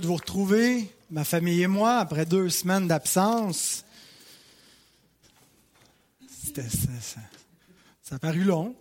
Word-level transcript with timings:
de 0.00 0.06
vous 0.06 0.16
retrouver, 0.16 0.90
ma 1.10 1.24
famille 1.24 1.62
et 1.62 1.66
moi, 1.66 1.96
après 1.96 2.24
deux 2.26 2.48
semaines 2.48 2.88
d'absence. 2.88 3.84
ça, 6.54 6.62
ça, 8.02 8.14
a 8.16 8.18
paru 8.18 8.44
long. 8.44 8.74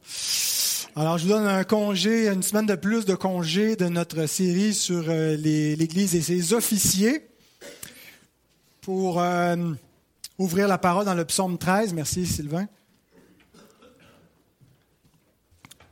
Alors, 0.96 1.18
je 1.18 1.24
vous 1.24 1.30
donne 1.30 1.48
un 1.48 1.64
congé, 1.64 2.28
une 2.28 2.44
semaine 2.44 2.66
de 2.66 2.76
plus 2.76 3.06
de 3.06 3.16
congé 3.16 3.76
de 3.76 3.88
notre 3.88 4.26
série 4.26 4.74
sur 4.74 5.04
euh, 5.08 5.36
l'Église 5.36 6.16
et 6.16 6.22
ses 6.22 6.54
officiers 6.54 7.30
pour 8.82 9.22
euh, 9.22 9.56
ouvrir 10.38 10.68
la 10.68 10.78
parole 10.78 11.06
dans 11.06 11.14
le 11.14 11.26
psaume 11.26 11.58
13. 11.58 11.94
Merci, 11.94 12.26
Sylvain. 12.26 12.68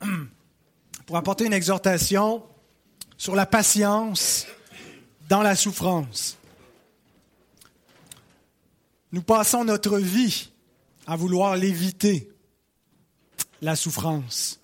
Pour 1.05 1.15
apporter 1.15 1.45
une 1.45 1.53
exhortation 1.53 2.43
sur 3.17 3.33
la 3.33 3.45
patience 3.45 4.45
dans 5.27 5.41
la 5.41 5.55
souffrance. 5.55 6.37
Nous 9.11 9.21
passons 9.21 9.63
notre 9.63 9.97
vie 9.99 10.49
à 11.05 11.15
vouloir 11.15 11.55
l'éviter, 11.55 12.29
la 13.61 13.75
souffrance. 13.75 14.59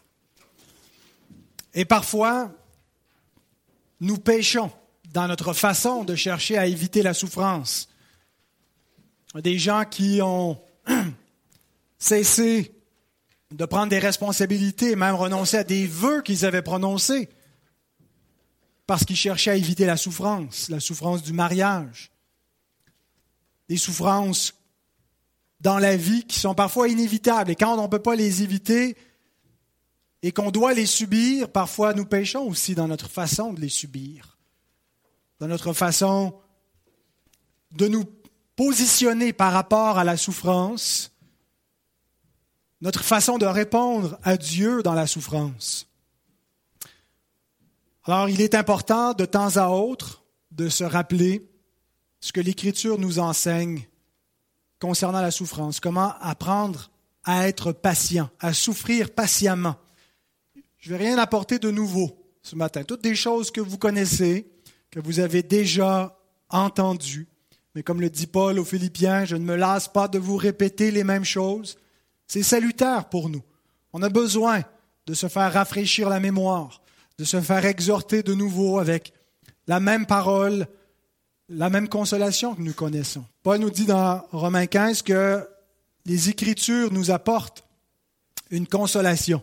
Et 1.74 1.86
parfois, 1.86 2.52
nous 4.00 4.18
péchons 4.18 4.72
dans 5.14 5.28
notre 5.28 5.54
façon 5.54 6.04
de 6.04 6.16
chercher 6.16 6.58
à 6.58 6.66
éviter 6.66 7.02
la 7.02 7.14
souffrance. 7.14 7.90
Des 9.36 9.58
gens 9.58 9.86
qui 9.86 10.22
ont 10.22 10.62
cessé 11.98 12.76
de 13.52 13.66
prendre 13.66 13.90
des 13.90 14.00
responsabilités, 14.00 14.96
même 14.96 15.16
renoncé 15.16 15.58
à 15.58 15.64
des 15.64 15.88
vœux 15.88 16.22
qu'ils 16.22 16.46
avaient 16.46 16.62
prononcés 16.62 17.30
parce 18.86 19.06
qu'il 19.06 19.16
cherchait 19.16 19.52
à 19.52 19.56
éviter 19.56 19.86
la 19.86 19.98
souffrance, 19.98 20.70
la 20.70 20.80
souffrance 20.80 21.24
du 21.24 21.34
mariage, 21.34 22.12
des 23.70 23.78
souffrances 23.78 24.54
dans 25.62 25.80
la 25.80 25.96
vie 25.96 26.26
qui 26.26 26.40
sont 26.40 26.54
parfois 26.54 26.90
inévitables. 26.90 27.52
Et 27.52 27.56
quand 27.56 27.78
on 27.78 27.84
ne 27.84 27.88
peut 27.88 28.00
pas 28.00 28.16
les 28.16 28.44
éviter 28.44 28.98
et 30.22 30.32
qu'on 30.32 30.52
doit 30.52 30.74
les 30.74 30.86
subir, 30.86 31.50
parfois 31.50 31.94
nous 31.94 32.06
péchons 32.06 32.48
aussi 32.48 32.76
dans 32.76 32.88
notre 32.88 33.10
façon 33.10 33.54
de 33.54 33.62
les 33.62 33.70
subir, 33.70 34.38
dans 35.40 35.48
notre 35.48 35.74
façon 35.74 36.36
de 37.72 37.88
nous 37.88 38.04
positionner 38.56 39.34
par 39.34 39.54
rapport 39.54 39.98
à 39.98 40.04
la 40.04 40.18
souffrance, 40.18 41.12
notre 42.82 43.04
façon 43.04 43.38
de 43.38 43.46
répondre 43.46 44.20
à 44.24 44.36
Dieu 44.36 44.84
dans 44.84 44.94
la 44.94 45.08
souffrance. 45.08 45.88
Alors, 48.06 48.28
il 48.28 48.42
est 48.42 48.54
important 48.54 49.14
de 49.14 49.26
temps 49.26 49.56
à 49.56 49.70
autre 49.70 50.26
de 50.52 50.68
se 50.68 50.84
rappeler 50.84 51.50
ce 52.20 52.34
que 52.34 52.42
l'Écriture 52.42 53.00
nous 53.00 53.20
enseigne 53.20 53.88
concernant 54.80 55.22
la 55.22 55.32
souffrance, 55.32 55.80
comment 55.80 56.14
apprendre 56.20 56.92
à 57.24 57.48
être 57.48 57.72
patient, 57.72 58.30
à 58.42 58.54
souffrir 58.54 59.12
patiemment. 59.12 59.78
Je 60.80 60.92
ne 60.92 60.98
vais 60.98 61.06
rien 61.06 61.18
apporter 61.18 61.60
de 61.60 61.72
nouveau 61.72 62.12
ce 62.42 62.58
matin. 62.58 62.84
Toutes 62.84 63.04
des 63.04 63.16
choses 63.16 63.52
que 63.52 63.62
vous 63.62 63.78
connaissez, 63.78 64.52
que 64.92 65.00
vous 65.00 65.22
avez 65.22 65.42
déjà 65.42 66.20
entendues. 66.50 67.30
Mais 67.74 67.84
comme 67.84 68.02
le 68.02 68.10
dit 68.10 68.28
Paul 68.28 68.60
aux 68.60 68.66
Philippiens, 68.66 69.24
je 69.24 69.38
ne 69.38 69.46
me 69.46 69.56
lasse 69.56 69.88
pas 69.88 70.10
de 70.10 70.20
vous 70.20 70.36
répéter 70.36 70.92
les 70.92 71.06
mêmes 71.06 71.24
choses. 71.24 71.78
C'est 72.28 72.44
salutaire 72.44 73.08
pour 73.08 73.30
nous. 73.30 73.44
On 73.94 74.04
a 74.04 74.10
besoin 74.10 74.62
de 75.08 75.14
se 75.14 75.30
faire 75.30 75.54
rafraîchir 75.54 76.10
la 76.10 76.20
mémoire 76.20 76.83
de 77.18 77.24
se 77.24 77.40
faire 77.42 77.66
exhorter 77.66 78.24
de 78.24 78.34
nouveau 78.34 78.80
avec 78.80 79.14
la 79.68 79.80
même 79.80 80.06
parole, 80.06 80.68
la 81.50 81.70
même 81.70 81.88
consolation 81.88 82.56
que 82.56 82.62
nous 82.62 82.74
connaissons. 82.74 83.24
Paul 83.44 83.60
nous 83.60 83.70
dit 83.70 83.86
dans 83.86 84.26
Romains 84.32 84.66
15 84.66 85.02
que 85.02 85.48
les 86.06 86.30
Écritures 86.30 86.92
nous 86.92 87.12
apportent 87.12 87.64
une 88.50 88.68
consolation. 88.68 89.42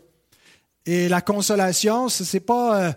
Et 0.86 1.08
la 1.08 1.20
consolation, 1.20 2.08
ce 2.08 2.24
n'est 2.36 2.40
pas 2.40 2.82
euh, 2.82 2.92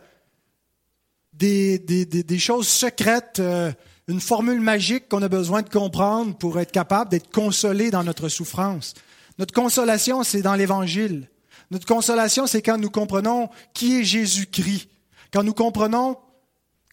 des, 1.34 2.40
choses 2.40 2.68
secrètes, 2.68 3.40
euh, 3.40 3.72
une 4.08 4.22
formule 4.22 4.62
magique 4.62 5.10
qu'on 5.10 5.22
a 5.22 5.28
besoin 5.28 5.62
de 5.62 5.70
comprendre 5.70 6.36
pour 6.38 6.60
être 6.60 6.72
capable 6.72 7.12
d'être 7.12 7.32
consolé 7.32 7.92
dans 7.92 8.04
notre 8.04 8.30
souffrance. 8.30 8.94
Notre 9.38 9.54
consolation, 9.54 10.24
c'est 10.24 10.42
dans 10.42 10.56
l'Évangile. 10.56 11.30
Notre 11.72 11.86
consolation, 11.86 12.48
c'est 12.48 12.62
quand 12.62 12.78
nous 12.78 12.90
comprenons 12.90 13.50
qui 13.74 14.00
est 14.00 14.04
Jésus-Christ, 14.04 14.90
quand 15.32 15.44
nous 15.44 15.54
comprenons 15.54 16.18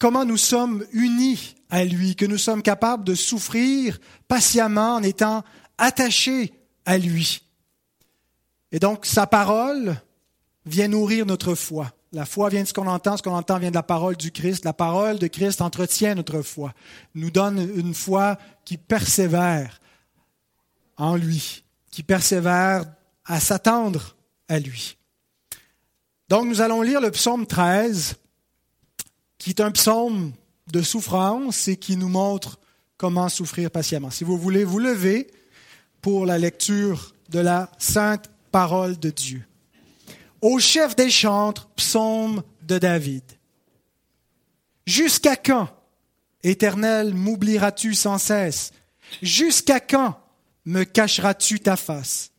comment 0.00 0.24
nous 0.24 0.36
sommes 0.36 0.84
unis 0.92 1.56
à 1.68 1.84
lui, 1.84 2.16
que 2.16 2.26
nous 2.26 2.38
sommes 2.38 2.62
capables 2.62 3.04
de 3.04 3.14
souffrir 3.14 3.98
patiemment 4.26 4.96
en 4.96 5.02
étant 5.02 5.44
attachés 5.78 6.52
à 6.84 6.98
lui. 6.98 7.42
Et 8.72 8.78
donc, 8.78 9.06
sa 9.06 9.26
parole 9.26 9.96
vient 10.66 10.88
nourrir 10.88 11.26
notre 11.26 11.54
foi. 11.54 11.92
La 12.12 12.26
foi 12.26 12.48
vient 12.48 12.62
de 12.62 12.68
ce 12.68 12.72
qu'on 12.72 12.88
entend, 12.88 13.16
ce 13.16 13.22
qu'on 13.22 13.34
entend 13.34 13.58
vient 13.58 13.70
de 13.70 13.76
la 13.76 13.84
parole 13.84 14.16
du 14.16 14.32
Christ. 14.32 14.64
La 14.64 14.72
parole 14.72 15.18
de 15.18 15.28
Christ 15.28 15.60
entretient 15.60 16.14
notre 16.14 16.42
foi, 16.42 16.72
nous 17.14 17.30
donne 17.30 17.58
une 17.76 17.94
foi 17.94 18.36
qui 18.64 18.78
persévère 18.78 19.80
en 20.96 21.14
lui, 21.14 21.64
qui 21.90 22.02
persévère 22.02 22.84
à 23.24 23.38
s'attendre 23.38 24.16
à 24.50 24.58
lui. 24.58 24.98
Donc 26.28 26.46
nous 26.46 26.60
allons 26.60 26.82
lire 26.82 27.00
le 27.00 27.10
psaume 27.10 27.46
13, 27.46 28.16
qui 29.38 29.50
est 29.50 29.60
un 29.60 29.70
psaume 29.70 30.32
de 30.70 30.82
souffrance 30.82 31.68
et 31.68 31.76
qui 31.76 31.96
nous 31.96 32.08
montre 32.08 32.58
comment 32.96 33.28
souffrir 33.28 33.70
patiemment. 33.70 34.10
Si 34.10 34.24
vous 34.24 34.36
voulez 34.36 34.64
vous 34.64 34.78
lever 34.78 35.30
pour 36.02 36.26
la 36.26 36.36
lecture 36.36 37.14
de 37.30 37.38
la 37.38 37.70
sainte 37.78 38.30
parole 38.52 38.98
de 38.98 39.10
Dieu. 39.10 39.44
Au 40.40 40.58
chef 40.58 40.96
des 40.96 41.10
chantres, 41.10 41.68
psaume 41.70 42.42
de 42.62 42.78
David. 42.78 43.22
Jusqu'à 44.86 45.36
quand, 45.36 45.68
Éternel, 46.42 47.14
m'oublieras-tu 47.14 47.94
sans 47.94 48.18
cesse? 48.18 48.72
Jusqu'à 49.22 49.80
quand 49.80 50.18
me 50.64 50.84
cacheras-tu 50.84 51.60
ta 51.60 51.76
face? 51.76 52.32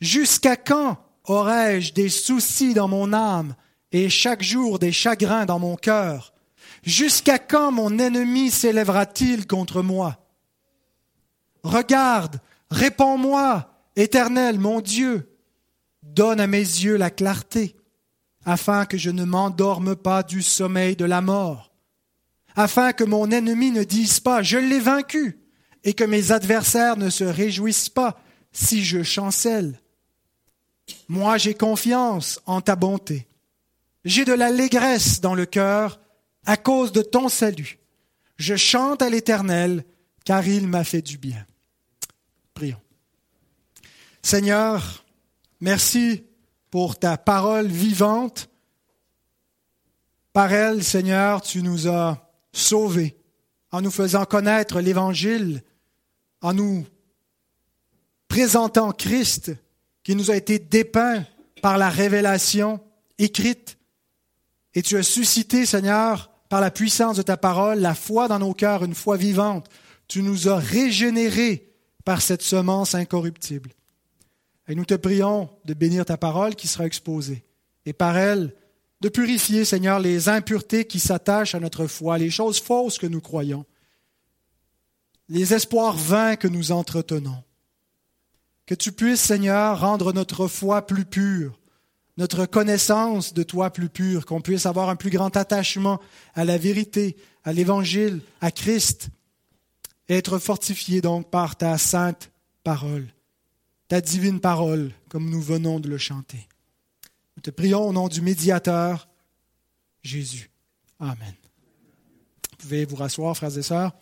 Jusqu'à 0.00 0.56
quand 0.56 0.98
Aurais-je 1.26 1.92
des 1.92 2.08
soucis 2.08 2.72
dans 2.72 2.88
mon 2.88 3.12
âme 3.12 3.54
et 3.92 4.08
chaque 4.08 4.42
jour 4.42 4.78
des 4.78 4.92
chagrins 4.92 5.44
dans 5.44 5.58
mon 5.58 5.76
cœur? 5.76 6.32
Jusqu'à 6.82 7.38
quand 7.38 7.72
mon 7.72 7.98
ennemi 7.98 8.50
s'élèvera-t-il 8.50 9.46
contre 9.46 9.82
moi? 9.82 10.18
Regarde, 11.64 12.40
réponds-moi, 12.70 13.68
Éternel 13.96 14.60
mon 14.60 14.80
Dieu, 14.80 15.36
donne 16.04 16.38
à 16.38 16.46
mes 16.46 16.58
yeux 16.58 16.96
la 16.96 17.10
clarté, 17.10 17.74
afin 18.44 18.86
que 18.86 18.96
je 18.96 19.10
ne 19.10 19.24
m'endorme 19.24 19.96
pas 19.96 20.22
du 20.22 20.42
sommeil 20.42 20.94
de 20.94 21.04
la 21.04 21.20
mort, 21.20 21.72
afin 22.54 22.92
que 22.92 23.02
mon 23.02 23.30
ennemi 23.32 23.72
ne 23.72 23.82
dise 23.82 24.20
pas 24.20 24.42
Je 24.42 24.58
l'ai 24.58 24.78
vaincu, 24.78 25.40
et 25.82 25.94
que 25.94 26.04
mes 26.04 26.30
adversaires 26.30 26.96
ne 26.96 27.10
se 27.10 27.24
réjouissent 27.24 27.88
pas 27.88 28.20
si 28.52 28.84
je 28.84 29.02
chancelle. 29.02 29.80
Moi, 31.08 31.38
j'ai 31.38 31.54
confiance 31.54 32.40
en 32.46 32.60
ta 32.60 32.76
bonté. 32.76 33.26
J'ai 34.04 34.24
de 34.24 34.32
l'allégresse 34.32 35.20
dans 35.20 35.34
le 35.34 35.46
cœur 35.46 36.00
à 36.44 36.56
cause 36.56 36.92
de 36.92 37.02
ton 37.02 37.28
salut. 37.28 37.78
Je 38.36 38.54
chante 38.56 39.02
à 39.02 39.10
l'Éternel, 39.10 39.84
car 40.24 40.46
il 40.46 40.68
m'a 40.68 40.84
fait 40.84 41.02
du 41.02 41.18
bien. 41.18 41.46
Prions. 42.54 42.80
Seigneur, 44.22 45.04
merci 45.60 46.24
pour 46.70 46.98
ta 46.98 47.16
parole 47.16 47.66
vivante. 47.66 48.48
Par 50.32 50.52
elle, 50.52 50.84
Seigneur, 50.84 51.42
tu 51.42 51.62
nous 51.62 51.88
as 51.88 52.30
sauvés 52.52 53.16
en 53.72 53.80
nous 53.80 53.90
faisant 53.90 54.24
connaître 54.24 54.80
l'Évangile, 54.80 55.62
en 56.42 56.54
nous 56.54 56.86
présentant 58.28 58.92
Christ 58.92 59.52
qui 60.06 60.14
nous 60.14 60.30
a 60.30 60.36
été 60.36 60.60
dépeint 60.60 61.26
par 61.62 61.78
la 61.78 61.90
révélation 61.90 62.78
écrite. 63.18 63.76
Et 64.72 64.82
tu 64.82 64.96
as 64.96 65.02
suscité, 65.02 65.66
Seigneur, 65.66 66.30
par 66.48 66.60
la 66.60 66.70
puissance 66.70 67.16
de 67.16 67.22
ta 67.22 67.36
parole, 67.36 67.80
la 67.80 67.96
foi 67.96 68.28
dans 68.28 68.38
nos 68.38 68.54
cœurs, 68.54 68.84
une 68.84 68.94
foi 68.94 69.16
vivante. 69.16 69.68
Tu 70.06 70.22
nous 70.22 70.48
as 70.48 70.58
régénérés 70.58 71.72
par 72.04 72.22
cette 72.22 72.42
semence 72.42 72.94
incorruptible. 72.94 73.72
Et 74.68 74.76
nous 74.76 74.84
te 74.84 74.94
prions 74.94 75.50
de 75.64 75.74
bénir 75.74 76.04
ta 76.04 76.16
parole 76.16 76.54
qui 76.54 76.68
sera 76.68 76.86
exposée. 76.86 77.44
Et 77.84 77.92
par 77.92 78.16
elle, 78.16 78.54
de 79.00 79.08
purifier, 79.08 79.64
Seigneur, 79.64 79.98
les 79.98 80.28
impuretés 80.28 80.84
qui 80.84 81.00
s'attachent 81.00 81.56
à 81.56 81.60
notre 81.60 81.88
foi, 81.88 82.16
les 82.16 82.30
choses 82.30 82.60
fausses 82.60 82.98
que 82.98 83.08
nous 83.08 83.20
croyons, 83.20 83.66
les 85.28 85.52
espoirs 85.52 85.96
vains 85.96 86.36
que 86.36 86.46
nous 86.46 86.70
entretenons. 86.70 87.42
Que 88.66 88.74
tu 88.74 88.90
puisses, 88.90 89.20
Seigneur, 89.20 89.80
rendre 89.80 90.12
notre 90.12 90.48
foi 90.48 90.86
plus 90.86 91.04
pure, 91.04 91.58
notre 92.16 92.46
connaissance 92.46 93.32
de 93.32 93.44
toi 93.44 93.70
plus 93.70 93.88
pure, 93.88 94.26
qu'on 94.26 94.40
puisse 94.40 94.66
avoir 94.66 94.88
un 94.88 94.96
plus 94.96 95.10
grand 95.10 95.36
attachement 95.36 96.00
à 96.34 96.44
la 96.44 96.58
vérité, 96.58 97.16
à 97.44 97.52
l'Évangile, 97.52 98.20
à 98.40 98.50
Christ, 98.50 99.10
et 100.08 100.16
être 100.16 100.38
fortifié 100.38 101.00
donc 101.00 101.30
par 101.30 101.56
ta 101.56 101.78
sainte 101.78 102.32
parole, 102.64 103.06
ta 103.86 104.00
divine 104.00 104.40
parole, 104.40 104.92
comme 105.08 105.30
nous 105.30 105.40
venons 105.40 105.78
de 105.78 105.88
le 105.88 105.98
chanter. 105.98 106.48
Nous 107.36 107.42
te 107.42 107.50
prions 107.50 107.86
au 107.86 107.92
nom 107.92 108.08
du 108.08 108.20
médiateur, 108.20 109.08
Jésus. 110.02 110.50
Amen. 110.98 111.34
Vous 112.50 112.56
pouvez 112.56 112.84
vous 112.84 112.96
rasseoir, 112.96 113.36
frères 113.36 113.56
et 113.56 113.62
sœurs. 113.62 113.92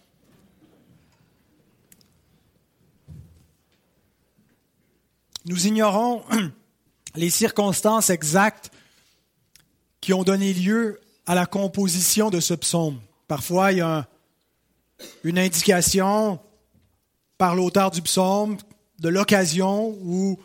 Nous 5.46 5.66
ignorons 5.66 6.24
les 7.14 7.30
circonstances 7.30 8.10
exactes 8.10 8.70
qui 10.00 10.12
ont 10.12 10.24
donné 10.24 10.52
lieu 10.52 11.00
à 11.26 11.34
la 11.34 11.46
composition 11.46 12.30
de 12.30 12.40
ce 12.40 12.54
psaume. 12.54 13.00
Parfois, 13.28 13.72
il 13.72 13.78
y 13.78 13.82
a 13.82 14.08
une 15.22 15.38
indication 15.38 16.40
par 17.38 17.54
l'auteur 17.54 17.90
du 17.90 18.02
psaume 18.02 18.56
de 18.98 19.08
l'occasion 19.08 19.96
où 20.00 20.38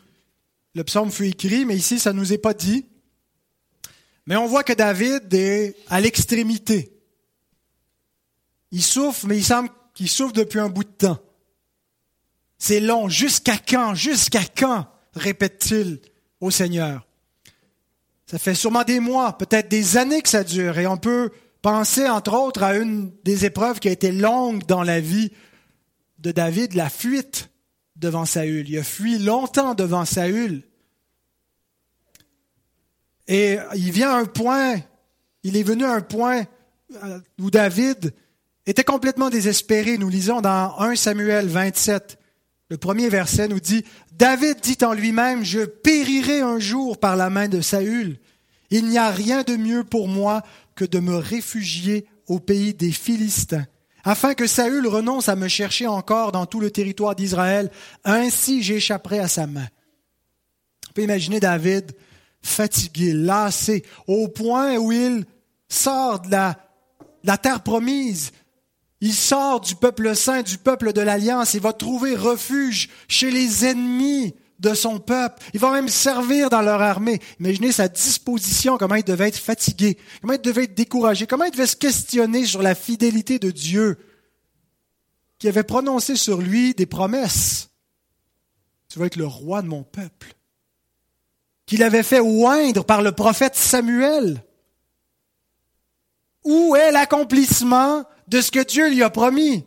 le 0.76 0.84
psaume 0.84 1.12
fut 1.12 1.28
écrit, 1.28 1.66
mais 1.66 1.76
ici, 1.76 2.00
ça 2.00 2.14
ne 2.14 2.20
nous 2.20 2.34
est 2.34 2.38
pas 2.38 2.54
dit. 2.54 2.86
Mais 4.26 4.36
on 4.36 4.48
voit 4.48 4.64
que 4.64 4.74
David 4.74 5.34
est 5.34 5.76
à 5.88 6.00
l'extrémité. 6.00 6.92
Il 8.72 8.84
souffre, 8.84 9.26
mais 9.28 9.38
il 9.38 9.44
semble 9.44 9.70
qu'il 9.94 10.10
souffre 10.10 10.34
depuis 10.34 10.60
un 10.60 10.70
bout 10.70 10.84
de 10.84 10.90
temps. 10.90 11.20
C'est 12.60 12.80
long. 12.80 13.10
Jusqu'à 13.10 13.58
quand? 13.58 13.96
Jusqu'à 13.96 14.44
quand? 14.56 14.86
répète-t-il 15.16 16.00
au 16.40 16.52
Seigneur. 16.52 17.06
Ça 18.26 18.38
fait 18.38 18.56
sûrement 18.56 18.84
des 18.84 19.00
mois, 19.00 19.38
peut-être 19.38 19.70
des 19.70 19.98
années 19.98 20.22
que 20.22 20.30
ça 20.30 20.44
dure, 20.44 20.78
et 20.78 20.88
on 20.88 20.98
peut 20.98 21.32
penser 21.62 22.08
entre 22.08 22.34
autres 22.34 22.64
à 22.64 22.76
une 22.76 23.12
des 23.24 23.46
épreuves 23.46 23.80
qui 23.80 23.88
a 23.88 23.92
été 23.92 24.12
longue 24.12 24.66
dans 24.66 24.84
la 24.84 25.00
vie 25.00 25.32
de 26.20 26.32
David, 26.32 26.74
la 26.74 26.90
fuite 26.90 27.50
devant 27.96 28.26
Saül. 28.26 28.70
Il 28.70 28.78
a 28.78 28.84
fui 28.84 29.18
longtemps 29.18 29.74
devant 29.74 30.06
Saül. 30.06 30.64
Et 33.28 33.58
il 33.76 33.92
vient 33.92 34.12
à 34.12 34.18
un 34.18 34.26
point, 34.26 34.80
il 35.44 35.58
est 35.58 35.64
venu 35.64 35.86
à 35.86 35.94
un 35.94 36.02
point 36.02 36.46
euh, 37.04 37.20
où 37.40 37.52
David 37.52 38.14
était 38.66 38.84
complètement 38.84 39.30
désespéré. 39.30 39.98
Nous 39.98 40.10
lisons 40.10 40.42
dans 40.42 40.80
1 40.80 40.96
Samuel 40.96 41.48
27, 41.48 42.18
le 42.70 42.78
premier 42.78 43.10
verset 43.10 43.48
nous 43.48 43.60
dit, 43.60 43.84
David 44.12 44.60
dit 44.62 44.78
en 44.84 44.94
lui-même, 44.94 45.44
je 45.44 45.62
périrai 45.62 46.42
un 46.42 46.60
jour 46.60 47.00
par 47.00 47.16
la 47.16 47.32
main 47.32 47.48
de 47.48 47.62
Saül. 47.62 48.20
Il 48.70 48.86
n'y 48.86 49.00
a 49.00 49.10
rien 49.10 49.42
de 49.42 49.56
mieux 49.56 49.84
pour 49.84 50.08
moi 50.08 50.44
que 50.76 50.86
de 50.86 51.00
me 51.00 51.16
réfugier 51.16 52.06
au 52.28 52.40
pays 52.40 52.76
des 52.76 52.92
Philistins, 52.92 53.66
afin 54.04 54.36
que 54.36 54.46
Saül 54.46 54.88
renonce 54.88 55.30
à 55.30 55.36
me 55.36 55.48
chercher 55.48 55.88
encore 55.88 56.32
dans 56.32 56.46
tout 56.46 56.60
le 56.60 56.70
territoire 56.70 57.16
d'Israël. 57.16 57.72
Ainsi 58.04 58.62
j'échapperai 58.62 59.18
à 59.18 59.28
sa 59.28 59.48
main. 59.48 59.68
On 60.90 60.94
peut 60.94 61.02
imaginer 61.02 61.40
David 61.40 61.92
fatigué, 62.42 63.14
lassé, 63.14 63.84
au 64.08 64.28
point 64.28 64.78
où 64.78 64.92
il 64.92 65.26
sort 65.68 66.22
de 66.22 66.32
la, 66.32 66.52
de 67.24 67.28
la 67.28 67.38
terre 67.38 67.64
promise, 67.64 68.32
il 69.02 69.14
sort 69.14 69.62
du 69.62 69.76
peuple 69.76 70.16
saint, 70.16 70.42
du 70.42 70.58
peuple 70.58 70.92
de 70.92 71.02
l'Alliance, 71.02 71.54
il 71.54 71.62
va 71.62 71.74
trouver 71.74 72.16
refuge 72.16 72.90
chez 73.08 73.32
les 73.32 73.66
ennemis 73.66 74.36
de 74.60 74.74
son 74.74 75.00
peuple. 75.00 75.42
Il 75.54 75.60
va 75.60 75.72
même 75.72 75.88
servir 75.88 76.50
dans 76.50 76.62
leur 76.62 76.82
armée. 76.82 77.22
Imaginez 77.40 77.72
sa 77.72 77.88
disposition, 77.88 78.78
comment 78.78 78.96
il 78.96 79.06
devait 79.06 79.30
être 79.30 79.38
fatigué, 79.38 79.98
comment 80.22 80.34
il 80.34 80.42
devait 80.42 80.66
être 80.66 80.76
découragé, 80.76 81.28
comment 81.28 81.46
il 81.46 81.52
devait 81.52 81.66
se 81.66 81.78
questionner 81.78 82.46
sur 82.46 82.62
la 82.62 82.76
fidélité 82.76 83.40
de 83.40 83.52
Dieu, 83.52 83.98
qui 85.38 85.48
avait 85.48 85.64
prononcé 85.64 86.18
sur 86.18 86.42
lui 86.42 86.74
des 86.74 86.86
promesses. 86.86 87.70
Tu 88.90 89.00
vas 89.00 89.06
être 89.06 89.16
le 89.16 89.28
roi 89.28 89.62
de 89.62 89.68
mon 89.68 89.84
peuple. 89.84 90.34
Qu'il 91.66 91.84
avait 91.84 92.04
fait 92.04 92.20
oindre 92.20 92.84
par 92.84 93.02
le 93.02 93.14
prophète 93.14 93.56
Samuel. 93.56 94.44
Où 96.44 96.76
est 96.76 96.92
l'accomplissement 96.92 98.06
de 98.28 98.42
ce 98.42 98.52
que 98.52 98.64
Dieu 98.64 98.90
lui 98.90 99.04
a 99.04 99.10
promis? 99.10 99.66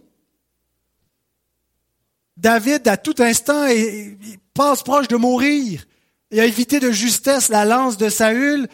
David, 2.36 2.88
à 2.88 2.96
tout 2.96 3.14
instant, 3.18 3.66
il 3.66 4.16
passe 4.54 4.82
proche 4.82 5.08
de 5.08 5.16
mourir. 5.16 5.86
Il 6.30 6.40
a 6.40 6.46
évité 6.46 6.80
de 6.80 6.90
justesse 6.90 7.50
la 7.50 7.64
lance 7.64 7.96
de 7.96 8.08
Saül. 8.08 8.68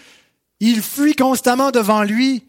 Il 0.60 0.80
fuit 0.80 1.14
constamment 1.14 1.70
devant 1.70 2.02
lui. 2.02 2.44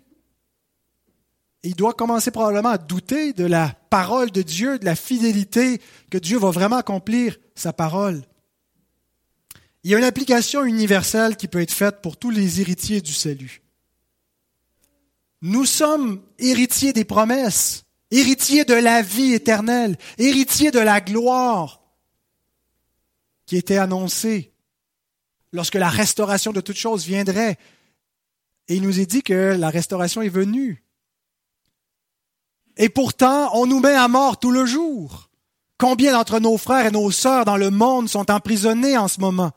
il 1.64 1.76
doit 1.76 1.94
commencer 1.94 2.32
probablement 2.32 2.70
à 2.70 2.78
douter 2.78 3.34
de 3.34 3.46
la 3.46 3.76
parole 3.90 4.32
de 4.32 4.42
Dieu, 4.42 4.80
de 4.80 4.86
la 4.86 4.96
fidélité 4.96 5.82
que 6.10 6.18
Dieu 6.18 6.38
va 6.38 6.52
vraiment 6.52 6.78
accomplir 6.78 7.38
sa 7.56 7.74
parole. 7.74 8.24
Il 9.84 9.92
y 9.92 9.96
a 9.96 9.98
une 9.98 10.06
application 10.06 10.64
universelle 10.64 11.36
qui 11.36 11.48
peut 11.48 11.62
être 11.62 11.74
faite 11.74 12.02
pour 12.02 12.18
tous 12.18 12.30
les 12.30 12.62
héritiers 12.62 13.02
du 13.02 13.14
salut. 13.14 13.62
Nous 15.42 15.66
sommes 15.66 16.22
héritiers 16.38 16.94
des 16.94 17.06
promesses, 17.06 17.86
héritiers 18.12 18.66
de 18.66 18.74
la 18.74 19.02
vie 19.02 19.34
éternelle, 19.34 19.98
héritiers 20.18 20.72
de 20.72 20.80
la 20.80 21.02
gloire 21.02 21.82
qui 23.46 23.58
était 23.58 23.78
annoncée 23.78 24.54
lorsque 25.54 25.76
la 25.76 25.90
restauration 25.90 26.52
de 26.52 26.62
toutes 26.62 26.78
choses 26.78 27.06
viendrait. 27.06 27.58
Et 28.68 28.76
il 28.76 28.84
nous 28.84 29.00
est 29.00 29.06
dit 29.06 29.24
que 29.24 29.56
la 29.58 29.70
restauration 29.70 30.22
est 30.22 30.30
venue. 30.30 30.84
Et 32.78 32.90
pourtant, 32.90 33.50
on 33.56 33.66
nous 33.66 33.80
met 33.80 33.96
à 33.96 34.08
mort 34.08 34.40
tout 34.40 34.52
le 34.52 34.66
jour. 34.66 35.30
Combien 35.78 36.12
d'entre 36.12 36.40
nos 36.40 36.58
frères 36.58 36.86
et 36.86 36.92
nos 36.92 37.10
sœurs 37.10 37.46
dans 37.46 37.58
le 37.58 37.72
monde 37.72 38.10
sont 38.10 38.30
emprisonnés 38.30 38.98
en 38.98 39.08
ce 39.08 39.20
moment? 39.20 39.52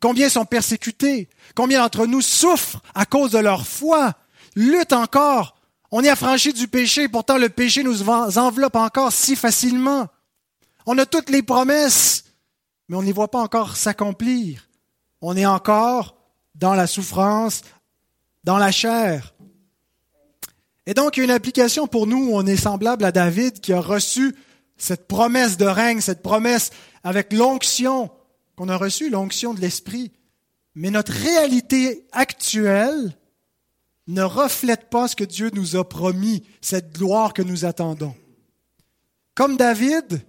Combien 0.00 0.28
sont 0.28 0.44
persécutés? 0.44 1.28
Combien 1.54 1.80
d'entre 1.82 2.06
nous 2.06 2.20
souffrent 2.20 2.82
à 2.94 3.06
cause 3.06 3.32
de 3.32 3.38
leur 3.38 3.66
foi? 3.66 4.14
Lutte 4.54 4.92
encore. 4.92 5.56
On 5.90 6.02
est 6.02 6.08
affranchi 6.08 6.52
du 6.52 6.68
péché, 6.68 7.08
pourtant 7.08 7.36
le 7.36 7.48
péché 7.48 7.82
nous 7.82 8.08
enveloppe 8.08 8.76
encore 8.76 9.12
si 9.12 9.36
facilement. 9.36 10.08
On 10.86 10.96
a 10.98 11.06
toutes 11.06 11.30
les 11.30 11.42
promesses, 11.42 12.24
mais 12.88 12.96
on 12.96 13.02
les 13.02 13.12
voit 13.12 13.30
pas 13.30 13.40
encore 13.40 13.76
s'accomplir. 13.76 14.68
On 15.20 15.36
est 15.36 15.46
encore 15.46 16.16
dans 16.54 16.74
la 16.74 16.86
souffrance, 16.86 17.62
dans 18.44 18.58
la 18.58 18.72
chair. 18.72 19.34
Et 20.86 20.94
donc, 20.94 21.16
il 21.16 21.20
y 21.20 21.22
a 21.22 21.24
une 21.24 21.30
application 21.30 21.86
pour 21.86 22.06
nous 22.06 22.30
où 22.30 22.36
on 22.36 22.46
est 22.46 22.56
semblable 22.56 23.04
à 23.04 23.12
David 23.12 23.60
qui 23.60 23.72
a 23.72 23.80
reçu 23.80 24.34
cette 24.76 25.06
promesse 25.06 25.56
de 25.56 25.66
règne, 25.66 26.00
cette 26.00 26.22
promesse 26.22 26.70
avec 27.04 27.32
l'onction 27.32 28.10
qu'on 28.56 28.68
a 28.68 28.76
reçue, 28.76 29.10
l'onction 29.10 29.54
de 29.54 29.60
l'Esprit. 29.60 30.10
Mais 30.74 30.90
notre 30.90 31.12
réalité 31.12 32.06
actuelle 32.12 33.14
ne 34.06 34.22
reflète 34.22 34.90
pas 34.90 35.08
ce 35.08 35.16
que 35.16 35.24
Dieu 35.24 35.50
nous 35.54 35.76
a 35.76 35.88
promis, 35.88 36.44
cette 36.60 36.92
gloire 36.92 37.32
que 37.32 37.42
nous 37.42 37.64
attendons. 37.64 38.14
Comme 39.34 39.56
David, 39.56 40.24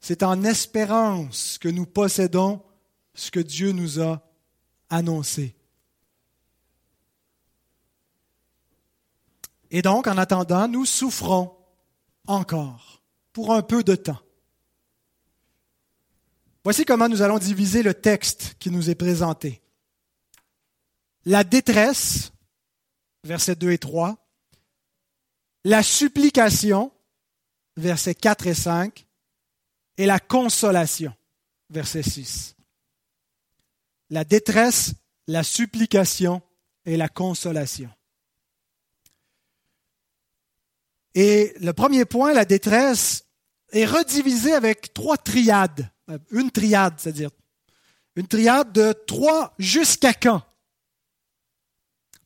c'est 0.00 0.22
en 0.22 0.44
espérance 0.44 1.58
que 1.58 1.68
nous 1.68 1.86
possédons 1.86 2.62
ce 3.14 3.30
que 3.30 3.40
Dieu 3.40 3.72
nous 3.72 4.00
a 4.00 4.22
annoncé. 4.88 5.54
Et 9.70 9.82
donc, 9.82 10.06
en 10.06 10.18
attendant, 10.18 10.68
nous 10.68 10.84
souffrons 10.84 11.56
encore 12.26 13.02
pour 13.32 13.54
un 13.54 13.62
peu 13.62 13.82
de 13.82 13.94
temps. 13.94 14.20
Voici 16.64 16.84
comment 16.84 17.08
nous 17.08 17.22
allons 17.22 17.38
diviser 17.38 17.82
le 17.82 17.94
texte 17.94 18.54
qui 18.60 18.70
nous 18.70 18.90
est 18.90 18.94
présenté. 18.94 19.62
La 21.24 21.42
détresse 21.42 22.32
versets 23.24 23.56
2 23.56 23.72
et 23.72 23.78
3, 23.78 24.16
la 25.64 25.82
supplication, 25.82 26.92
versets 27.76 28.14
4 28.14 28.46
et 28.46 28.54
5, 28.54 29.06
et 29.98 30.06
la 30.06 30.18
consolation, 30.18 31.14
verset 31.70 32.02
6. 32.02 32.56
La 34.10 34.24
détresse, 34.24 34.94
la 35.26 35.42
supplication 35.42 36.42
et 36.84 36.96
la 36.96 37.08
consolation. 37.08 37.90
Et 41.14 41.54
le 41.60 41.72
premier 41.72 42.04
point, 42.04 42.32
la 42.32 42.44
détresse, 42.44 43.24
est 43.70 43.86
redivisé 43.86 44.52
avec 44.52 44.92
trois 44.92 45.16
triades. 45.16 45.90
Une 46.30 46.50
triade, 46.50 46.94
c'est-à-dire 46.98 47.30
une 48.16 48.26
triade 48.26 48.72
de 48.72 48.92
trois 48.92 49.54
jusqu'à 49.58 50.12
quand? 50.12 50.42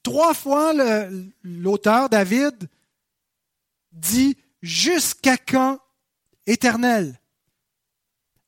Trois 0.07 0.35
fois, 0.35 0.73
l'auteur 1.43 2.09
David 2.09 2.69
dit 3.91 4.37
jusqu'à 4.63 5.37
quand 5.37 5.81
éternel? 6.47 7.21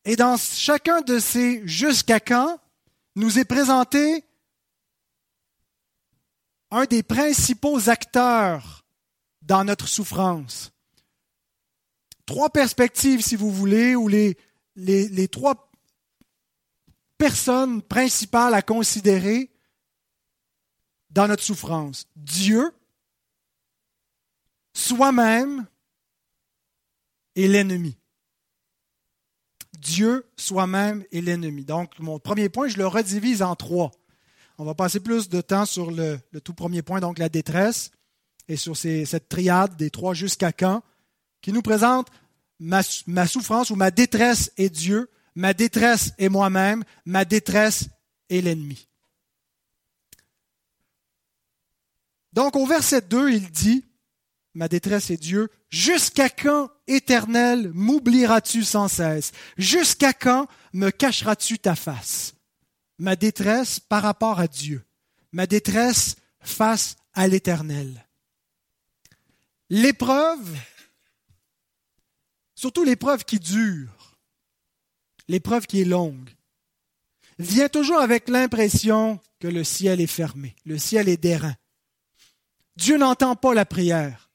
Et 0.05 0.15
dans 0.15 0.37
chacun 0.37 1.01
de 1.01 1.19
ces 1.19 1.67
jusqu'à 1.67 2.21
quand 2.21 2.61
nous 3.17 3.41
est 3.41 3.45
présenté 3.45 4.25
un 6.71 6.85
des 6.85 7.03
principaux 7.03 7.91
acteurs 7.91 8.85
dans 9.43 9.65
notre 9.65 9.89
souffrance. 9.89 10.71
Trois 12.25 12.51
perspectives, 12.51 13.21
si 13.21 13.35
vous 13.35 13.51
voulez, 13.51 13.97
ou 13.97 14.07
les, 14.07 15.29
trois 15.29 15.73
personnes 17.17 17.83
principales 17.83 18.55
à 18.55 18.63
considérer 18.63 19.51
dans 21.11 21.29
notre 21.29 21.43
souffrance. 21.43 22.07
Dieu, 22.17 22.73
soi-même 24.73 25.67
et 27.35 27.49
l'ennemi. 27.49 27.97
Dieu, 29.79 30.27
soi-même 30.37 31.05
et 31.13 31.21
l'ennemi. 31.21 31.65
Donc, 31.65 31.99
mon 31.99 32.19
premier 32.19 32.49
point, 32.49 32.69
je 32.69 32.77
le 32.77 32.87
redivise 32.87 33.43
en 33.43 33.55
trois. 33.55 33.93
On 34.59 34.65
va 34.65 34.75
passer 34.75 34.99
plus 34.99 35.29
de 35.29 35.41
temps 35.41 35.67
sur 35.67 35.91
le, 35.91 36.19
tout 36.43 36.55
premier 36.55 36.83
point, 36.83 37.01
donc 37.01 37.19
la 37.19 37.29
détresse, 37.29 37.93
et 38.49 38.57
sur 38.57 38.77
cette 38.77 39.29
triade 39.29 39.77
des 39.77 39.91
trois 39.91 40.15
jusqu'à 40.15 40.53
quand, 40.53 40.83
qui 41.41 41.53
nous 41.53 41.63
présente 41.63 42.09
ma, 42.59 42.81
ma 43.07 43.27
souffrance 43.27 43.71
ou 43.71 43.77
ma 43.77 43.91
détresse 43.91 44.51
est 44.57 44.71
Dieu, 44.71 45.11
ma 45.37 45.55
détresse 45.55 46.13
est 46.19 46.29
moi-même, 46.29 46.83
ma 47.05 47.25
détresse 47.25 47.89
est 48.31 48.41
l'ennemi. 48.41 48.88
Donc 52.33 52.57
au 52.57 52.67
verset 52.67 53.03
2, 53.03 53.31
il 53.31 53.51
dit, 53.51 53.85
ma 54.55 54.69
détresse 54.69 55.11
est 55.11 55.17
Dieu, 55.17 55.49
jusqu'à 55.71 56.29
quand, 56.29 56.71
éternel, 56.87 57.71
m'oublieras-tu 57.75 58.65
sans 58.65 58.89
cesse? 58.89 59.33
Jusqu'à 59.57 60.13
quand 60.13 60.47
me 60.73 60.91
cacheras-tu 60.91 61.59
ta 61.59 61.75
face? 61.75 62.35
Ma 62.99 63.17
détresse 63.17 63.81
par 63.81 64.03
rapport 64.03 64.41
à 64.41 64.49
Dieu, 64.49 64.85
ma 65.33 65.47
détresse 65.47 66.17
face 66.41 66.97
à 67.15 67.29
l'éternel. 67.29 68.07
L'épreuve, 69.71 70.57
surtout 72.55 72.85
l'épreuve 72.85 73.25
qui 73.25 73.39
dure, 73.39 74.17
l'épreuve 75.29 75.67
qui 75.67 75.83
est 75.83 75.85
longue, 75.85 76.31
vient 77.39 77.69
toujours 77.69 78.01
avec 78.01 78.29
l'impression 78.29 79.21
que 79.39 79.47
le 79.47 79.63
ciel 79.63 80.01
est 80.01 80.07
fermé, 80.07 80.57
le 80.65 80.79
ciel 80.79 81.09
est 81.09 81.19
d'airain. 81.19 81.55
Dieu 82.79 82.97
n'entend 82.97 83.35
pas 83.35 83.55
la 83.55 83.65
prière. 83.65 84.31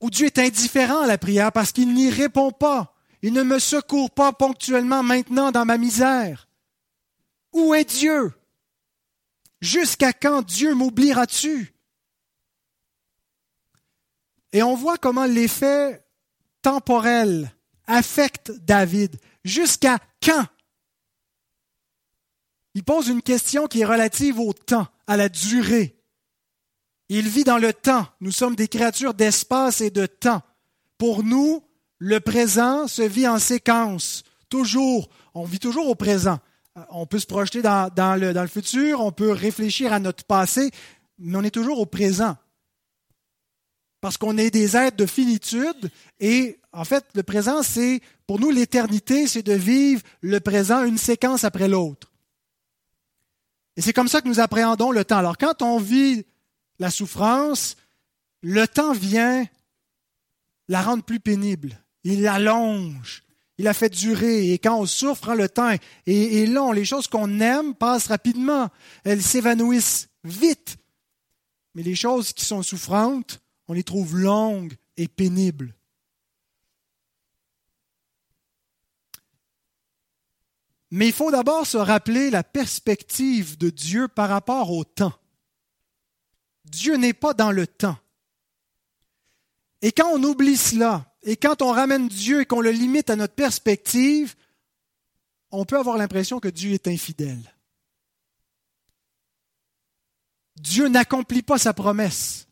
Ou 0.00 0.10
Dieu 0.10 0.26
est 0.26 0.38
indifférent 0.38 1.00
à 1.00 1.06
la 1.08 1.18
prière 1.18 1.50
parce 1.50 1.72
qu'il 1.72 1.92
n'y 1.92 2.08
répond 2.08 2.52
pas. 2.52 2.94
Il 3.20 3.32
ne 3.32 3.42
me 3.42 3.58
secourt 3.58 4.12
pas 4.12 4.32
ponctuellement 4.32 5.02
maintenant 5.02 5.50
dans 5.50 5.64
ma 5.64 5.76
misère. 5.76 6.48
Où 7.52 7.74
est 7.74 7.84
Dieu? 7.84 8.32
Jusqu'à 9.60 10.12
quand 10.12 10.42
Dieu 10.42 10.74
m'oublieras-tu 10.74 11.74
Et 14.52 14.62
on 14.62 14.76
voit 14.76 14.96
comment 14.96 15.24
l'effet 15.24 16.06
temporel 16.62 17.50
affecte 17.88 18.52
David. 18.52 19.18
Jusqu'à 19.42 19.98
quand? 20.24 20.46
Il 22.74 22.84
pose 22.84 23.08
une 23.08 23.22
question 23.22 23.66
qui 23.66 23.80
est 23.80 23.84
relative 23.84 24.38
au 24.38 24.52
temps, 24.52 24.86
à 25.08 25.16
la 25.16 25.28
durée. 25.28 25.95
Il 27.08 27.28
vit 27.28 27.44
dans 27.44 27.58
le 27.58 27.72
temps. 27.72 28.06
Nous 28.20 28.32
sommes 28.32 28.56
des 28.56 28.68
créatures 28.68 29.14
d'espace 29.14 29.80
et 29.80 29.90
de 29.90 30.06
temps. 30.06 30.42
Pour 30.98 31.22
nous, 31.22 31.62
le 31.98 32.20
présent 32.20 32.88
se 32.88 33.02
vit 33.02 33.28
en 33.28 33.38
séquence. 33.38 34.24
Toujours. 34.48 35.08
On 35.34 35.44
vit 35.44 35.58
toujours 35.58 35.88
au 35.88 35.94
présent. 35.94 36.38
On 36.90 37.06
peut 37.06 37.18
se 37.18 37.26
projeter 37.26 37.62
dans, 37.62 38.20
le, 38.20 38.32
le 38.32 38.46
futur, 38.46 39.00
on 39.00 39.12
peut 39.12 39.30
réfléchir 39.30 39.92
à 39.92 39.98
notre 39.98 40.24
passé, 40.24 40.70
mais 41.18 41.38
on 41.38 41.42
est 41.42 41.50
toujours 41.50 41.80
au 41.80 41.86
présent. 41.86 42.36
Parce 44.02 44.18
qu'on 44.18 44.36
est 44.36 44.50
des 44.50 44.76
êtres 44.76 44.96
de 44.96 45.06
finitude 45.06 45.90
et 46.20 46.60
en 46.72 46.84
fait, 46.84 47.06
le 47.14 47.22
présent, 47.22 47.62
c'est, 47.62 48.02
pour 48.26 48.38
nous, 48.38 48.50
l'éternité, 48.50 49.26
c'est 49.26 49.42
de 49.42 49.54
vivre 49.54 50.02
le 50.20 50.40
présent 50.40 50.84
une 50.84 50.98
séquence 50.98 51.44
après 51.44 51.68
l'autre. 51.68 52.12
Et 53.76 53.80
c'est 53.80 53.94
comme 53.94 54.08
ça 54.08 54.20
que 54.20 54.28
nous 54.28 54.40
appréhendons 54.40 54.90
le 54.90 55.02
temps. 55.02 55.16
Alors, 55.16 55.38
quand 55.38 55.62
on 55.62 55.78
vit 55.78 56.26
la 56.78 56.90
souffrance, 56.90 57.76
le 58.42 58.66
temps 58.66 58.92
vient 58.92 59.46
la 60.68 60.82
rendre 60.82 61.04
plus 61.04 61.20
pénible. 61.20 61.78
Il 62.04 62.22
l'allonge. 62.22 63.24
Il 63.58 63.64
la 63.64 63.74
fait 63.74 63.88
durer. 63.88 64.52
Et 64.52 64.58
quand 64.58 64.78
on 64.78 64.86
souffre, 64.86 65.30
hein, 65.30 65.34
le 65.34 65.48
temps 65.48 65.74
est, 66.06 66.46
long. 66.46 66.72
Les 66.72 66.84
choses 66.84 67.08
qu'on 67.08 67.40
aime 67.40 67.74
passent 67.74 68.08
rapidement. 68.08 68.68
Elles 69.04 69.22
s'évanouissent 69.22 70.08
vite. 70.24 70.76
Mais 71.74 71.82
les 71.82 71.94
choses 71.94 72.32
qui 72.32 72.44
sont 72.44 72.62
souffrantes, 72.62 73.40
on 73.68 73.72
les 73.72 73.82
trouve 73.82 74.16
longues 74.16 74.74
et 74.96 75.08
pénibles. 75.08 75.74
Mais 80.90 81.08
il 81.08 81.12
faut 81.12 81.30
d'abord 81.30 81.66
se 81.66 81.76
rappeler 81.76 82.30
la 82.30 82.44
perspective 82.44 83.58
de 83.58 83.70
Dieu 83.70 84.08
par 84.08 84.28
rapport 84.28 84.70
au 84.70 84.84
temps. 84.84 85.12
Dieu 86.66 86.96
n'est 86.96 87.12
pas 87.12 87.34
dans 87.34 87.52
le 87.52 87.66
temps. 87.66 87.98
Et 89.82 89.92
quand 89.92 90.10
on 90.12 90.22
oublie 90.22 90.56
cela, 90.56 91.14
et 91.22 91.36
quand 91.36 91.62
on 91.62 91.72
ramène 91.72 92.08
Dieu 92.08 92.42
et 92.42 92.46
qu'on 92.46 92.60
le 92.60 92.70
limite 92.70 93.10
à 93.10 93.16
notre 93.16 93.34
perspective, 93.34 94.34
on 95.50 95.64
peut 95.64 95.78
avoir 95.78 95.96
l'impression 95.96 96.40
que 96.40 96.48
Dieu 96.48 96.72
est 96.72 96.88
infidèle. 96.88 97.54
Dieu 100.56 100.88
n'accomplit 100.88 101.42
pas 101.42 101.58
sa 101.58 101.74
promesse. 101.74 102.48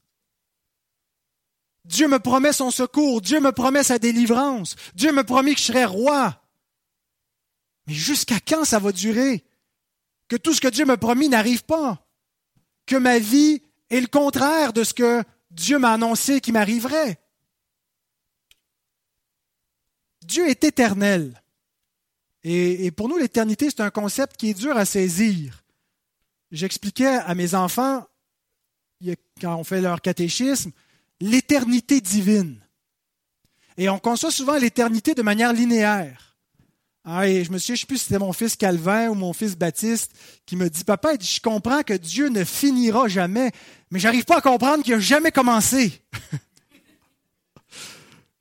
Dieu 1.85 2.09
me 2.09 2.18
promet 2.18 2.52
son 2.52 2.71
secours, 2.71 3.21
Dieu 3.21 3.40
me 3.40 3.52
promet 3.52 3.83
sa 3.83 3.99
délivrance, 3.99 4.75
Dieu 4.94 5.12
me 5.12 5.25
promet 5.25 5.54
que 5.54 5.61
je 5.61 5.66
serai 5.66 5.85
roi. 5.85 6.40
Mais 7.87 7.94
jusqu'à 7.94 8.40
quand 8.40 8.64
ça 8.64 8.78
va 8.78 8.92
durer? 8.92 9.44
Que 10.28 10.37
tout 10.37 10.54
ce 10.54 10.61
que 10.61 10.68
Dieu 10.68 10.87
me 10.87 10.97
promet 10.97 11.28
n'arrive 11.28 11.64
pas 11.64 12.06
Que 12.87 12.97
ma 12.97 13.18
vie 13.18 13.62
et 13.91 14.00
le 14.00 14.07
contraire 14.07 14.73
de 14.73 14.85
ce 14.85 14.95
que 14.95 15.23
Dieu 15.50 15.79
m'a 15.79 15.93
annoncé 15.93 16.41
qui 16.41 16.53
m'arriverait. 16.53 17.19
Dieu 20.23 20.49
est 20.49 20.64
éternel. 20.64 21.41
Et, 22.43 22.91
pour 22.91 23.09
nous, 23.09 23.17
l'éternité, 23.17 23.71
c'est 23.71 23.81
un 23.81 23.91
concept 23.91 24.37
qui 24.37 24.50
est 24.50 24.55
dur 24.55 24.76
à 24.76 24.85
saisir. 24.85 25.64
J'expliquais 26.50 27.07
à 27.07 27.35
mes 27.35 27.55
enfants, 27.55 28.07
quand 29.41 29.57
on 29.57 29.64
fait 29.64 29.81
leur 29.81 30.03
catéchisme, 30.03 30.71
l'éternité 31.21 32.03
divine. 32.03 32.61
Et 33.79 33.88
on 33.88 33.99
conçoit 33.99 34.31
souvent 34.31 34.59
l'éternité 34.59 35.14
de 35.14 35.23
manière 35.23 35.55
linéaire. 35.55 36.34
Ah, 37.07 37.29
je 37.29 37.51
me 37.51 37.59
souviens, 37.59 37.59
je 37.59 37.73
ne 37.73 37.77
sais 37.77 37.87
plus 37.87 37.99
si 37.99 38.05
c'était 38.07 38.19
mon 38.19 38.33
fils 38.33 38.57
Calvin 38.57 39.11
ou 39.11 39.15
mon 39.15 39.35
fils 39.35 39.57
Baptiste 39.57 40.13
qui 40.47 40.57
me 40.57 40.71
dit, 40.71 40.85
papa, 40.85 41.13
je 41.21 41.41
comprends 41.41 41.83
que 41.83 41.93
Dieu 41.93 42.29
ne 42.29 42.45
finira 42.45 43.09
jamais, 43.09 43.53
mais 43.91 43.99
j'arrive 43.99 44.25
pas 44.25 44.39
à 44.39 44.41
comprendre 44.41 44.83
qu'il 44.83 44.95
n'a 44.95 45.01
jamais 45.01 45.31
commencé. 45.31 46.01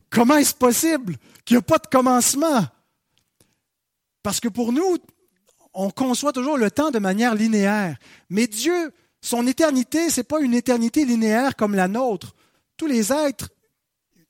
Comment 0.10 0.38
est-ce 0.38 0.55
possible 0.55 1.17
qu'il 1.43 1.58
n'y 1.58 1.60
a 1.60 1.62
pas 1.62 1.77
de 1.77 1.88
commencement? 1.88 2.65
Parce 4.22 4.39
que 4.39 4.48
pour 4.48 4.72
nous, 4.72 4.98
on 5.74 5.89
conçoit 5.89 6.32
toujours 6.32 6.58
le 6.58 6.72
temps 6.72 6.91
de 6.91 7.00
manière 7.00 7.36
linéaire. 7.36 7.98
Mais 8.29 8.48
Dieu, 8.48 8.93
son 9.20 9.46
éternité, 9.46 10.10
ce 10.10 10.22
n'est 10.22 10.24
pas 10.24 10.39
une 10.39 10.53
éternité 10.53 11.03
linéaire 11.03 11.58
comme 11.58 11.75
la 11.75 11.89
nôtre. 11.89 12.34
Tous 12.77 12.88
les 12.88 13.12
êtres 13.12 13.50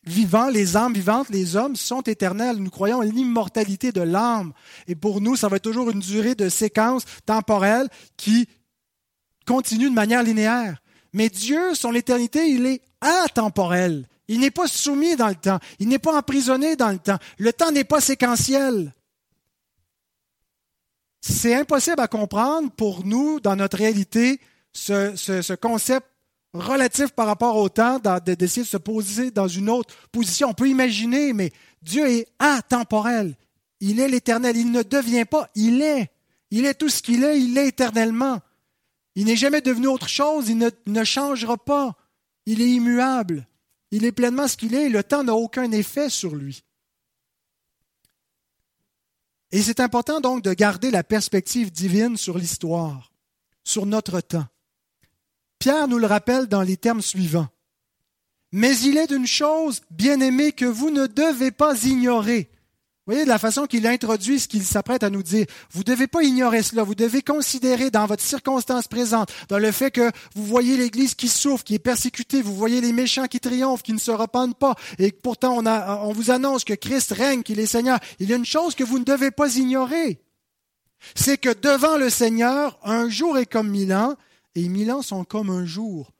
vivants, 0.06 0.50
les 0.50 0.76
âmes 0.76 0.94
vivantes, 0.94 1.30
les 1.30 1.56
hommes 1.56 1.76
sont 1.76 2.02
éternels. 2.02 2.58
Nous 2.58 2.70
croyons 2.70 3.02
à 3.02 3.06
l'immortalité 3.06 3.92
de 3.92 4.02
l'âme. 4.02 4.54
Et 4.88 4.96
pour 4.96 5.22
nous, 5.22 5.36
ça 5.36 5.48
va 5.48 5.58
être 5.58 5.64
toujours 5.64 5.90
une 5.90 6.00
durée 6.00 6.36
de 6.36 6.50
séquence 6.50 7.06
temporelle 7.26 7.88
qui 8.18 8.48
continue 9.46 9.90
de 9.90 9.96
manière 9.96 10.24
linéaire. 10.24 10.82
Mais 11.14 11.30
Dieu, 11.30 11.76
son 11.76 11.94
éternité, 11.94 12.50
il 12.50 12.66
est 12.66 12.82
atemporel. 13.02 14.08
Il 14.28 14.40
n'est 14.40 14.52
pas 14.52 14.68
soumis 14.68 15.16
dans 15.16 15.28
le 15.28 15.36
temps. 15.36 15.60
Il 15.80 15.90
n'est 15.90 16.00
pas 16.00 16.18
emprisonné 16.18 16.76
dans 16.76 16.90
le 16.90 17.00
temps. 17.00 17.20
Le 17.38 17.54
temps 17.54 17.72
n'est 17.72 17.84
pas 17.84 18.02
séquentiel. 18.02 18.94
C'est 21.22 21.56
impossible 21.56 22.02
à 22.02 22.08
comprendre 22.08 22.72
pour 22.72 23.06
nous, 23.06 23.40
dans 23.40 23.56
notre 23.56 23.78
réalité, 23.78 24.40
ce, 24.74 25.16
ce 25.16 25.54
concept 25.54 26.08
relatif 26.54 27.12
par 27.12 27.28
rapport 27.28 27.58
au 27.58 27.70
temps, 27.70 28.00
d'essayer 28.00 28.64
de 28.64 28.68
se 28.68 28.78
poser 28.78 29.32
dans 29.32 29.48
une 29.48 29.70
autre 29.70 29.94
position. 30.12 30.50
On 30.50 30.54
peut 30.54 30.70
imaginer, 30.70 31.34
mais 31.34 31.52
Dieu 31.82 32.08
est 32.08 32.28
atemporel. 32.40 33.36
Il 33.80 34.00
est 34.00 34.08
l'éternel. 34.08 34.56
Il 34.56 34.72
ne 34.72 34.84
devient 34.84 35.26
pas, 35.26 35.50
il 35.56 35.82
est. 35.82 36.10
Il 36.52 36.66
est 36.66 36.76
tout 36.76 36.90
ce 36.90 37.02
qu'il 37.02 37.24
est, 37.24 37.42
il 37.42 37.58
est 37.58 37.68
éternellement. 37.68 38.40
Il 39.16 39.26
n'est 39.26 39.36
jamais 39.36 39.62
devenu 39.62 39.88
autre 39.88 40.08
chose, 40.08 40.50
il 40.50 40.58
ne, 40.58 41.04
changera 41.04 41.58
pas. 41.58 41.96
Il 42.46 42.62
est 42.62 42.70
immuable. 42.70 43.48
Il 43.92 44.06
est 44.06 44.12
pleinement 44.12 44.48
ce 44.48 44.58
qu'il 44.58 44.76
est, 44.76 44.90
le 44.90 45.04
temps 45.04 45.24
n'a 45.24 45.36
aucun 45.36 45.72
effet 45.72 46.10
sur 46.10 46.36
lui. 46.36 46.64
Et 49.52 49.62
c'est 49.62 49.80
important 49.80 50.20
donc 50.20 50.44
de 50.44 50.54
garder 50.54 50.90
la 50.90 51.04
perspective 51.04 51.72
divine 51.72 52.18
sur 52.18 52.38
l'histoire, 52.38 53.12
sur 53.64 53.86
notre 53.86 54.20
temps. 54.20 54.48
Pierre 55.64 55.88
nous 55.88 55.98
le 55.98 56.08
rappelle 56.08 56.48
dans 56.48 56.62
les 56.62 56.76
termes 56.76 57.02
suivants. 57.02 57.48
Mais 58.52 58.78
il 58.80 58.98
est 58.98 59.08
d'une 59.08 59.26
chose, 59.26 59.80
bien 59.90 60.20
aimée, 60.20 60.52
que 60.52 60.66
vous 60.66 60.90
ne 60.90 61.08
devez 61.08 61.52
pas 61.52 61.86
ignorer. 61.86 62.50
Vous 62.52 63.14
voyez 63.14 63.24
de 63.24 63.30
la 63.30 63.40
façon 63.40 63.66
qu'il 63.66 63.88
introduit 63.88 64.42
ce 64.42 64.50
qu'il 64.50 64.66
s'apprête 64.66 65.04
à 65.04 65.10
nous 65.10 65.24
dire. 65.24 65.46
Vous 65.72 65.80
ne 65.80 65.86
devez 65.86 66.08
pas 66.08 66.22
ignorer 66.22 66.64
cela. 66.64 66.84
Vous 66.84 66.96
devez 66.96 67.22
considérer 67.22 67.92
dans 67.92 68.06
votre 68.08 68.22
circonstance 68.22 68.90
présente, 68.90 69.32
dans 69.48 69.58
le 69.58 69.72
fait 69.72 69.90
que 69.90 70.12
vous 70.36 70.44
voyez 70.44 70.76
l'Église 70.76 71.16
qui 71.16 71.30
souffre, 71.30 71.64
qui 71.64 71.76
est 71.76 71.80
persécutée, 71.80 72.42
vous 72.42 72.56
voyez 72.58 72.82
les 72.82 72.92
méchants 72.92 73.28
qui 73.28 73.40
triomphent, 73.40 73.84
qui 73.84 73.94
ne 73.94 74.00
se 74.00 74.12
repentent 74.12 74.60
pas, 74.60 74.76
et 75.00 75.14
pourtant 75.14 75.60
on, 75.60 75.66
on 75.66 76.12
vous 76.12 76.30
annonce 76.30 76.66
que 76.66 76.74
Christ 76.74 77.14
règne, 77.14 77.42
qu'il 77.42 77.62
est 77.62 77.68
Seigneur. 77.68 78.00
Il 78.20 78.30
y 78.30 78.34
a 78.34 78.36
une 78.36 78.44
chose 78.44 78.76
que 78.76 78.84
vous 78.84 79.00
ne 79.00 79.06
devez 79.06 79.32
pas 79.32 79.56
ignorer. 79.56 80.20
C'est 81.16 81.38
que 81.38 81.54
devant 81.54 81.96
le 81.96 82.10
Seigneur, 82.10 82.78
un 82.84 83.08
jour 83.08 83.38
est 83.38 83.46
comme 83.46 83.70
mille 83.70 83.94
ans, 83.94 84.18
et 84.56 84.68
mille 84.68 84.92
ans 84.92 85.02
sont 85.02 85.24
comme 85.24 85.50
un 85.50 85.66
jour. 85.66 86.12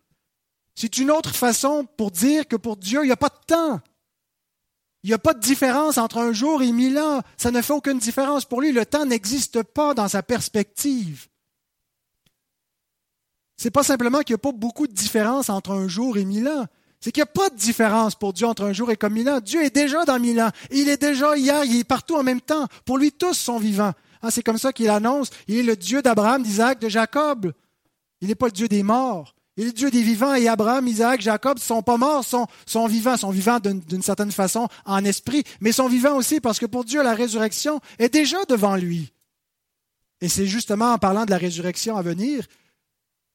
C'est 0.76 0.98
une 0.98 1.12
autre 1.12 1.36
façon 1.36 1.88
pour 1.98 2.12
dire 2.12 2.48
que 2.48 2.56
pour 2.56 2.78
Dieu, 2.78 3.04
il 3.04 3.08
n'y 3.08 3.12
a 3.12 3.18
pas 3.18 3.30
de 3.30 3.46
temps. 3.46 3.82
Il 5.04 5.10
n'y 5.10 5.14
a 5.14 5.20
pas 5.20 5.34
de 5.34 5.40
différence 5.40 5.98
entre 5.98 6.18
un 6.18 6.32
jour 6.32 6.64
et 6.64 6.72
mille 6.72 6.98
ans. 6.98 7.22
Ça 7.38 7.52
ne 7.52 7.62
fait 7.62 7.74
aucune 7.74 8.00
différence 8.00 8.46
pour 8.46 8.62
lui. 8.62 8.72
Le 8.72 8.86
temps 8.86 9.06
n'existe 9.06 9.62
pas 9.62 9.94
dans 9.94 10.08
sa 10.08 10.24
perspective. 10.24 11.28
C'est 13.58 13.70
pas 13.72 13.84
simplement 13.84 14.20
qu'il 14.22 14.34
n'y 14.34 14.40
a 14.40 14.40
pas 14.40 14.52
beaucoup 14.52 14.88
de 14.88 14.94
différence 14.94 15.50
entre 15.50 15.72
un 15.72 15.88
jour 15.88 16.18
et 16.18 16.26
mille 16.26 16.48
ans. 16.48 16.66
C'est 17.02 17.12
qu'il 17.12 17.20
n'y 17.20 17.30
a 17.30 17.34
pas 17.34 17.50
de 17.50 17.56
différence 17.56 18.16
pour 18.16 18.32
Dieu 18.32 18.48
entre 18.48 18.64
un 18.64 18.72
jour 18.72 18.90
et 18.92 18.96
comme 18.96 19.14
mille 19.14 19.30
ans. 19.30 19.42
Dieu 19.42 19.62
est 19.62 19.76
déjà 19.76 20.06
dans 20.06 20.20
mille 20.20 20.40
ans. 20.40 20.52
Il 20.72 20.88
est 20.88 21.02
déjà 21.02 21.36
hier, 21.38 21.66
il 21.66 21.80
est 21.80 21.84
partout 21.84 22.16
en 22.16 22.24
même 22.24 22.42
temps. 22.42 22.68
Pour 22.86 22.98
lui, 22.98 23.12
tous 23.12 23.34
sont 23.34 23.60
vivants. 23.60 23.92
Ah, 24.22 24.32
c'est 24.32 24.42
comme 24.42 24.58
ça 24.58 24.72
qu'il 24.72 24.90
annonce. 24.90 25.30
Il 25.50 25.58
est 25.58 25.64
le 25.64 25.76
Dieu 25.76 26.02
d'Abraham, 26.02 26.42
d'Isaac, 26.42 26.80
de 26.80 26.88
Jacob. 26.88 27.52
Il 28.24 28.30
n'est 28.30 28.36
pas 28.36 28.46
le 28.46 28.54
Dieu 28.54 28.70
des 28.70 28.84
morts. 28.84 29.36
Il 29.58 29.66
est 29.66 29.68
le 29.68 29.74
Dieu 29.74 29.92
des 29.92 30.02
vivants 30.02 30.34
et 30.34 30.48
Abraham, 30.48 30.88
Isaac, 30.88 31.20
Jacob 31.20 31.58
ne 31.58 31.62
sont 31.62 31.82
pas 31.82 31.98
morts, 31.98 32.24
sont, 32.24 32.48
sont 32.66 32.88
vivants, 32.88 33.18
sont 33.18 33.32
vivants 33.32 33.60
d'une 33.60 34.02
certaine 34.02 34.32
façon 34.32 34.70
en 34.86 35.04
esprit, 35.04 35.44
mais 35.60 35.74
sont 35.74 35.90
vivants 35.90 36.16
aussi 36.16 36.40
parce 36.40 36.58
que 36.58 36.66
pour 36.66 36.86
Dieu, 36.86 37.04
la 37.04 37.16
résurrection 37.16 37.82
est 38.00 38.08
déjà 38.08 38.38
devant 38.46 38.78
lui. 38.78 39.12
Et 40.22 40.30
c'est 40.30 40.48
justement 40.48 40.94
en 40.94 40.98
parlant 40.98 41.26
de 41.26 41.32
la 41.32 41.38
résurrection 41.38 41.98
à 41.98 42.02
venir 42.02 42.48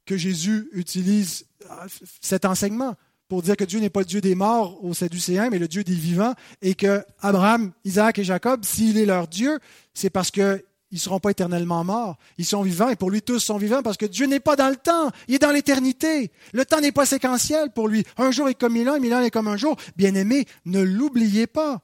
que 0.06 0.16
Jésus 0.16 0.70
utilise 0.72 1.44
euh, 1.70 1.86
cet 2.22 2.46
enseignement 2.46 2.94
pour 3.28 3.42
dire 3.42 3.58
que 3.58 3.64
Dieu 3.64 3.80
n'est 3.80 3.90
pas 3.90 4.00
le 4.00 4.06
Dieu 4.06 4.22
des 4.22 4.34
morts 4.34 4.82
au 4.82 4.94
Sadducéens, 4.94 5.50
mais 5.50 5.58
le 5.58 5.68
Dieu 5.68 5.84
des 5.84 5.92
vivants, 5.92 6.34
et 6.62 6.74
que 6.74 7.04
Abraham, 7.20 7.72
Isaac 7.84 8.18
et 8.20 8.24
Jacob, 8.24 8.64
s'il 8.64 8.96
est 8.96 9.04
leur 9.04 9.28
Dieu, 9.28 9.58
c'est 9.92 10.08
parce 10.08 10.30
que 10.30 10.64
ils 10.90 10.94
ne 10.94 11.00
seront 11.00 11.20
pas 11.20 11.30
éternellement 11.30 11.84
morts. 11.84 12.16
Ils 12.38 12.46
sont 12.46 12.62
vivants 12.62 12.88
et 12.88 12.96
pour 12.96 13.10
lui 13.10 13.20
tous 13.20 13.40
sont 13.40 13.58
vivants 13.58 13.82
parce 13.82 13.96
que 13.98 14.06
Dieu 14.06 14.26
n'est 14.26 14.40
pas 14.40 14.56
dans 14.56 14.70
le 14.70 14.76
temps, 14.76 15.10
il 15.28 15.34
est 15.34 15.38
dans 15.38 15.50
l'éternité. 15.50 16.30
Le 16.52 16.64
temps 16.64 16.80
n'est 16.80 16.92
pas 16.92 17.04
séquentiel 17.04 17.70
pour 17.72 17.88
lui. 17.88 18.04
Un 18.16 18.30
jour 18.30 18.48
est 18.48 18.54
comme 18.54 18.72
mille 18.72 18.88
ans, 18.88 18.98
mille 18.98 19.14
ans 19.14 19.20
est 19.20 19.30
comme 19.30 19.48
un 19.48 19.56
jour. 19.56 19.76
Bien-aimé, 19.96 20.46
ne 20.64 20.80
l'oubliez 20.80 21.46
pas. 21.46 21.82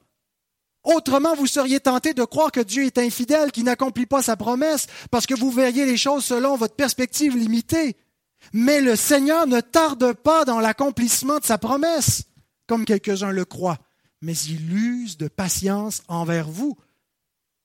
Autrement, 0.84 1.34
vous 1.34 1.46
seriez 1.46 1.80
tenté 1.80 2.12
de 2.12 2.24
croire 2.24 2.52
que 2.52 2.60
Dieu 2.60 2.84
est 2.84 2.98
infidèle, 2.98 3.52
qu'il 3.52 3.64
n'accomplit 3.64 4.06
pas 4.06 4.22
sa 4.22 4.36
promesse, 4.36 4.86
parce 5.10 5.26
que 5.26 5.34
vous 5.34 5.50
verriez 5.50 5.86
les 5.86 5.96
choses 5.96 6.24
selon 6.24 6.56
votre 6.56 6.74
perspective 6.74 7.36
limitée. 7.36 7.96
Mais 8.52 8.82
le 8.82 8.94
Seigneur 8.94 9.46
ne 9.46 9.60
tarde 9.60 10.12
pas 10.12 10.44
dans 10.44 10.60
l'accomplissement 10.60 11.38
de 11.38 11.44
sa 11.44 11.56
promesse, 11.56 12.24
comme 12.66 12.84
quelques-uns 12.84 13.30
le 13.30 13.46
croient, 13.46 13.78
mais 14.20 14.34
il 14.34 14.74
use 14.74 15.16
de 15.16 15.28
patience 15.28 16.02
envers 16.08 16.48
vous 16.50 16.76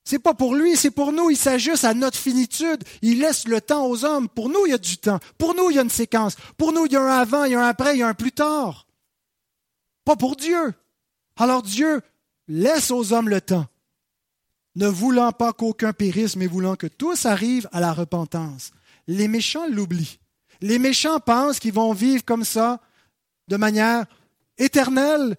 c'est 0.10 0.18
pas 0.18 0.34
pour 0.34 0.56
lui, 0.56 0.76
c'est 0.76 0.90
pour 0.90 1.12
nous. 1.12 1.30
Il 1.30 1.38
s'ajuste 1.38 1.84
à 1.84 1.94
notre 1.94 2.18
finitude. 2.18 2.84
Il 3.04 3.20
laisse 3.20 3.48
le 3.48 3.62
temps 3.62 3.86
aux 3.86 4.06
hommes. 4.06 4.28
Pour 4.28 4.50
nous, 4.50 4.66
il 4.66 4.72
y 4.72 4.74
a 4.74 4.80
du 4.80 4.98
temps. 4.98 5.20
Pour 5.38 5.54
nous, 5.54 5.70
il 5.70 5.76
y 5.76 5.80
a 5.80 5.84
une 5.84 5.90
séquence. 5.92 6.36
Pour 6.58 6.74
nous, 6.74 6.88
il 6.88 6.94
y 6.94 6.96
a 6.96 7.02
un 7.02 7.20
avant, 7.20 7.44
il 7.44 7.52
y 7.52 7.56
a 7.56 7.64
un 7.64 7.68
après, 7.68 7.96
il 7.96 8.00
y 8.00 8.02
a 8.02 8.08
un 8.08 8.16
plus 8.16 8.32
tard. 8.32 8.88
Pas 10.06 10.16
pour 10.16 10.36
Dieu. 10.36 10.74
Alors 11.38 11.62
Dieu 11.62 12.02
laisse 12.48 12.90
aux 12.90 13.14
hommes 13.14 13.30
le 13.30 13.40
temps, 13.40 13.68
ne 14.76 14.88
voulant 14.88 15.32
pas 15.32 15.54
qu'aucun 15.54 15.94
périsse, 15.94 16.36
mais 16.36 16.48
voulant 16.48 16.76
que 16.76 16.88
tous 16.88 17.28
arrivent 17.28 17.70
à 17.72 17.80
la 17.80 17.94
repentance. 17.94 18.72
Les 19.06 19.28
méchants 19.28 19.68
l'oublient. 19.70 20.18
Les 20.62 20.80
méchants 20.80 21.20
pensent 21.20 21.60
qu'ils 21.60 21.74
vont 21.74 21.94
vivre 21.94 22.26
comme 22.26 22.46
ça, 22.46 22.82
de 23.48 23.58
manière 23.58 24.06
éternelle, 24.58 25.38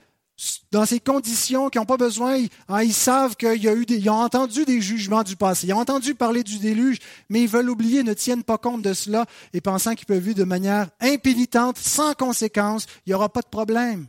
dans 0.71 0.87
ces 0.87 1.01
conditions, 1.01 1.69
qui 1.69 1.79
n'ont 1.79 1.85
pas 1.85 1.97
besoin, 1.97 2.45
hein, 2.69 2.83
ils 2.83 2.95
savent 2.95 3.37
qu'ils 3.37 3.69
a 3.69 3.75
eu 3.75 3.85
ils 3.89 4.11
ont 4.11 4.15
entendu 4.15 4.65
des 4.65 4.81
jugements 4.81 5.23
du 5.23 5.37
passé, 5.37 5.67
ils 5.67 5.73
ont 5.75 5.79
entendu 5.79 6.15
parler 6.15 6.43
du 6.43 6.59
déluge, 6.59 6.99
mais 7.29 7.43
ils 7.43 7.49
veulent 7.49 7.69
oublier, 7.69 8.03
ne 8.03 8.15
tiennent 8.15 8.45
pas 8.45 8.59
compte 8.59 8.83
de 8.83 8.95
cela 8.95 9.27
et 9.53 9.61
pensant 9.61 9.95
qu'ils 9.95 10.07
peuvent 10.07 10.23
vivre 10.23 10.37
de 10.37 10.45
manière 10.45 10.89
impénitente, 11.01 11.77
sans 11.79 12.15
conséquence, 12.15 12.87
il 13.05 13.11
n'y 13.11 13.15
aura 13.15 13.29
pas 13.29 13.43
de 13.43 13.49
problème. 13.49 14.07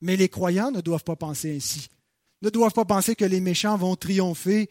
Mais 0.00 0.16
les 0.16 0.28
croyants 0.28 0.70
ne 0.70 0.80
doivent 0.80 1.04
pas 1.04 1.16
penser 1.16 1.56
ainsi, 1.56 1.88
ne 2.40 2.48
doivent 2.48 2.72
pas 2.72 2.86
penser 2.86 3.14
que 3.14 3.24
les 3.24 3.40
méchants 3.40 3.76
vont 3.76 3.96
triompher 3.96 4.70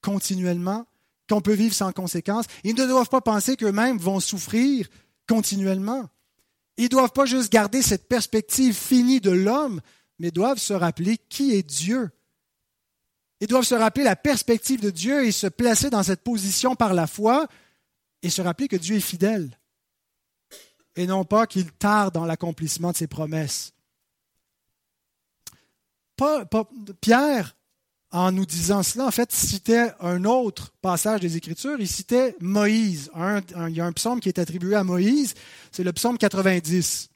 continuellement, 0.00 0.86
qu'on 1.28 1.42
peut 1.42 1.54
vivre 1.54 1.74
sans 1.74 1.92
conséquence. 1.92 2.46
Ils 2.64 2.74
ne 2.74 2.86
doivent 2.86 3.08
pas 3.08 3.20
penser 3.20 3.56
qu'eux-mêmes 3.56 3.98
vont 3.98 4.18
souffrir 4.18 4.88
continuellement. 5.28 6.08
Ils 6.80 6.84
ne 6.84 6.88
doivent 6.88 7.12
pas 7.12 7.26
juste 7.26 7.52
garder 7.52 7.82
cette 7.82 8.08
perspective 8.08 8.74
finie 8.74 9.20
de 9.20 9.30
l'homme, 9.30 9.82
mais 10.18 10.30
doivent 10.30 10.56
se 10.56 10.72
rappeler 10.72 11.18
qui 11.18 11.52
est 11.52 11.62
Dieu. 11.62 12.08
Ils 13.40 13.48
doivent 13.48 13.64
se 13.64 13.74
rappeler 13.74 14.02
la 14.02 14.16
perspective 14.16 14.80
de 14.80 14.88
Dieu 14.88 15.26
et 15.26 15.30
se 15.30 15.46
placer 15.46 15.90
dans 15.90 16.02
cette 16.02 16.22
position 16.22 16.74
par 16.76 16.94
la 16.94 17.06
foi 17.06 17.48
et 18.22 18.30
se 18.30 18.40
rappeler 18.40 18.66
que 18.66 18.76
Dieu 18.76 18.96
est 18.96 19.00
fidèle 19.00 19.58
et 20.96 21.06
non 21.06 21.26
pas 21.26 21.46
qu'il 21.46 21.70
tarde 21.70 22.14
dans 22.14 22.24
l'accomplissement 22.24 22.92
de 22.92 22.96
ses 22.96 23.06
promesses. 23.06 23.74
Pierre 27.02 27.56
en 28.12 28.32
nous 28.32 28.46
disant 28.46 28.82
cela, 28.82 29.06
en 29.06 29.10
fait, 29.10 29.30
citait 29.32 29.92
un 30.00 30.24
autre 30.24 30.72
passage 30.82 31.20
des 31.20 31.36
Écritures. 31.36 31.76
Il 31.78 31.86
citait 31.86 32.34
Moïse. 32.40 33.10
il 33.16 33.76
y 33.76 33.80
a 33.80 33.86
un 33.86 33.92
psaume 33.92 34.20
qui 34.20 34.28
est 34.28 34.38
attribué 34.38 34.74
à 34.74 34.84
Moïse, 34.84 35.34
c'est 35.70 35.84
le 35.84 35.92
psaume 35.92 36.18
90. 36.18 37.08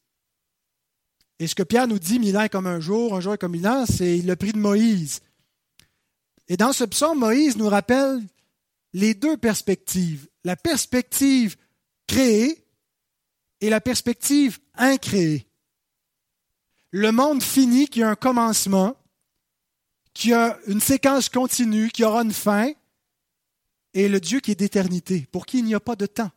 Et 1.40 1.46
ce 1.48 1.54
que 1.54 1.64
Pierre 1.64 1.88
nous 1.88 1.98
dit, 1.98 2.20
mille 2.20 2.37
ans 2.38 2.46
comme 2.50 2.66
un 2.66 2.78
jour, 2.78 3.16
un 3.16 3.20
jour 3.20 3.37
comme 3.38 3.52
mille 3.52 3.66
ans, 3.66 3.85
c'est 3.87 4.18
le 4.18 4.37
prix 4.37 4.52
de 4.52 4.59
Moïse. 4.59 5.20
Et 6.46 6.57
dans 6.57 6.72
ce 6.72 6.85
psaume, 6.85 7.18
Moïse 7.18 7.57
nous 7.57 7.68
rappelle 7.68 8.22
les 8.92 9.14
deux 9.14 9.37
perspectives. 9.37 10.28
La 10.44 10.57
perspective 10.57 11.57
créée 12.07 12.64
et 13.61 13.70
la 13.70 13.80
perspective 13.80 14.59
incréée. 14.74 15.46
Le 16.90 17.11
monde 17.11 17.42
fini 17.42 17.88
qui 17.88 18.02
a 18.02 18.11
un 18.11 18.14
commencement 18.14 18.96
qui 20.14 20.33
a 20.33 20.59
une 20.66 20.81
séquence 20.81 21.29
continue, 21.29 21.90
qui 21.90 22.05
aura 22.05 22.22
une 22.22 22.33
fin, 22.33 22.70
et 23.92 24.09
le 24.09 24.20
Dieu 24.20 24.40
qui 24.40 24.53
est 24.53 24.59
d'éternité, 24.59 25.27
pour 25.31 25.46
qui 25.46 25.59
il 25.59 25.64
n'y 25.64 25.74
a 25.74 25.81
pas 25.81 25.96
de 25.96 26.07
temps. 26.07 26.31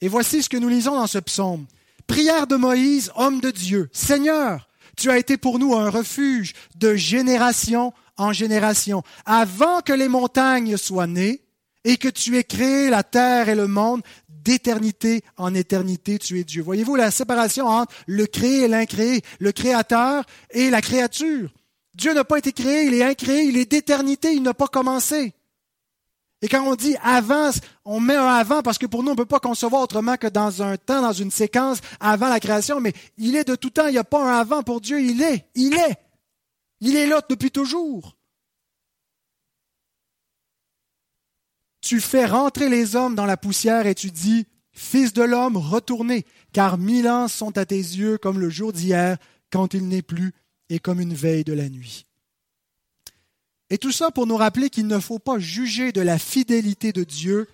Et 0.00 0.08
voici 0.08 0.42
ce 0.42 0.48
que 0.48 0.56
nous 0.56 0.68
lisons 0.68 0.94
dans 0.94 1.06
ce 1.06 1.18
psaume. 1.18 1.66
Prière 2.06 2.46
de 2.46 2.56
Moïse, 2.56 3.10
homme 3.16 3.40
de 3.40 3.50
Dieu. 3.50 3.90
Seigneur, 3.92 4.68
tu 4.96 5.10
as 5.10 5.18
été 5.18 5.36
pour 5.36 5.58
nous 5.58 5.74
un 5.74 5.90
refuge 5.90 6.54
de 6.76 6.94
génération 6.94 7.92
en 8.16 8.32
génération. 8.32 9.02
Avant 9.24 9.80
que 9.80 9.92
les 9.92 10.08
montagnes 10.08 10.76
soient 10.76 11.06
nées 11.06 11.42
et 11.84 11.96
que 11.96 12.08
tu 12.08 12.36
aies 12.36 12.44
créé 12.44 12.90
la 12.90 13.02
terre 13.02 13.48
et 13.48 13.54
le 13.54 13.66
monde, 13.66 14.02
d'éternité 14.28 15.22
en 15.36 15.54
éternité, 15.54 16.18
tu 16.18 16.40
es 16.40 16.44
Dieu. 16.44 16.62
Voyez-vous 16.62 16.96
la 16.96 17.10
séparation 17.10 17.66
entre 17.66 17.94
le 18.06 18.26
créé 18.26 18.62
et 18.62 18.68
l'incréé, 18.68 19.22
le 19.38 19.52
créateur 19.52 20.24
et 20.50 20.70
la 20.70 20.80
créature? 20.80 21.50
Dieu 22.00 22.14
n'a 22.14 22.24
pas 22.24 22.38
été 22.38 22.52
créé, 22.52 22.86
il 22.86 22.94
est 22.94 23.04
incréé, 23.04 23.42
il 23.42 23.58
est 23.58 23.70
d'éternité, 23.70 24.32
il 24.32 24.42
n'a 24.42 24.54
pas 24.54 24.68
commencé. 24.68 25.34
Et 26.40 26.48
quand 26.48 26.66
on 26.66 26.74
dit 26.74 26.96
avant, 27.02 27.50
on 27.84 28.00
met 28.00 28.16
un 28.16 28.26
avant 28.26 28.62
parce 28.62 28.78
que 28.78 28.86
pour 28.86 29.02
nous, 29.02 29.10
on 29.10 29.12
ne 29.12 29.18
peut 29.18 29.26
pas 29.26 29.38
concevoir 29.38 29.82
autrement 29.82 30.16
que 30.16 30.26
dans 30.26 30.62
un 30.62 30.78
temps, 30.78 31.02
dans 31.02 31.12
une 31.12 31.30
séquence 31.30 31.80
avant 32.00 32.30
la 32.30 32.40
création, 32.40 32.80
mais 32.80 32.94
il 33.18 33.36
est 33.36 33.46
de 33.46 33.54
tout 33.54 33.68
temps, 33.68 33.86
il 33.86 33.92
n'y 33.92 33.98
a 33.98 34.04
pas 34.04 34.24
un 34.24 34.40
avant 34.40 34.62
pour 34.62 34.80
Dieu, 34.80 35.02
il 35.02 35.20
est, 35.20 35.44
il 35.54 35.74
est. 35.74 35.98
Il 36.80 36.96
est 36.96 37.06
là 37.06 37.20
depuis 37.28 37.50
toujours. 37.50 38.16
Tu 41.82 42.00
fais 42.00 42.24
rentrer 42.24 42.70
les 42.70 42.96
hommes 42.96 43.14
dans 43.14 43.26
la 43.26 43.36
poussière 43.36 43.86
et 43.86 43.94
tu 43.94 44.10
dis, 44.10 44.46
Fils 44.72 45.12
de 45.12 45.22
l'homme, 45.22 45.58
retournez, 45.58 46.24
car 46.54 46.78
mille 46.78 47.08
ans 47.08 47.28
sont 47.28 47.58
à 47.58 47.66
tes 47.66 47.76
yeux 47.76 48.16
comme 48.16 48.40
le 48.40 48.48
jour 48.48 48.72
d'hier, 48.72 49.18
quand 49.52 49.74
il 49.74 49.86
n'est 49.88 50.00
plus, 50.00 50.32
et 50.70 50.78
comme 50.78 51.00
une 51.00 51.14
veille 51.14 51.44
de 51.44 51.52
la 51.52 51.68
nuit. 51.68 52.06
Et 53.68 53.78
tout 53.78 53.92
ça 53.92 54.10
pour 54.10 54.26
nous 54.26 54.36
rappeler 54.36 54.70
qu'il 54.70 54.86
ne 54.86 54.98
faut 54.98 55.18
pas 55.18 55.38
juger 55.38 55.92
de 55.92 56.00
la 56.00 56.18
fidélité 56.18 56.92
de 56.92 57.04
Dieu 57.04 57.48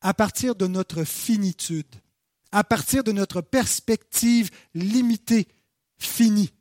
à 0.00 0.12
partir 0.14 0.54
de 0.54 0.66
notre 0.66 1.04
finitude, 1.04 1.86
à 2.52 2.62
partir 2.62 3.02
de 3.02 3.12
notre 3.12 3.40
perspective 3.40 4.50
limitée, 4.74 5.48
finie. 5.98 6.52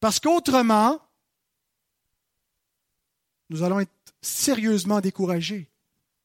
Parce 0.00 0.20
qu'autrement, 0.20 1.00
nous 3.50 3.62
allons 3.62 3.80
être 3.80 3.92
sérieusement 4.22 5.00
découragés. 5.00 5.68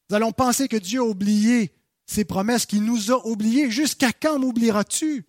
Nous 0.09 0.15
allons 0.15 0.31
penser 0.31 0.67
que 0.67 0.77
Dieu 0.77 1.01
a 1.01 1.03
oublié 1.03 1.73
ses 2.05 2.23
promesses, 2.23 2.65
qu'il 2.65 2.83
nous 2.83 3.11
a 3.11 3.27
oubliés. 3.27 3.69
Jusqu'à 3.69 4.13
quand 4.13 4.39
m'oublieras-tu? 4.39 5.25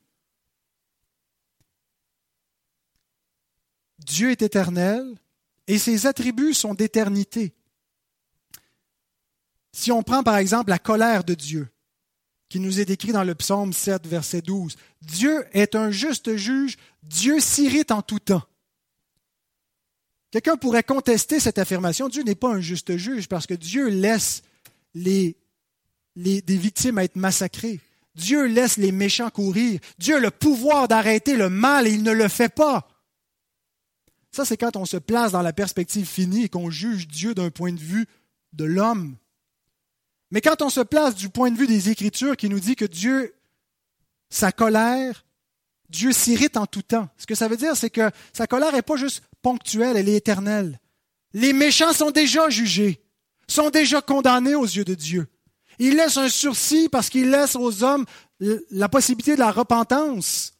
Dieu 3.98 4.30
est 4.30 4.42
éternel 4.42 5.16
et 5.66 5.78
ses 5.78 6.06
attributs 6.06 6.54
sont 6.54 6.74
d'éternité. 6.74 7.52
Si 9.72 9.92
on 9.92 10.02
prend 10.02 10.22
par 10.22 10.36
exemple 10.36 10.70
la 10.70 10.78
colère 10.78 11.24
de 11.24 11.34
Dieu, 11.34 11.68
qui 12.48 12.60
nous 12.60 12.80
est 12.80 12.86
décrit 12.86 13.12
dans 13.12 13.24
le 13.24 13.34
psaume 13.34 13.72
7, 13.72 14.06
verset 14.06 14.40
12, 14.40 14.76
Dieu 15.02 15.44
est 15.52 15.74
un 15.74 15.90
juste 15.90 16.36
juge, 16.36 16.76
Dieu 17.02 17.40
s'irrite 17.40 17.90
en 17.90 18.02
tout 18.02 18.18
temps. 18.18 18.42
Quelqu'un 20.30 20.56
pourrait 20.56 20.82
contester 20.82 21.40
cette 21.40 21.58
affirmation. 21.58 22.08
Dieu 22.08 22.22
n'est 22.22 22.34
pas 22.34 22.48
un 22.48 22.60
juste 22.60 22.96
juge 22.96 23.28
parce 23.28 23.46
que 23.46 23.54
Dieu 23.54 23.88
laisse 23.88 24.42
les, 24.94 25.36
les, 26.16 26.42
des 26.42 26.56
victimes 26.56 26.98
être 26.98 27.16
massacrées. 27.16 27.80
Dieu 28.14 28.46
laisse 28.46 28.76
les 28.76 28.92
méchants 28.92 29.30
courir. 29.30 29.80
Dieu 29.98 30.16
a 30.16 30.20
le 30.20 30.30
pouvoir 30.30 30.88
d'arrêter 30.88 31.36
le 31.36 31.48
mal 31.48 31.86
et 31.86 31.92
il 31.92 32.02
ne 32.02 32.12
le 32.12 32.28
fait 32.28 32.52
pas. 32.52 32.88
Ça, 34.30 34.44
c'est 34.44 34.56
quand 34.56 34.76
on 34.76 34.84
se 34.84 34.96
place 34.96 35.32
dans 35.32 35.42
la 35.42 35.52
perspective 35.52 36.06
finie 36.06 36.44
et 36.44 36.48
qu'on 36.48 36.70
juge 36.70 37.08
Dieu 37.08 37.34
d'un 37.34 37.50
point 37.50 37.72
de 37.72 37.80
vue 37.80 38.06
de 38.52 38.64
l'homme. 38.64 39.16
Mais 40.30 40.40
quand 40.40 40.62
on 40.62 40.70
se 40.70 40.80
place 40.80 41.14
du 41.14 41.28
point 41.28 41.50
de 41.50 41.56
vue 41.56 41.66
des 41.66 41.90
Écritures 41.90 42.36
qui 42.36 42.48
nous 42.48 42.60
dit 42.60 42.76
que 42.76 42.84
Dieu, 42.84 43.34
sa 44.28 44.52
colère, 44.52 45.24
Dieu 45.88 46.12
s'irrite 46.12 46.56
en 46.56 46.66
tout 46.66 46.82
temps. 46.82 47.08
Ce 47.16 47.26
que 47.26 47.34
ça 47.34 47.48
veut 47.48 47.56
dire, 47.56 47.76
c'est 47.76 47.90
que 47.90 48.10
sa 48.32 48.46
colère 48.46 48.72
n'est 48.72 48.82
pas 48.82 48.96
juste 48.96 49.22
ponctuelle, 49.40 49.96
elle 49.96 50.08
est 50.08 50.16
éternelle. 50.16 50.78
Les 51.32 51.52
méchants 51.52 51.92
sont 51.92 52.10
déjà 52.10 52.50
jugés, 52.50 53.02
sont 53.46 53.70
déjà 53.70 54.02
condamnés 54.02 54.54
aux 54.54 54.64
yeux 54.64 54.84
de 54.84 54.94
Dieu. 54.94 55.26
Il 55.78 55.96
laisse 55.96 56.16
un 56.16 56.28
sursis 56.28 56.88
parce 56.88 57.08
qu'il 57.08 57.30
laisse 57.30 57.56
aux 57.56 57.84
hommes 57.84 58.04
la 58.40 58.88
possibilité 58.88 59.34
de 59.34 59.40
la 59.40 59.52
repentance. 59.52 60.54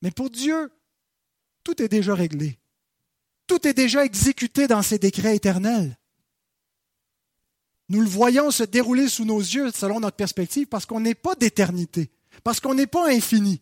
Mais 0.00 0.10
pour 0.10 0.30
Dieu, 0.30 0.70
tout 1.64 1.80
est 1.82 1.88
déjà 1.88 2.14
réglé. 2.14 2.58
Tout 3.46 3.66
est 3.66 3.74
déjà 3.74 4.04
exécuté 4.04 4.66
dans 4.66 4.82
ses 4.82 4.98
décrets 4.98 5.36
éternels. 5.36 5.98
Nous 7.88 8.00
le 8.00 8.08
voyons 8.08 8.50
se 8.50 8.62
dérouler 8.62 9.08
sous 9.08 9.24
nos 9.24 9.40
yeux 9.40 9.70
selon 9.70 10.00
notre 10.00 10.16
perspective 10.16 10.66
parce 10.66 10.86
qu'on 10.86 11.00
n'est 11.00 11.14
pas 11.14 11.34
d'éternité, 11.34 12.10
parce 12.42 12.60
qu'on 12.60 12.74
n'est 12.74 12.86
pas 12.86 13.10
infini. 13.10 13.60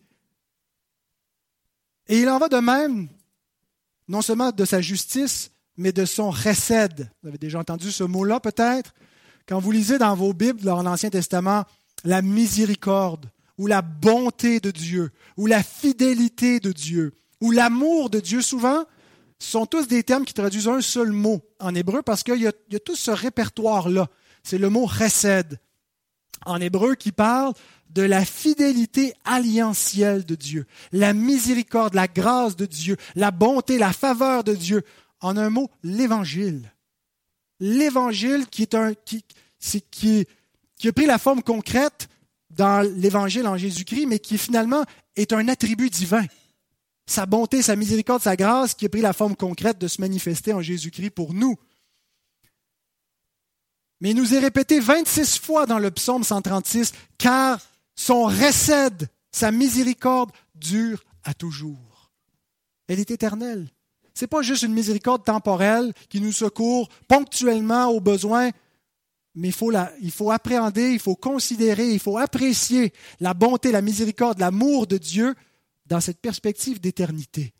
Et 2.07 2.19
il 2.19 2.29
en 2.29 2.39
va 2.39 2.47
de 2.47 2.57
même, 2.57 3.09
non 4.07 4.21
seulement 4.21 4.51
de 4.51 4.65
sa 4.65 4.81
justice, 4.81 5.51
mais 5.77 5.91
de 5.91 6.05
son 6.05 6.29
recède. 6.29 7.09
Vous 7.21 7.29
avez 7.29 7.37
déjà 7.37 7.59
entendu 7.59 7.91
ce 7.91 8.03
mot-là 8.03 8.39
peut-être? 8.39 8.93
Quand 9.47 9.59
vous 9.59 9.71
lisez 9.71 9.97
dans 9.97 10.15
vos 10.15 10.33
Bibles, 10.33 10.61
dans 10.61 10.83
l'Ancien 10.83 11.09
Testament, 11.09 11.65
la 12.03 12.21
miséricorde, 12.21 13.29
ou 13.57 13.67
la 13.67 13.81
bonté 13.81 14.59
de 14.59 14.71
Dieu, 14.71 15.11
ou 15.37 15.45
la 15.45 15.63
fidélité 15.63 16.59
de 16.59 16.71
Dieu, 16.71 17.17
ou 17.41 17.51
l'amour 17.51 18.09
de 18.09 18.19
Dieu, 18.19 18.41
souvent, 18.41 18.85
sont 19.39 19.65
tous 19.65 19.87
des 19.87 20.03
termes 20.03 20.23
qui 20.23 20.33
traduisent 20.33 20.67
un 20.67 20.81
seul 20.81 21.11
mot 21.11 21.41
en 21.59 21.73
hébreu 21.73 22.03
parce 22.03 22.23
qu'il 22.23 22.41
y, 22.41 22.47
a 22.47 22.79
tout 22.79 22.95
ce 22.95 23.11
répertoire-là. 23.11 24.07
C'est 24.43 24.59
le 24.59 24.69
mot 24.69 24.87
chesed 24.87 25.59
en 26.45 26.61
hébreu 26.61 26.95
qui 26.95 27.11
parle 27.11 27.53
de 27.89 28.03
la 28.03 28.23
fidélité 28.23 29.13
alliantielle 29.25 30.25
de 30.25 30.35
Dieu, 30.35 30.65
la 30.91 31.13
miséricorde, 31.13 31.93
la 31.93 32.07
grâce 32.07 32.55
de 32.55 32.65
Dieu, 32.65 32.95
la 33.15 33.31
bonté, 33.31 33.77
la 33.77 33.91
faveur 33.91 34.43
de 34.43 34.53
Dieu. 34.53 34.83
En 35.19 35.37
un 35.37 35.49
mot, 35.49 35.69
l'évangile. 35.83 36.73
L'évangile 37.59 38.47
qui 38.47 38.63
est 38.63 38.73
un 38.73 38.93
qui, 38.93 39.23
qui, 39.91 40.25
qui 40.77 40.87
a 40.87 40.91
pris 40.93 41.05
la 41.05 41.19
forme 41.19 41.43
concrète 41.43 42.07
dans 42.49 42.81
l'évangile 42.81 43.47
en 43.47 43.57
Jésus-Christ, 43.57 44.07
mais 44.07 44.19
qui 44.19 44.37
finalement 44.37 44.83
est 45.15 45.33
un 45.33 45.47
attribut 45.47 45.89
divin 45.89 46.25
sa 47.11 47.25
bonté, 47.25 47.61
sa 47.61 47.75
miséricorde, 47.75 48.21
sa 48.21 48.35
grâce 48.35 48.73
qui 48.73 48.85
a 48.85 48.89
pris 48.89 49.01
la 49.01 49.13
forme 49.13 49.35
concrète 49.35 49.77
de 49.77 49.87
se 49.87 50.01
manifester 50.01 50.53
en 50.53 50.61
Jésus-Christ 50.61 51.11
pour 51.11 51.33
nous. 51.33 51.57
Mais 53.99 54.11
il 54.11 54.17
nous 54.17 54.33
est 54.33 54.39
répété 54.39 54.79
26 54.79 55.37
fois 55.37 55.65
dans 55.65 55.77
le 55.77 55.91
psaume 55.91 56.23
136, 56.23 56.93
car 57.17 57.59
son 57.95 58.23
recède, 58.23 59.09
sa 59.31 59.51
miséricorde 59.51 60.31
dure 60.55 61.03
à 61.23 61.33
toujours. 61.33 62.11
Elle 62.87 62.99
est 62.99 63.11
éternelle. 63.11 63.69
Ce 64.13 64.23
n'est 64.23 64.27
pas 64.27 64.41
juste 64.41 64.63
une 64.63 64.73
miséricorde 64.73 65.23
temporelle 65.23 65.93
qui 66.09 66.19
nous 66.19 66.31
secourt 66.31 66.89
ponctuellement 67.07 67.87
aux 67.87 68.01
besoins, 68.01 68.49
mais 69.35 69.49
il 69.49 69.53
faut, 69.53 69.69
la, 69.69 69.91
il 70.01 70.11
faut 70.11 70.31
appréhender, 70.31 70.91
il 70.91 70.99
faut 70.99 71.15
considérer, 71.15 71.91
il 71.91 71.99
faut 71.99 72.17
apprécier 72.17 72.91
la 73.19 73.33
bonté, 73.33 73.71
la 73.71 73.81
miséricorde, 73.81 74.39
l'amour 74.39 74.87
de 74.87 74.97
Dieu 74.97 75.35
dans 75.91 75.99
cette 75.99 76.21
perspective 76.21 76.79
d'éternité. 76.79 77.53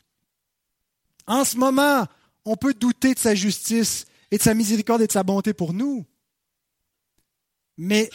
En 1.28 1.44
ce 1.44 1.58
moment, 1.58 2.08
on 2.46 2.56
peut 2.56 2.74
douter 2.74 3.14
de 3.14 3.20
sa 3.20 3.36
justice 3.36 4.06
et 4.32 4.38
de 4.38 4.42
sa 4.42 4.54
miséricorde 4.54 5.02
et 5.02 5.08
de 5.08 5.12
sa 5.12 5.24
bonté 5.24 5.54
pour 5.54 5.74
nous. 5.74 6.06
Mais 7.76 8.10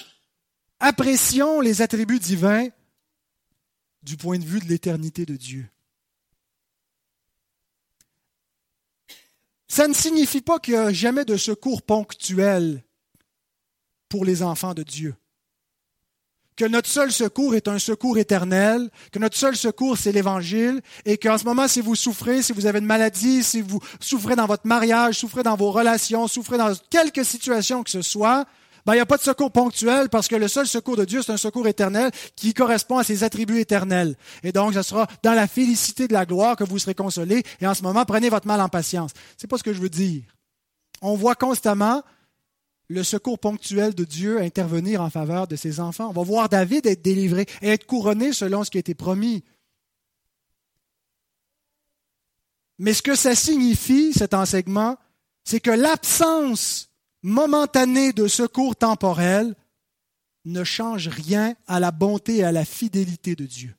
apprécions 0.80 1.60
les 1.60 1.82
attributs 1.82 2.18
divins 2.18 2.68
du 4.02 4.16
point 4.16 4.38
de 4.38 4.44
vue 4.44 4.60
de 4.60 4.64
l'éternité 4.64 5.26
de 5.26 5.36
Dieu. 5.36 5.68
Ça 9.68 9.86
ne 9.86 9.92
signifie 9.92 10.40
pas 10.40 10.58
qu'il 10.60 10.74
n'y 10.74 10.80
a 10.80 10.94
jamais 10.94 11.26
de 11.26 11.36
secours 11.36 11.82
ponctuel 11.82 12.82
pour 14.08 14.24
les 14.24 14.42
enfants 14.42 14.72
de 14.72 14.82
Dieu 14.82 15.14
que 16.56 16.64
notre 16.64 16.88
seul 16.88 17.12
secours 17.12 17.54
est 17.54 17.68
un 17.68 17.78
secours 17.78 18.18
éternel, 18.18 18.90
que 19.12 19.18
notre 19.18 19.36
seul 19.36 19.56
secours 19.56 19.98
c'est 19.98 20.12
l'évangile, 20.12 20.80
et 21.04 21.18
qu'en 21.18 21.38
ce 21.38 21.44
moment, 21.44 21.68
si 21.68 21.80
vous 21.80 21.94
souffrez, 21.94 22.42
si 22.42 22.52
vous 22.52 22.66
avez 22.66 22.78
une 22.78 22.86
maladie, 22.86 23.42
si 23.42 23.60
vous 23.60 23.80
souffrez 24.00 24.36
dans 24.36 24.46
votre 24.46 24.66
mariage, 24.66 25.18
souffrez 25.18 25.42
dans 25.42 25.56
vos 25.56 25.70
relations, 25.70 26.26
souffrez 26.28 26.58
dans 26.58 26.72
quelque 26.90 27.22
situation 27.22 27.82
que 27.82 27.90
ce 27.90 28.02
soit, 28.02 28.46
ben, 28.86 28.92
il 28.92 28.98
n'y 28.98 29.02
a 29.02 29.06
pas 29.06 29.16
de 29.16 29.22
secours 29.22 29.50
ponctuel 29.50 30.08
parce 30.08 30.28
que 30.28 30.36
le 30.36 30.46
seul 30.46 30.66
secours 30.66 30.96
de 30.96 31.04
Dieu, 31.04 31.20
c'est 31.20 31.32
un 31.32 31.36
secours 31.36 31.66
éternel 31.66 32.12
qui 32.36 32.54
correspond 32.54 32.98
à 32.98 33.04
ses 33.04 33.24
attributs 33.24 33.58
éternels. 33.58 34.16
Et 34.44 34.52
donc, 34.52 34.74
ce 34.74 34.82
sera 34.82 35.08
dans 35.24 35.32
la 35.32 35.48
félicité 35.48 36.06
de 36.06 36.12
la 36.12 36.24
gloire 36.24 36.54
que 36.54 36.62
vous 36.62 36.78
serez 36.78 36.94
consolés. 36.94 37.42
Et 37.60 37.66
en 37.66 37.74
ce 37.74 37.82
moment, 37.82 38.04
prenez 38.04 38.28
votre 38.28 38.46
mal 38.46 38.60
en 38.60 38.68
patience. 38.68 39.10
C'est 39.36 39.48
pas 39.48 39.58
ce 39.58 39.64
que 39.64 39.72
je 39.72 39.80
veux 39.80 39.88
dire. 39.88 40.22
On 41.02 41.16
voit 41.16 41.34
constamment 41.34 42.04
le 42.88 43.02
secours 43.02 43.38
ponctuel 43.38 43.94
de 43.94 44.04
Dieu 44.04 44.40
intervenir 44.40 45.02
en 45.02 45.10
faveur 45.10 45.48
de 45.48 45.56
ses 45.56 45.80
enfants. 45.80 46.08
On 46.08 46.12
va 46.12 46.22
voir 46.22 46.48
David 46.48 46.86
être 46.86 47.02
délivré 47.02 47.46
et 47.62 47.68
être 47.68 47.86
couronné 47.86 48.32
selon 48.32 48.64
ce 48.64 48.70
qui 48.70 48.78
a 48.78 48.80
été 48.80 48.94
promis. 48.94 49.44
Mais 52.78 52.92
ce 52.92 53.02
que 53.02 53.16
ça 53.16 53.34
signifie, 53.34 54.12
cet 54.12 54.34
enseignement, 54.34 54.96
c'est 55.44 55.60
que 55.60 55.70
l'absence 55.70 56.90
momentanée 57.22 58.12
de 58.12 58.28
secours 58.28 58.76
temporel 58.76 59.54
ne 60.44 60.62
change 60.62 61.08
rien 61.08 61.56
à 61.66 61.80
la 61.80 61.90
bonté 61.90 62.36
et 62.36 62.44
à 62.44 62.52
la 62.52 62.64
fidélité 62.64 63.34
de 63.34 63.46
Dieu. 63.46 63.74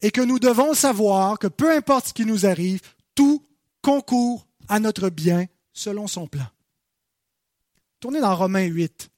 Et 0.00 0.10
que 0.10 0.20
nous 0.20 0.40
devons 0.40 0.74
savoir 0.74 1.38
que 1.38 1.46
peu 1.46 1.70
importe 1.70 2.08
ce 2.08 2.12
qui 2.12 2.26
nous 2.26 2.46
arrive, 2.46 2.80
tout 3.14 3.46
concourt 3.82 4.46
à 4.68 4.80
notre 4.80 5.10
bien 5.10 5.46
selon 5.72 6.06
son 6.06 6.26
plan. 6.26 6.46
Tournez 8.00 8.20
dans 8.20 8.34
Romains 8.34 8.64
8. 8.64 9.10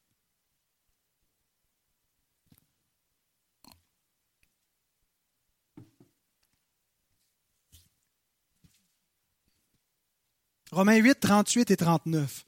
Romains 10.70 10.96
8, 10.96 11.20
38 11.20 11.70
et 11.70 11.76
39. 11.76 12.46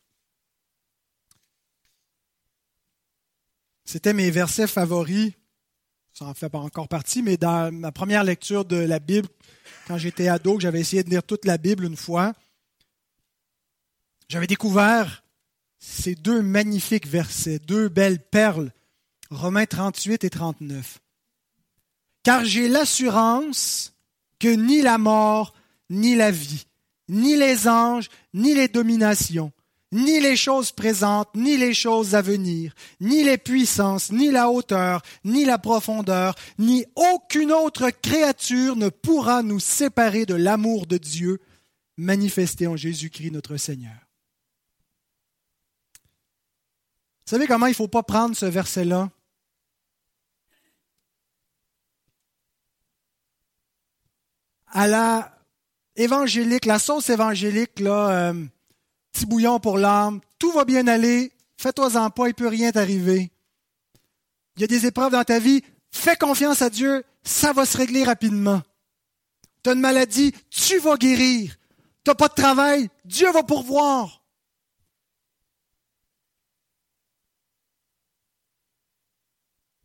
C'était 3.84 4.12
mes 4.12 4.32
versets 4.32 4.66
favoris. 4.66 5.32
Ça 6.18 6.24
n'en 6.24 6.32
fait 6.32 6.48
pas 6.48 6.60
encore 6.60 6.88
partie, 6.88 7.22
mais 7.22 7.36
dans 7.36 7.70
ma 7.70 7.92
première 7.92 8.24
lecture 8.24 8.64
de 8.64 8.76
la 8.76 9.00
Bible, 9.00 9.28
quand 9.86 9.98
j'étais 9.98 10.28
ado, 10.28 10.56
que 10.56 10.62
j'avais 10.62 10.80
essayé 10.80 11.04
de 11.04 11.10
lire 11.10 11.22
toute 11.22 11.44
la 11.44 11.58
Bible 11.58 11.84
une 11.84 11.96
fois, 11.96 12.32
j'avais 14.26 14.46
découvert 14.46 15.24
ces 15.78 16.14
deux 16.14 16.40
magnifiques 16.40 17.06
versets, 17.06 17.58
deux 17.58 17.90
belles 17.90 18.18
perles, 18.18 18.72
Romains 19.28 19.66
38 19.66 20.24
et 20.24 20.30
39. 20.30 21.00
Car 22.22 22.46
j'ai 22.46 22.68
l'assurance 22.68 23.92
que 24.38 24.48
ni 24.48 24.80
la 24.80 24.96
mort, 24.96 25.52
ni 25.90 26.14
la 26.14 26.30
vie, 26.30 26.66
ni 27.10 27.36
les 27.36 27.68
anges, 27.68 28.08
ni 28.32 28.54
les 28.54 28.68
dominations, 28.68 29.52
ni 29.92 30.20
les 30.20 30.36
choses 30.36 30.72
présentes, 30.72 31.28
ni 31.34 31.56
les 31.56 31.74
choses 31.74 32.14
à 32.14 32.22
venir, 32.22 32.74
ni 33.00 33.22
les 33.22 33.38
puissances, 33.38 34.10
ni 34.10 34.30
la 34.30 34.50
hauteur, 34.50 35.02
ni 35.24 35.44
la 35.44 35.58
profondeur, 35.58 36.34
ni 36.58 36.84
aucune 36.94 37.52
autre 37.52 37.90
créature 37.90 38.76
ne 38.76 38.88
pourra 38.88 39.42
nous 39.42 39.60
séparer 39.60 40.26
de 40.26 40.34
l'amour 40.34 40.86
de 40.86 40.98
Dieu 40.98 41.40
manifesté 41.96 42.66
en 42.66 42.76
Jésus-Christ 42.76 43.30
notre 43.30 43.56
Seigneur. 43.56 43.94
Vous 47.26 47.30
savez 47.30 47.46
comment 47.46 47.66
il 47.66 47.70
ne 47.70 47.74
faut 47.74 47.88
pas 47.88 48.02
prendre 48.02 48.36
ce 48.36 48.46
verset-là? 48.46 49.10
À 54.68 54.86
la 54.86 55.32
évangélique, 55.96 56.66
la 56.66 56.78
sauce 56.78 57.08
évangélique, 57.08 57.80
là, 57.80 58.10
euh, 58.10 58.44
petit 59.16 59.26
bouillon 59.26 59.58
pour 59.58 59.78
l'âme, 59.78 60.20
tout 60.38 60.52
va 60.52 60.64
bien 60.64 60.86
aller, 60.86 61.32
fais-toi-en 61.56 62.10
pas, 62.10 62.26
il 62.26 62.30
ne 62.30 62.32
peut 62.34 62.48
rien 62.48 62.70
t'arriver. 62.70 63.32
Il 64.56 64.60
y 64.60 64.64
a 64.64 64.68
des 64.68 64.86
épreuves 64.86 65.12
dans 65.12 65.24
ta 65.24 65.38
vie, 65.38 65.62
fais 65.90 66.16
confiance 66.16 66.60
à 66.60 66.68
Dieu, 66.68 67.02
ça 67.22 67.52
va 67.52 67.64
se 67.64 67.78
régler 67.78 68.04
rapidement. 68.04 68.62
Tu 69.62 69.70
as 69.70 69.72
une 69.72 69.80
maladie, 69.80 70.32
tu 70.50 70.78
vas 70.78 70.96
guérir. 70.96 71.56
Tu 72.04 72.10
n'as 72.10 72.14
pas 72.14 72.28
de 72.28 72.34
travail, 72.34 72.90
Dieu 73.04 73.30
va 73.32 73.42
pourvoir. 73.42 74.22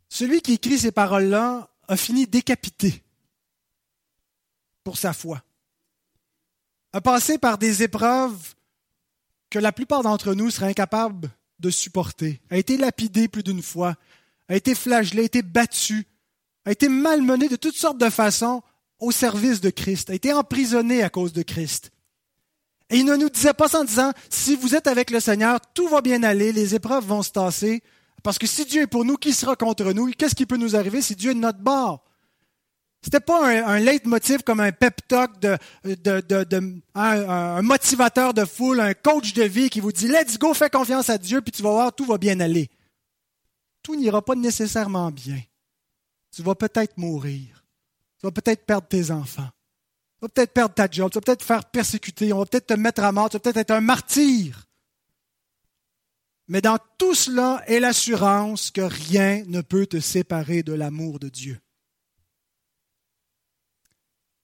Celui 0.08 0.42
qui 0.42 0.52
écrit 0.52 0.78
ces 0.78 0.92
paroles-là 0.92 1.70
a 1.88 1.96
fini 1.96 2.26
décapité 2.26 3.02
pour 4.84 4.98
sa 4.98 5.14
foi. 5.14 5.42
A 6.92 7.00
passé 7.00 7.38
par 7.38 7.56
des 7.56 7.82
épreuves 7.82 8.54
que 9.52 9.58
la 9.58 9.70
plupart 9.70 10.02
d'entre 10.02 10.32
nous 10.32 10.48
seraient 10.48 10.70
incapables 10.70 11.30
de 11.60 11.68
supporter, 11.68 12.40
a 12.48 12.56
été 12.56 12.78
lapidé 12.78 13.28
plus 13.28 13.42
d'une 13.42 13.62
fois, 13.62 13.96
a 14.48 14.56
été 14.56 14.74
flagellé, 14.74 15.20
a 15.20 15.26
été 15.26 15.42
battu, 15.42 16.06
a 16.64 16.72
été 16.72 16.88
malmené 16.88 17.50
de 17.50 17.56
toutes 17.56 17.76
sortes 17.76 17.98
de 17.98 18.08
façons 18.08 18.62
au 18.98 19.12
service 19.12 19.60
de 19.60 19.68
Christ, 19.68 20.08
a 20.08 20.14
été 20.14 20.32
emprisonné 20.32 21.02
à 21.02 21.10
cause 21.10 21.34
de 21.34 21.42
Christ. 21.42 21.92
Et 22.88 22.96
il 22.96 23.04
ne 23.04 23.14
nous 23.14 23.28
disait 23.28 23.52
pas 23.52 23.76
en 23.76 23.84
disant, 23.84 24.12
si 24.30 24.56
vous 24.56 24.74
êtes 24.74 24.86
avec 24.86 25.10
le 25.10 25.20
Seigneur, 25.20 25.60
tout 25.74 25.86
va 25.86 26.00
bien 26.00 26.22
aller, 26.22 26.52
les 26.52 26.74
épreuves 26.74 27.04
vont 27.04 27.22
se 27.22 27.32
tasser, 27.32 27.82
parce 28.22 28.38
que 28.38 28.46
si 28.46 28.64
Dieu 28.64 28.82
est 28.82 28.86
pour 28.86 29.04
nous, 29.04 29.16
qui 29.16 29.34
sera 29.34 29.54
contre 29.54 29.92
nous? 29.92 30.12
Qu'est-ce 30.12 30.34
qui 30.34 30.46
peut 30.46 30.56
nous 30.56 30.76
arriver 30.76 31.02
si 31.02 31.14
Dieu 31.14 31.32
est 31.32 31.34
de 31.34 31.40
notre 31.40 31.60
bord? 31.60 32.02
C'était 33.02 33.20
pas 33.20 33.48
un, 33.48 33.80
leitmotiv 33.80 34.42
comme 34.42 34.60
un 34.60 34.70
pep 34.70 35.00
talk 35.08 35.40
de, 35.40 35.58
un, 36.94 37.62
motivateur 37.62 38.32
de 38.32 38.44
foule, 38.44 38.78
un 38.80 38.94
coach 38.94 39.32
de 39.32 39.42
vie 39.42 39.70
qui 39.70 39.80
vous 39.80 39.90
dit 39.90 40.06
Let's 40.06 40.38
go, 40.38 40.54
fais 40.54 40.70
confiance 40.70 41.10
à 41.10 41.18
Dieu, 41.18 41.40
puis 41.40 41.50
tu 41.50 41.62
vas 41.62 41.70
voir, 41.70 41.94
tout 41.94 42.04
va 42.04 42.16
bien 42.16 42.38
aller. 42.38 42.70
Tout 43.82 43.96
n'ira 43.96 44.22
pas 44.22 44.36
nécessairement 44.36 45.10
bien. 45.10 45.40
Tu 46.30 46.42
vas 46.42 46.54
peut-être 46.54 46.96
mourir. 46.96 47.64
Tu 48.20 48.26
vas 48.26 48.30
peut-être 48.30 48.64
perdre 48.64 48.86
tes 48.86 49.10
enfants. 49.10 49.50
Tu 50.20 50.22
vas 50.22 50.28
peut-être 50.28 50.52
perdre 50.52 50.74
ta 50.74 50.88
job. 50.88 51.10
Tu 51.10 51.16
vas 51.16 51.22
peut-être 51.22 51.40
te 51.40 51.44
faire 51.44 51.64
persécuter. 51.64 52.32
On 52.32 52.38
va 52.38 52.46
peut-être 52.46 52.68
te 52.68 52.74
mettre 52.74 53.02
à 53.02 53.10
mort. 53.10 53.28
Tu 53.28 53.36
vas 53.36 53.40
peut-être 53.40 53.56
être 53.56 53.72
un 53.72 53.80
martyr. 53.80 54.68
Mais 56.46 56.60
dans 56.60 56.78
tout 56.98 57.14
cela 57.14 57.62
est 57.66 57.80
l'assurance 57.80 58.70
que 58.70 58.80
rien 58.80 59.42
ne 59.46 59.60
peut 59.60 59.86
te 59.86 59.98
séparer 59.98 60.62
de 60.62 60.72
l'amour 60.72 61.18
de 61.18 61.28
Dieu. 61.28 61.58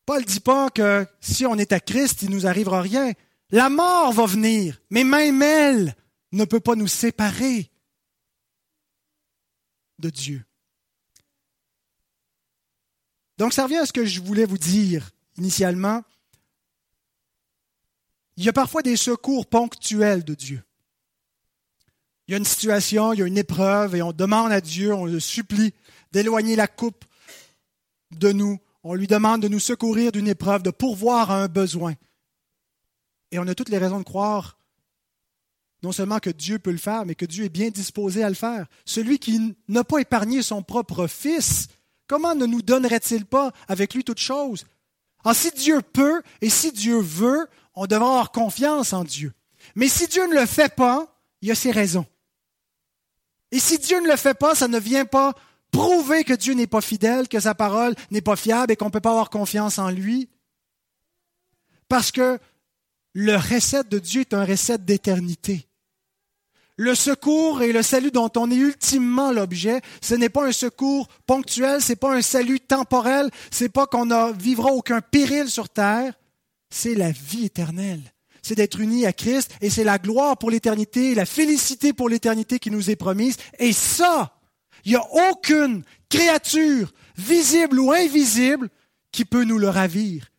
Paul 0.08 0.22
ne 0.22 0.26
dit 0.26 0.40
pas 0.40 0.70
que 0.70 1.06
si 1.20 1.44
on 1.44 1.56
est 1.56 1.70
à 1.70 1.80
Christ, 1.80 2.22
il 2.22 2.30
nous 2.30 2.46
arrivera 2.46 2.80
rien. 2.80 3.12
La 3.50 3.68
mort 3.68 4.10
va 4.10 4.24
venir, 4.24 4.80
mais 4.88 5.04
même 5.04 5.42
elle 5.42 5.94
ne 6.32 6.46
peut 6.46 6.60
pas 6.60 6.76
nous 6.76 6.88
séparer 6.88 7.70
de 9.98 10.08
Dieu. 10.08 10.42
Donc 13.36 13.52
ça 13.52 13.64
revient 13.64 13.76
à 13.76 13.84
ce 13.84 13.92
que 13.92 14.06
je 14.06 14.22
voulais 14.22 14.46
vous 14.46 14.56
dire 14.56 15.10
initialement. 15.36 16.02
Il 18.38 18.44
y 18.44 18.48
a 18.48 18.54
parfois 18.54 18.80
des 18.80 18.96
secours 18.96 19.44
ponctuels 19.44 20.24
de 20.24 20.34
Dieu. 20.34 20.64
Il 22.26 22.30
y 22.30 22.34
a 22.34 22.38
une 22.38 22.46
situation, 22.46 23.12
il 23.12 23.18
y 23.18 23.22
a 23.22 23.26
une 23.26 23.36
épreuve, 23.36 23.94
et 23.94 24.00
on 24.00 24.12
demande 24.12 24.52
à 24.52 24.62
Dieu, 24.62 24.94
on 24.94 25.04
le 25.04 25.20
supplie 25.20 25.74
d'éloigner 26.12 26.56
la 26.56 26.66
coupe 26.66 27.04
de 28.12 28.32
nous 28.32 28.58
on 28.82 28.94
lui 28.94 29.06
demande 29.06 29.42
de 29.42 29.48
nous 29.48 29.60
secourir 29.60 30.12
d'une 30.12 30.28
épreuve, 30.28 30.62
de 30.62 30.70
pourvoir 30.70 31.30
à 31.30 31.42
un 31.42 31.48
besoin. 31.48 31.94
Et 33.30 33.38
on 33.38 33.46
a 33.46 33.54
toutes 33.54 33.68
les 33.68 33.78
raisons 33.78 33.98
de 33.98 34.04
croire 34.04 34.58
non 35.82 35.92
seulement 35.92 36.18
que 36.18 36.30
Dieu 36.30 36.58
peut 36.58 36.72
le 36.72 36.78
faire, 36.78 37.06
mais 37.06 37.14
que 37.14 37.26
Dieu 37.26 37.44
est 37.44 37.50
bien 37.50 37.70
disposé 37.70 38.24
à 38.24 38.28
le 38.28 38.34
faire. 38.34 38.66
Celui 38.84 39.18
qui 39.18 39.54
n'a 39.68 39.84
pas 39.84 39.98
épargné 39.98 40.42
son 40.42 40.62
propre 40.62 41.06
Fils, 41.06 41.68
comment 42.08 42.34
ne 42.34 42.46
nous 42.46 42.62
donnerait-il 42.62 43.26
pas 43.26 43.52
avec 43.68 43.94
lui 43.94 44.02
toutes 44.02 44.18
choses? 44.18 44.66
Alors 45.24 45.36
si 45.36 45.50
Dieu 45.52 45.80
peut 45.80 46.22
et 46.40 46.50
si 46.50 46.72
Dieu 46.72 46.98
veut, 46.98 47.46
on 47.74 47.86
devrait 47.86 48.08
avoir 48.08 48.32
confiance 48.32 48.92
en 48.92 49.04
Dieu. 49.04 49.32
Mais 49.74 49.88
si 49.88 50.08
Dieu 50.08 50.26
ne 50.26 50.34
le 50.34 50.46
fait 50.46 50.74
pas, 50.74 51.14
il 51.42 51.48
y 51.48 51.52
a 51.52 51.54
ses 51.54 51.70
raisons. 51.70 52.06
Et 53.50 53.60
si 53.60 53.78
Dieu 53.78 54.00
ne 54.00 54.08
le 54.08 54.16
fait 54.16 54.34
pas, 54.34 54.54
ça 54.54 54.68
ne 54.68 54.78
vient 54.78 55.06
pas 55.06 55.34
prouver 55.70 56.24
que 56.24 56.34
Dieu 56.34 56.54
n'est 56.54 56.66
pas 56.66 56.80
fidèle, 56.80 57.28
que 57.28 57.40
sa 57.40 57.54
parole 57.54 57.94
n'est 58.10 58.20
pas 58.20 58.36
fiable 58.36 58.72
et 58.72 58.76
qu'on 58.76 58.86
ne 58.86 58.90
peut 58.90 59.00
pas 59.00 59.10
avoir 59.10 59.30
confiance 59.30 59.78
en 59.78 59.90
lui. 59.90 60.28
Parce 61.88 62.12
que 62.12 62.38
le 63.14 63.36
recette 63.36 63.88
de 63.88 63.98
Dieu 63.98 64.22
est 64.22 64.34
un 64.34 64.44
recette 64.44 64.84
d'éternité. 64.84 65.66
Le 66.76 66.94
secours 66.94 67.62
et 67.62 67.72
le 67.72 67.82
salut 67.82 68.12
dont 68.12 68.30
on 68.36 68.52
est 68.52 68.56
ultimement 68.56 69.32
l'objet, 69.32 69.80
ce 70.00 70.14
n'est 70.14 70.28
pas 70.28 70.46
un 70.46 70.52
secours 70.52 71.08
ponctuel, 71.26 71.82
ce 71.82 71.90
n'est 71.90 71.96
pas 71.96 72.14
un 72.14 72.22
salut 72.22 72.60
temporel, 72.60 73.30
ce 73.50 73.64
n'est 73.64 73.68
pas 73.68 73.86
qu'on 73.86 74.06
ne 74.06 74.32
vivra 74.32 74.70
aucun 74.70 75.00
péril 75.00 75.48
sur 75.48 75.68
terre, 75.68 76.14
c'est 76.70 76.94
la 76.94 77.10
vie 77.10 77.46
éternelle. 77.46 78.12
C'est 78.42 78.54
d'être 78.54 78.78
unis 78.80 79.06
à 79.06 79.12
Christ 79.12 79.50
et 79.60 79.70
c'est 79.70 79.82
la 79.82 79.98
gloire 79.98 80.38
pour 80.38 80.52
l'éternité, 80.52 81.16
la 81.16 81.26
félicité 81.26 81.92
pour 81.92 82.08
l'éternité 82.08 82.60
qui 82.60 82.70
nous 82.70 82.90
est 82.90 82.96
promise. 82.96 83.36
Et 83.58 83.72
ça, 83.72 84.37
il 84.84 84.92
n'y 84.92 84.96
a 84.96 85.30
aucune 85.30 85.84
créature, 86.08 86.92
visible 87.16 87.78
ou 87.78 87.92
invisible, 87.92 88.70
qui 89.12 89.24
peut 89.24 89.44
nous 89.44 89.58
le 89.58 89.68
ravir, 89.68 90.30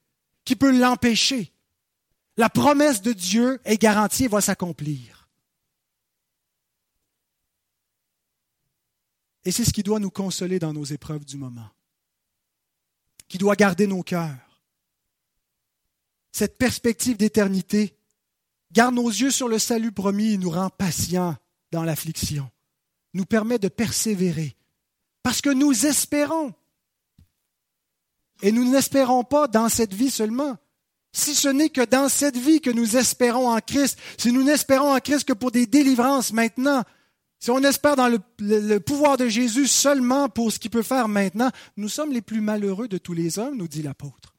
qui 0.45 0.55
peut 0.55 0.77
l'empêcher. 0.77 1.51
La 2.37 2.49
promesse 2.49 3.01
de 3.01 3.13
Dieu 3.13 3.59
est 3.65 3.77
garantie 3.77 4.25
et 4.25 4.27
va 4.27 4.41
s'accomplir. 4.41 5.27
Et 9.45 9.51
c'est 9.51 9.65
ce 9.65 9.73
qui 9.73 9.83
doit 9.83 9.99
nous 9.99 10.11
consoler 10.11 10.59
dans 10.59 10.73
nos 10.73 10.85
épreuves 10.85 11.25
du 11.25 11.37
moment, 11.37 11.69
qui 13.27 13.37
doit 13.37 13.55
garder 13.55 13.87
nos 13.87 14.03
cœurs. 14.03 14.61
Cette 16.31 16.57
perspective 16.57 17.17
d'éternité 17.17 17.97
garde 18.71 18.95
nos 18.95 19.09
yeux 19.09 19.31
sur 19.31 19.47
le 19.47 19.59
salut 19.59 19.91
promis 19.91 20.33
et 20.33 20.37
nous 20.37 20.51
rend 20.51 20.69
patients 20.69 21.35
dans 21.71 21.83
l'affliction 21.83 22.49
nous 23.13 23.25
permet 23.25 23.59
de 23.59 23.67
persévérer. 23.67 24.55
Parce 25.23 25.41
que 25.41 25.49
nous 25.49 25.85
espérons. 25.85 26.53
Et 28.41 28.51
nous 28.51 28.69
n'espérons 28.69 29.23
pas 29.23 29.47
dans 29.47 29.69
cette 29.69 29.93
vie 29.93 30.11
seulement. 30.11 30.57
Si 31.11 31.33
ce 31.33 31.47
n'est 31.47 31.69
que 31.69 31.83
dans 31.83 32.07
cette 32.07 32.37
vie 32.37 32.61
que 32.61 32.69
nous 32.69 32.95
espérons 32.95 33.49
en 33.49 33.59
Christ, 33.59 33.97
si 34.17 34.31
nous 34.31 34.43
n'espérons 34.43 34.93
en 34.93 34.99
Christ 34.99 35.27
que 35.27 35.33
pour 35.33 35.51
des 35.51 35.65
délivrances 35.65 36.31
maintenant, 36.31 36.83
si 37.39 37.51
on 37.51 37.63
espère 37.63 37.95
dans 37.95 38.09
le, 38.09 38.79
pouvoir 38.79 39.17
de 39.17 39.27
Jésus 39.27 39.67
seulement 39.67 40.29
pour 40.29 40.51
ce 40.51 40.59
qu'il 40.59 40.71
peut 40.71 40.83
faire 40.83 41.07
maintenant, 41.07 41.49
nous 41.77 41.89
sommes 41.89 42.11
les 42.11 42.21
plus 42.21 42.41
malheureux 42.41 42.87
de 42.87 42.97
tous 42.97 43.13
les 43.13 43.39
hommes, 43.39 43.57
nous 43.57 43.67
dit 43.67 43.81
l'apôtre. 43.81 44.35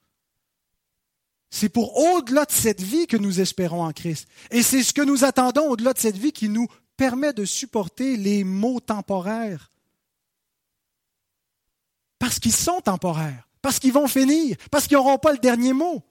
C'est 1.50 1.70
pour 1.70 1.96
au-delà 1.96 2.44
de 2.44 2.52
cette 2.52 2.80
vie 2.80 3.06
que 3.06 3.16
nous 3.16 3.40
espérons 3.40 3.82
en 3.82 3.92
Christ. 3.92 4.28
Et 4.50 4.62
c'est 4.62 4.84
ce 4.84 4.92
que 4.92 5.02
nous 5.02 5.24
attendons 5.24 5.68
au-delà 5.68 5.92
de 5.92 5.98
cette 5.98 6.16
vie 6.16 6.32
qui 6.32 6.48
nous 6.48 6.68
permet 7.00 7.32
de 7.32 7.46
supporter 7.46 8.18
les 8.18 8.44
maux 8.44 8.78
temporaires. 8.78 9.70
Parce 12.18 12.38
qu'ils 12.38 12.52
sont 12.52 12.82
temporaires, 12.82 13.48
parce 13.62 13.78
qu'ils 13.78 13.94
vont 13.94 14.06
finir, 14.06 14.58
parce 14.70 14.86
qu'ils 14.86 14.98
n'auront 14.98 15.16
pas 15.16 15.32
le 15.32 15.38
dernier 15.38 15.72
mot. 15.72 16.02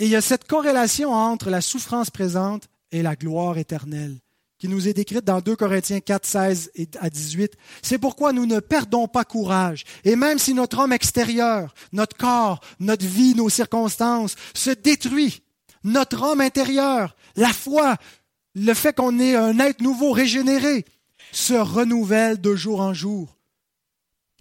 Et 0.00 0.06
il 0.06 0.10
y 0.10 0.16
a 0.16 0.20
cette 0.20 0.48
corrélation 0.48 1.12
entre 1.12 1.48
la 1.48 1.60
souffrance 1.60 2.10
présente 2.10 2.68
et 2.90 3.02
la 3.02 3.14
gloire 3.14 3.56
éternelle 3.56 4.18
qui 4.58 4.66
nous 4.66 4.88
est 4.88 4.94
décrite 4.94 5.24
dans 5.24 5.40
2 5.40 5.54
Corinthiens 5.54 6.00
4, 6.00 6.26
16 6.26 6.72
à 6.98 7.08
18. 7.08 7.52
C'est 7.82 7.98
pourquoi 7.98 8.32
nous 8.32 8.46
ne 8.46 8.58
perdons 8.58 9.06
pas 9.06 9.24
courage. 9.24 9.84
Et 10.02 10.16
même 10.16 10.38
si 10.40 10.54
notre 10.54 10.80
homme 10.80 10.92
extérieur, 10.92 11.72
notre 11.92 12.16
corps, 12.16 12.58
notre 12.80 13.06
vie, 13.06 13.36
nos 13.36 13.50
circonstances 13.50 14.34
se 14.54 14.70
détruit, 14.70 15.42
notre 15.84 16.20
homme 16.22 16.40
intérieur, 16.40 17.14
la 17.36 17.52
foi, 17.52 17.96
le 18.56 18.72
fait 18.72 18.96
qu'on 18.96 19.18
est 19.18 19.36
un 19.36 19.58
être 19.58 19.82
nouveau, 19.82 20.12
régénéré, 20.12 20.86
se 21.30 21.52
renouvelle 21.52 22.40
de 22.40 22.56
jour 22.56 22.80
en 22.80 22.94
jour. 22.94 23.36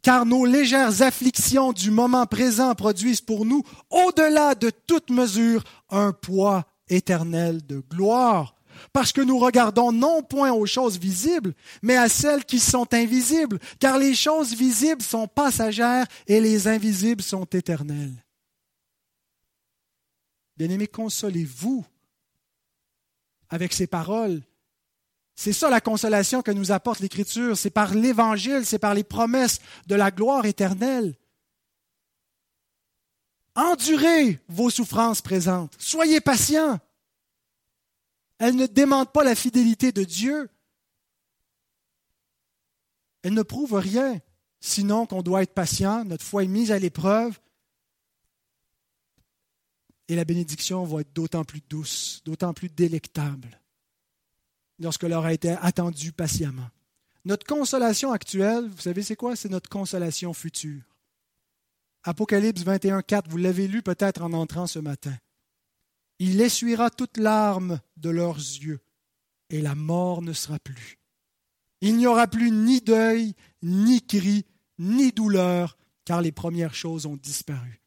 Car 0.02 0.26
nos 0.26 0.46
légères 0.46 1.02
afflictions 1.02 1.74
du 1.74 1.92
moment 1.92 2.26
présent 2.26 2.74
produisent 2.76 3.22
pour 3.22 3.46
nous, 3.46 3.64
au-delà 3.90 4.56
de 4.56 4.70
toute 4.70 5.10
mesure, 5.10 5.64
un 5.90 6.14
poids 6.14 6.66
éternel 6.88 7.66
de 7.66 7.84
gloire. 7.90 8.56
Parce 8.94 9.12
que 9.12 9.22
nous 9.22 9.38
regardons 9.38 9.92
non 9.92 10.22
point 10.24 10.54
aux 10.54 10.66
choses 10.66 10.98
visibles, 10.98 11.54
mais 11.82 11.98
à 11.98 12.08
celles 12.08 12.46
qui 12.46 12.60
sont 12.60 12.94
invisibles, 12.94 13.60
car 13.80 13.98
les 13.98 14.16
choses 14.16 14.56
visibles 14.56 15.02
sont 15.02 15.28
passagères 15.28 16.08
et 16.28 16.40
les 16.40 16.70
invisibles 16.70 17.24
sont 17.24 17.46
éternelles. 17.46 18.24
Bien-aimés, 20.56 20.88
consolez-vous 20.88 21.86
avec 23.56 23.74
ces 23.74 23.88
paroles 23.88 24.42
C'est 25.36 25.54
ça 25.54 25.70
la 25.70 25.82
consolation 25.82 26.42
que 26.42 26.52
nous 26.52 26.72
apporte 26.72 27.00
l'Écriture. 27.00 27.58
C'est 27.58 27.70
par 27.70 27.96
l'Évangile, 27.96 28.66
c'est 28.66 28.80
par 28.80 28.94
les 28.94 29.04
promesses 29.04 29.60
de 29.88 29.96
la 29.96 30.12
gloire 30.12 30.46
éternelle. 30.46 31.16
Endurez 33.56 34.42
vos 34.50 34.70
souffrances 34.70 35.22
présentes. 35.22 35.74
Soyez 35.80 36.20
patients. 36.20 36.80
Elles 38.38 38.56
ne 38.56 38.68
démentent 38.68 39.14
pas 39.14 39.24
la 39.24 39.36
fidélité 39.36 39.94
de 39.94 40.04
Dieu. 40.04 40.50
Elles 43.24 43.34
ne 43.34 43.42
prouvent 43.42 43.76
rien, 43.76 44.20
sinon 44.60 45.06
qu'on 45.06 45.22
doit 45.22 45.44
être 45.44 45.54
patient, 45.54 46.04
notre 46.04 46.24
foi 46.24 46.44
est 46.44 46.48
mise 46.48 46.72
à 46.72 46.78
l'épreuve, 46.78 47.40
et 50.08 50.16
la 50.16 50.26
bénédiction 50.26 50.84
va 50.84 51.02
être 51.02 51.14
d'autant 51.14 51.44
plus 51.44 51.62
douce, 51.68 52.22
d'autant 52.26 52.54
plus 52.54 52.70
délectable, 52.70 53.60
lorsque 54.80 55.04
leur 55.04 55.26
a 55.26 55.34
été 55.34 55.52
attendue 55.52 56.12
patiemment. 56.12 56.70
Notre 57.26 57.46
consolation 57.46 58.12
actuelle, 58.12 58.68
vous 58.68 58.82
savez 58.82 59.02
c'est 59.02 59.16
quoi? 59.16 59.36
C'est 59.36 59.50
notre 59.50 59.70
consolation 59.70 60.34
future. 60.34 60.84
Apocalypse 62.04 62.62
21, 62.62 63.02
4, 63.02 63.30
vous 63.30 63.38
l'avez 63.38 63.68
lu 63.68 63.82
peut-être 63.82 64.22
en 64.22 64.34
entrant 64.34 64.68
ce 64.68 64.78
matin. 64.78 65.16
Il 66.20 66.40
essuiera 66.40 66.92
toute 66.92 67.18
larmes 67.18 67.80
de 67.98 68.12
leurs 68.12 68.38
yeux, 68.38 68.80
et 69.50 69.62
la 69.62 69.74
mort 69.74 70.22
ne 70.22 70.34
sera 70.34 70.60
plus. 70.60 71.00
Il 71.82 71.98
n'y 71.98 72.08
aura 72.08 72.28
plus 72.28 72.52
ni 72.52 72.80
deuil, 72.80 73.34
ni 73.64 74.06
cri, 74.06 74.46
ni 74.78 75.12
douleur, 75.12 75.78
car 76.06 76.22
les 76.22 76.32
premières 76.32 76.76
choses 76.76 77.06
ont 77.08 77.18
disparu. 77.18 77.82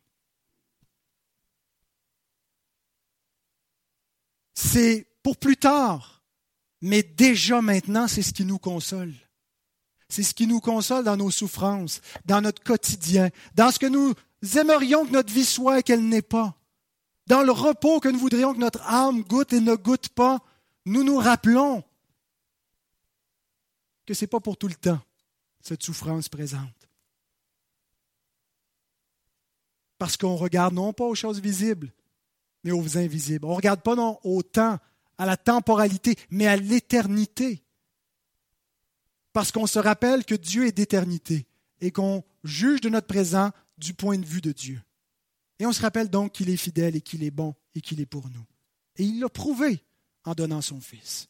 C'est 4.61 5.07
pour 5.23 5.37
plus 5.37 5.57
tard, 5.57 6.25
mais 6.81 7.05
déjà 7.05 7.61
maintenant, 7.63 8.09
c'est 8.09 8.23
ce 8.23 8.33
qui 8.33 8.45
nous 8.45 8.59
console. 8.59 9.15
C'est 10.09 10.25
ce 10.25 10.35
qui 10.35 10.49
nous 10.49 10.61
console 10.61 11.05
dans 11.05 11.17
nos 11.17 11.31
souffrances, 11.31 12.01
dans 12.25 12.41
notre 12.41 12.63
quotidien, 12.65 13.29
dans 13.55 13.71
ce 13.71 13.79
que 13.79 13.87
nous 13.87 14.15
aimerions 14.57 15.07
que 15.07 15.13
notre 15.13 15.33
vie 15.33 15.45
soit 15.45 15.79
et 15.79 15.83
qu'elle 15.85 16.09
n'est 16.09 16.23
pas 16.23 16.59
dans 17.29 17.43
le 17.43 17.53
repos 17.53 18.01
que 18.01 18.09
nous 18.09 18.19
voudrions 18.19 18.53
que 18.53 18.59
notre 18.59 18.83
âme 18.83 19.23
goûte 19.23 19.53
et 19.53 19.61
ne 19.61 19.77
goûte 19.77 20.09
pas, 20.09 20.41
nous 20.87 21.05
nous 21.05 21.19
rappelons 21.19 21.85
que 24.07 24.15
ce 24.15 24.25
n'est 24.25 24.29
pas 24.29 24.41
pour 24.41 24.57
tout 24.57 24.67
le 24.67 24.75
temps, 24.75 25.01
cette 25.61 25.83
souffrance 25.83 26.29
présente. 26.29 26.89
Parce 29.99 30.17
qu'on 30.17 30.37
regarde 30.37 30.75
non 30.75 30.93
pas 30.93 31.05
aux 31.05 31.15
choses 31.15 31.41
visibles, 31.41 31.93
mais 32.65 32.73
aux 32.73 32.99
invisibles. 32.99 33.45
On 33.47 33.51
ne 33.51 33.57
regarde 33.57 33.83
pas 33.83 33.95
non 33.95 34.19
au 34.25 34.43
temps, 34.43 34.79
à 35.17 35.27
la 35.27 35.37
temporalité, 35.37 36.17
mais 36.31 36.47
à 36.47 36.57
l'éternité. 36.57 37.63
Parce 39.33 39.53
qu'on 39.53 39.67
se 39.67 39.79
rappelle 39.79 40.25
que 40.25 40.35
Dieu 40.35 40.67
est 40.67 40.73
d'éternité 40.73 41.47
et 41.81 41.91
qu'on 41.91 42.25
juge 42.45 42.81
de 42.81 42.89
notre 42.89 43.07
présent 43.07 43.51
du 43.77 43.95
point 43.95 44.19
de 44.19 44.27
vue 44.27 44.41
de 44.41 44.53
Dieu. 44.53 44.81
Et 45.59 45.67
on 45.67 45.73
se 45.73 45.83
rappelle 45.83 46.09
donc 46.09 46.33
qu'il 46.33 46.51
est 46.51 46.57
fidèle 46.57 46.97
et 46.97 47.01
qu'il 47.01 47.25
est 47.25 47.31
bon 47.31 47.55
et 47.75 47.81
qu'il 47.81 48.01
est 48.01 48.07
pour 48.07 48.29
nous. 48.31 48.45
Et 48.97 49.05
il 49.05 49.21
l'a 49.21 49.29
prouvé 49.29 49.85
en 50.25 50.35
donnant 50.35 50.61
son 50.61 50.81
Fils. 50.81 51.29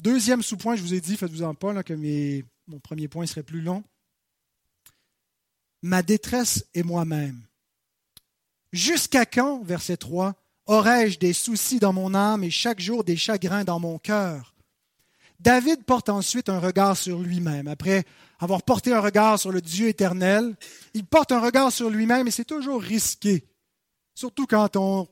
Deuxième 0.00 0.42
sous-point, 0.42 0.76
je 0.76 0.82
vous 0.82 0.94
ai 0.94 1.00
dit, 1.00 1.16
faites-vous-en 1.16 1.54
pas, 1.54 1.82
que 1.82 1.94
mon 2.66 2.80
premier 2.80 3.08
point 3.08 3.26
serait 3.26 3.42
plus 3.42 3.60
long. 3.60 3.84
Ma 5.82 6.02
détresse 6.02 6.66
est 6.74 6.82
moi-même. 6.82 7.40
Jusqu'à 8.72 9.26
quand, 9.26 9.62
verset 9.62 9.98
3, 9.98 10.34
aurais-je 10.66 11.18
des 11.18 11.32
soucis 11.32 11.78
dans 11.78 11.92
mon 11.92 12.14
âme 12.14 12.42
et 12.42 12.50
chaque 12.50 12.80
jour 12.80 13.04
des 13.04 13.16
chagrins 13.16 13.64
dans 13.64 13.78
mon 13.78 13.98
cœur? 13.98 14.54
David 15.40 15.84
porte 15.84 16.08
ensuite 16.08 16.48
un 16.48 16.60
regard 16.60 16.96
sur 16.96 17.18
lui-même. 17.18 17.68
Après 17.68 18.04
avoir 18.38 18.62
porté 18.62 18.92
un 18.92 19.00
regard 19.00 19.38
sur 19.38 19.50
le 19.50 19.60
Dieu 19.60 19.88
éternel, 19.88 20.56
il 20.94 21.04
porte 21.04 21.32
un 21.32 21.40
regard 21.40 21.72
sur 21.72 21.90
lui-même 21.90 22.28
et 22.28 22.30
c'est 22.30 22.44
toujours 22.44 22.80
risqué, 22.80 23.44
surtout 24.14 24.46
quand 24.46 24.76
on 24.76 25.08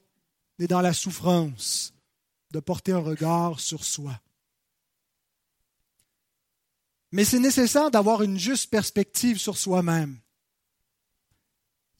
est 0.59 0.69
dans 0.69 0.81
la 0.81 0.93
souffrance, 0.93 1.93
de 2.53 2.61
porter 2.61 2.93
un 2.93 2.99
regard 2.99 3.61
sur 3.61 3.85
soi. 3.85 4.21
Mais 7.13 7.25
c'est 7.25 7.41
nécessaire 7.41 7.91
d'avoir 7.91 8.23
une 8.23 8.39
juste 8.39 8.71
perspective 8.71 9.39
sur 9.39 9.59
soi-même. 9.59 10.17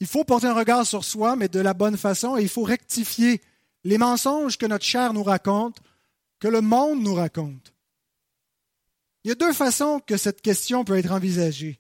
Il 0.01 0.07
faut 0.07 0.25
porter 0.25 0.47
un 0.47 0.55
regard 0.55 0.87
sur 0.87 1.05
soi, 1.05 1.37
mais 1.37 1.49
de 1.49 1.61
la 1.61 1.75
bonne 1.75 1.99
façon, 1.99 2.37
et 2.37 2.43
il 2.43 2.49
faut 2.49 2.63
rectifier 2.63 3.41
les 3.85 3.99
mensonges 3.99 4.57
que 4.57 4.67
notre 4.67 4.85
chair 4.85 5.13
nous 5.13 5.23
raconte, 5.23 5.79
que 6.39 6.49
le 6.49 6.63
monde 6.63 7.03
nous 7.03 7.15
raconte. 7.15 7.75
Il 9.25 9.29
y 9.29 9.33
a 9.33 9.35
deux 9.35 9.53
façons 9.53 10.01
que 10.01 10.17
cette 10.17 10.41
question 10.41 10.85
peut 10.85 10.97
être 10.97 11.13
envisagée. 11.13 11.79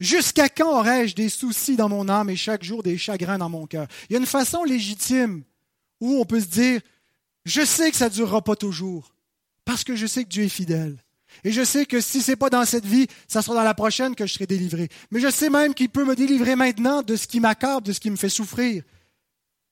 Jusqu'à 0.00 0.48
quand 0.48 0.78
aurais-je 0.78 1.14
des 1.14 1.28
soucis 1.28 1.76
dans 1.76 1.88
mon 1.88 2.08
âme 2.08 2.28
et 2.28 2.36
chaque 2.36 2.64
jour 2.64 2.82
des 2.82 2.98
chagrins 2.98 3.38
dans 3.38 3.48
mon 3.48 3.66
cœur? 3.66 3.86
Il 4.08 4.12
y 4.12 4.16
a 4.16 4.18
une 4.18 4.26
façon 4.26 4.64
légitime 4.64 5.44
où 6.00 6.20
on 6.20 6.24
peut 6.24 6.40
se 6.40 6.46
dire, 6.46 6.80
je 7.44 7.64
sais 7.64 7.90
que 7.90 7.96
ça 7.96 8.08
ne 8.08 8.14
durera 8.14 8.42
pas 8.42 8.56
toujours, 8.56 9.14
parce 9.64 9.84
que 9.84 9.96
je 9.96 10.06
sais 10.06 10.24
que 10.24 10.28
Dieu 10.28 10.44
est 10.44 10.48
fidèle. 10.48 11.02
Et 11.44 11.52
je 11.52 11.64
sais 11.64 11.86
que 11.86 12.00
si 12.00 12.22
ce 12.22 12.32
n'est 12.32 12.36
pas 12.36 12.50
dans 12.50 12.64
cette 12.64 12.86
vie, 12.86 13.06
ça 13.28 13.42
sera 13.42 13.56
dans 13.56 13.62
la 13.62 13.74
prochaine 13.74 14.14
que 14.14 14.26
je 14.26 14.32
serai 14.34 14.46
délivré. 14.46 14.88
Mais 15.10 15.20
je 15.20 15.30
sais 15.30 15.50
même 15.50 15.74
qu'il 15.74 15.88
peut 15.88 16.04
me 16.04 16.14
délivrer 16.14 16.56
maintenant 16.56 17.02
de 17.02 17.16
ce 17.16 17.26
qui 17.26 17.40
m'accorde, 17.40 17.84
de 17.84 17.92
ce 17.92 18.00
qui 18.00 18.10
me 18.10 18.16
fait 18.16 18.28
souffrir. 18.28 18.82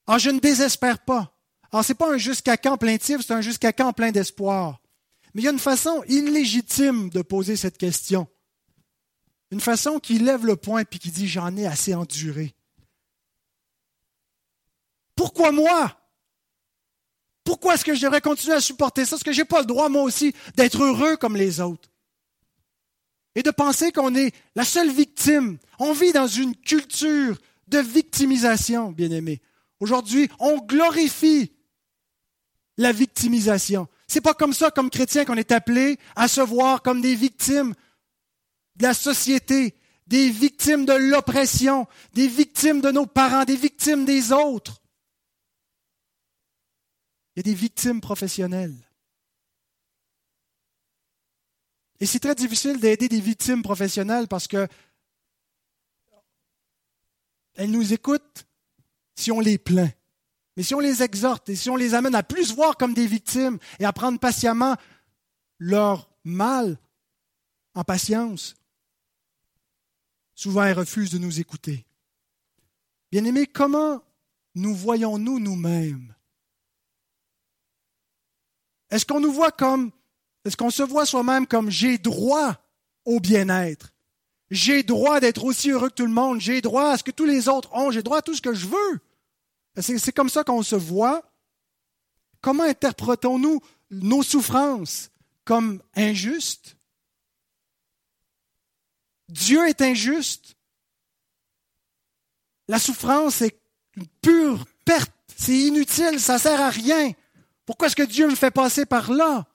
Alors 0.07 0.18
je 0.18 0.31
ne 0.31 0.40
désespère 0.40 0.99
pas. 0.99 1.37
Alors 1.73 1.85
ce 1.85 1.92
n'est 1.92 1.96
pas 1.96 2.12
un 2.12 2.18
jusqu'à 2.18 2.57
quand 2.57 2.77
plaintif, 2.77 3.18
c'est 3.20 3.33
un 3.33 3.40
jusqu'à 3.40 3.73
quand 3.73 3.92
plein 3.92 4.11
d'espoir. 4.11 4.81
Mais 5.35 5.42
il 5.42 5.44
y 5.44 5.49
a 5.49 5.53
une 5.53 5.59
façon 5.59 6.03
illégitime 6.09 7.11
de 7.11 7.23
poser 7.23 7.57
cette 7.57 7.79
question. 7.79 8.27
Une 9.53 9.61
façon 9.61 9.99
qui 9.99 10.18
lève 10.18 10.46
le 10.46 10.57
poing 10.57 10.81
et 10.81 10.85
qui 10.85 11.11
dit 11.11 11.29
J'en 11.29 11.57
ai 11.57 11.66
assez 11.66 11.94
enduré. 11.94 12.55
Pourquoi 15.14 15.53
moi? 15.53 16.00
Pourquoi 17.44 17.74
est-ce 17.74 17.85
que 17.85 17.94
je 17.94 18.03
devrais 18.03 18.20
continuer 18.20 18.55
à 18.55 18.61
supporter 18.61 19.05
ça? 19.05 19.16
Est-ce 19.16 19.24
que 19.24 19.33
je 19.33 19.40
n'ai 19.40 19.44
pas 19.44 19.61
le 19.61 19.66
droit, 19.66 19.88
moi 19.88 20.03
aussi, 20.03 20.35
d'être 20.57 20.83
heureux 20.83 21.16
comme 21.16 21.37
les 21.37 21.61
autres? 21.61 21.88
Et 23.35 23.42
de 23.42 23.50
penser 23.50 23.92
qu'on 23.92 24.14
est 24.14 24.35
la 24.55 24.64
seule 24.64 24.90
victime. 24.90 25.59
On 25.79 25.92
vit 25.92 26.12
dans 26.12 26.26
une 26.26 26.55
culture 26.57 27.38
de 27.68 27.79
victimisation, 27.79 28.92
bien 28.92 29.11
aimé. 29.11 29.40
Aujourd'hui, 29.79 30.29
on 30.38 30.59
glorifie 30.59 31.53
la 32.76 32.92
victimisation. 32.92 33.88
C'est 34.09 34.20
pas 34.20 34.35
comme 34.35 34.53
ça, 34.53 34.70
comme 34.70 34.90
chrétien, 34.90 35.24
qu'on 35.24 35.37
est 35.37 35.53
appelé 35.53 35.98
à 36.16 36.29
se 36.29 36.40
voir 36.40 36.83
comme 36.83 37.00
des 37.00 37.14
victimes 37.14 37.74
de 38.76 38.83
la 38.83 38.94
société, 38.94 39.74
des 40.07 40.31
victimes 40.31 40.85
de 40.85 40.94
l'oppression, 40.94 41.87
des 42.14 42.26
victimes 42.26 42.81
de 42.81 42.90
nos 42.90 43.07
parents, 43.07 43.44
des 43.44 43.57
victimes 43.57 44.05
des 44.05 44.33
autres. 44.33 44.83
Des 47.42 47.55
victimes 47.55 48.00
professionnelles. 48.00 48.76
Et 51.98 52.07
c'est 52.07 52.20
très 52.20 52.35
difficile 52.35 52.79
d'aider 52.79 53.09
des 53.09 53.20
victimes 53.20 53.62
professionnelles 53.62 54.29
parce 54.29 54.46
que 54.46 54.68
elles 57.55 57.70
nous 57.70 57.92
écoutent 57.92 58.46
si 59.16 59.33
on 59.33 59.40
les 59.40 59.59
plaint. 59.59 59.92
Mais 60.57 60.62
si 60.62 60.74
on 60.74 60.81
les 60.81 61.03
exhorte 61.03 61.48
et 61.48 61.57
si 61.57 61.70
on 61.70 61.76
les 61.76 61.94
amène 61.94 62.14
à 62.14 62.22
plus 62.22 62.55
voir 62.55 62.76
comme 62.76 62.92
des 62.92 63.07
victimes 63.07 63.59
et 63.79 63.85
à 63.85 63.92
prendre 63.92 64.18
patiemment 64.18 64.76
leur 65.59 66.11
mal 66.24 66.79
en 67.74 67.85
patience, 67.85 68.55
souvent 70.35 70.64
elles 70.64 70.79
refusent 70.79 71.12
de 71.12 71.18
nous 71.18 71.40
écouter. 71.40 71.87
Bien-aimés, 73.11 73.46
comment 73.46 74.03
nous 74.55 74.74
voyons-nous 74.74 75.38
nous-mêmes? 75.40 76.14
Est-ce 78.91 79.07
qu'on 79.07 79.21
nous 79.21 79.33
voit 79.33 79.53
comme, 79.53 79.91
est-ce 80.45 80.57
qu'on 80.57 80.71
se 80.71 80.83
voit 80.83 81.07
soi-même 81.07 81.47
comme 81.47 81.71
j'ai 81.71 81.99
droit 81.99 82.57
au 83.05 83.21
bien-être? 83.21 83.93
J'ai 84.51 84.83
droit 84.83 85.21
d'être 85.21 85.45
aussi 85.45 85.71
heureux 85.71 85.91
que 85.91 85.95
tout 85.95 86.07
le 86.07 86.13
monde, 86.13 86.41
j'ai 86.41 86.61
droit 86.61 86.91
à 86.91 86.99
ce 86.99 87.05
que 87.05 87.13
tous 87.13 87.27
les 87.27 87.49
autres 87.49 87.73
ont, 87.73 87.91
j'ai 87.91 88.03
droit 88.03 88.19
à 88.19 88.23
tout 88.23 88.35
ce 88.35 88.43
que 88.43 88.55
je 88.55 88.67
veux 88.67 89.01
c'est 89.77 90.13
comme 90.13 90.29
ça 90.29 90.45
qu'on 90.45 90.63
se 90.63 90.77
voit. 90.77 91.23
Comment 92.41 92.65
interprétons-nous 92.65 93.61
nos 93.91 94.23
souffrances 94.23 95.11
comme 95.45 95.83
injustes? 95.95 96.77
Dieu 99.29 99.69
est 99.69 99.81
injuste. 99.81 100.57
La 102.69 102.79
souffrance 102.79 103.43
est 103.43 103.61
une 103.97 104.07
pure 104.23 104.65
perte. 104.85 105.13
C'est 105.37 105.57
inutile, 105.57 106.21
ça 106.21 106.35
ne 106.35 106.38
sert 106.38 106.61
à 106.61 106.71
rien. 106.71 107.13
Pourquoi 107.71 107.87
est-ce 107.87 107.94
que 107.94 108.02
Dieu 108.02 108.29
me 108.29 108.35
fait 108.35 108.50
passer 108.50 108.85
par 108.85 109.12
là? 109.12 109.46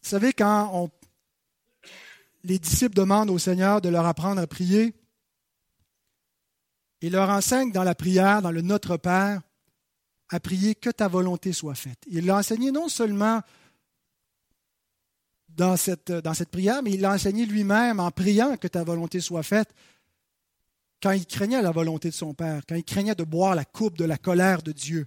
Vous 0.00 0.08
savez, 0.08 0.32
quand 0.32 0.88
les 2.44 2.60
disciples 2.60 2.94
demandent 2.94 3.30
au 3.30 3.38
Seigneur 3.38 3.80
de 3.80 3.88
leur 3.88 4.06
apprendre 4.06 4.40
à 4.40 4.46
prier, 4.46 4.94
il 7.00 7.10
leur 7.10 7.28
enseigne 7.28 7.72
dans 7.72 7.82
la 7.82 7.96
prière, 7.96 8.40
dans 8.40 8.52
le 8.52 8.62
Notre 8.62 8.96
Père, 8.96 9.42
à 10.28 10.38
prier 10.38 10.76
que 10.76 10.90
ta 10.90 11.08
volonté 11.08 11.52
soit 11.52 11.74
faite. 11.74 11.98
Il 12.06 12.26
l'a 12.26 12.36
enseigné 12.36 12.70
non 12.70 12.88
seulement 12.88 13.42
dans 15.48 15.76
cette, 15.76 16.12
dans 16.12 16.34
cette 16.34 16.50
prière, 16.50 16.84
mais 16.84 16.92
il 16.92 17.00
l'a 17.00 17.14
enseigné 17.14 17.46
lui-même 17.46 17.98
en 17.98 18.12
priant 18.12 18.56
que 18.56 18.68
ta 18.68 18.84
volonté 18.84 19.18
soit 19.20 19.42
faite 19.42 19.74
quand 21.02 21.12
il 21.12 21.26
craignait 21.26 21.62
la 21.62 21.70
volonté 21.70 22.08
de 22.08 22.14
son 22.14 22.34
Père, 22.34 22.62
quand 22.66 22.74
il 22.74 22.84
craignait 22.84 23.14
de 23.14 23.24
boire 23.24 23.54
la 23.54 23.64
coupe 23.64 23.98
de 23.98 24.04
la 24.04 24.18
colère 24.18 24.62
de 24.62 24.72
Dieu. 24.72 25.06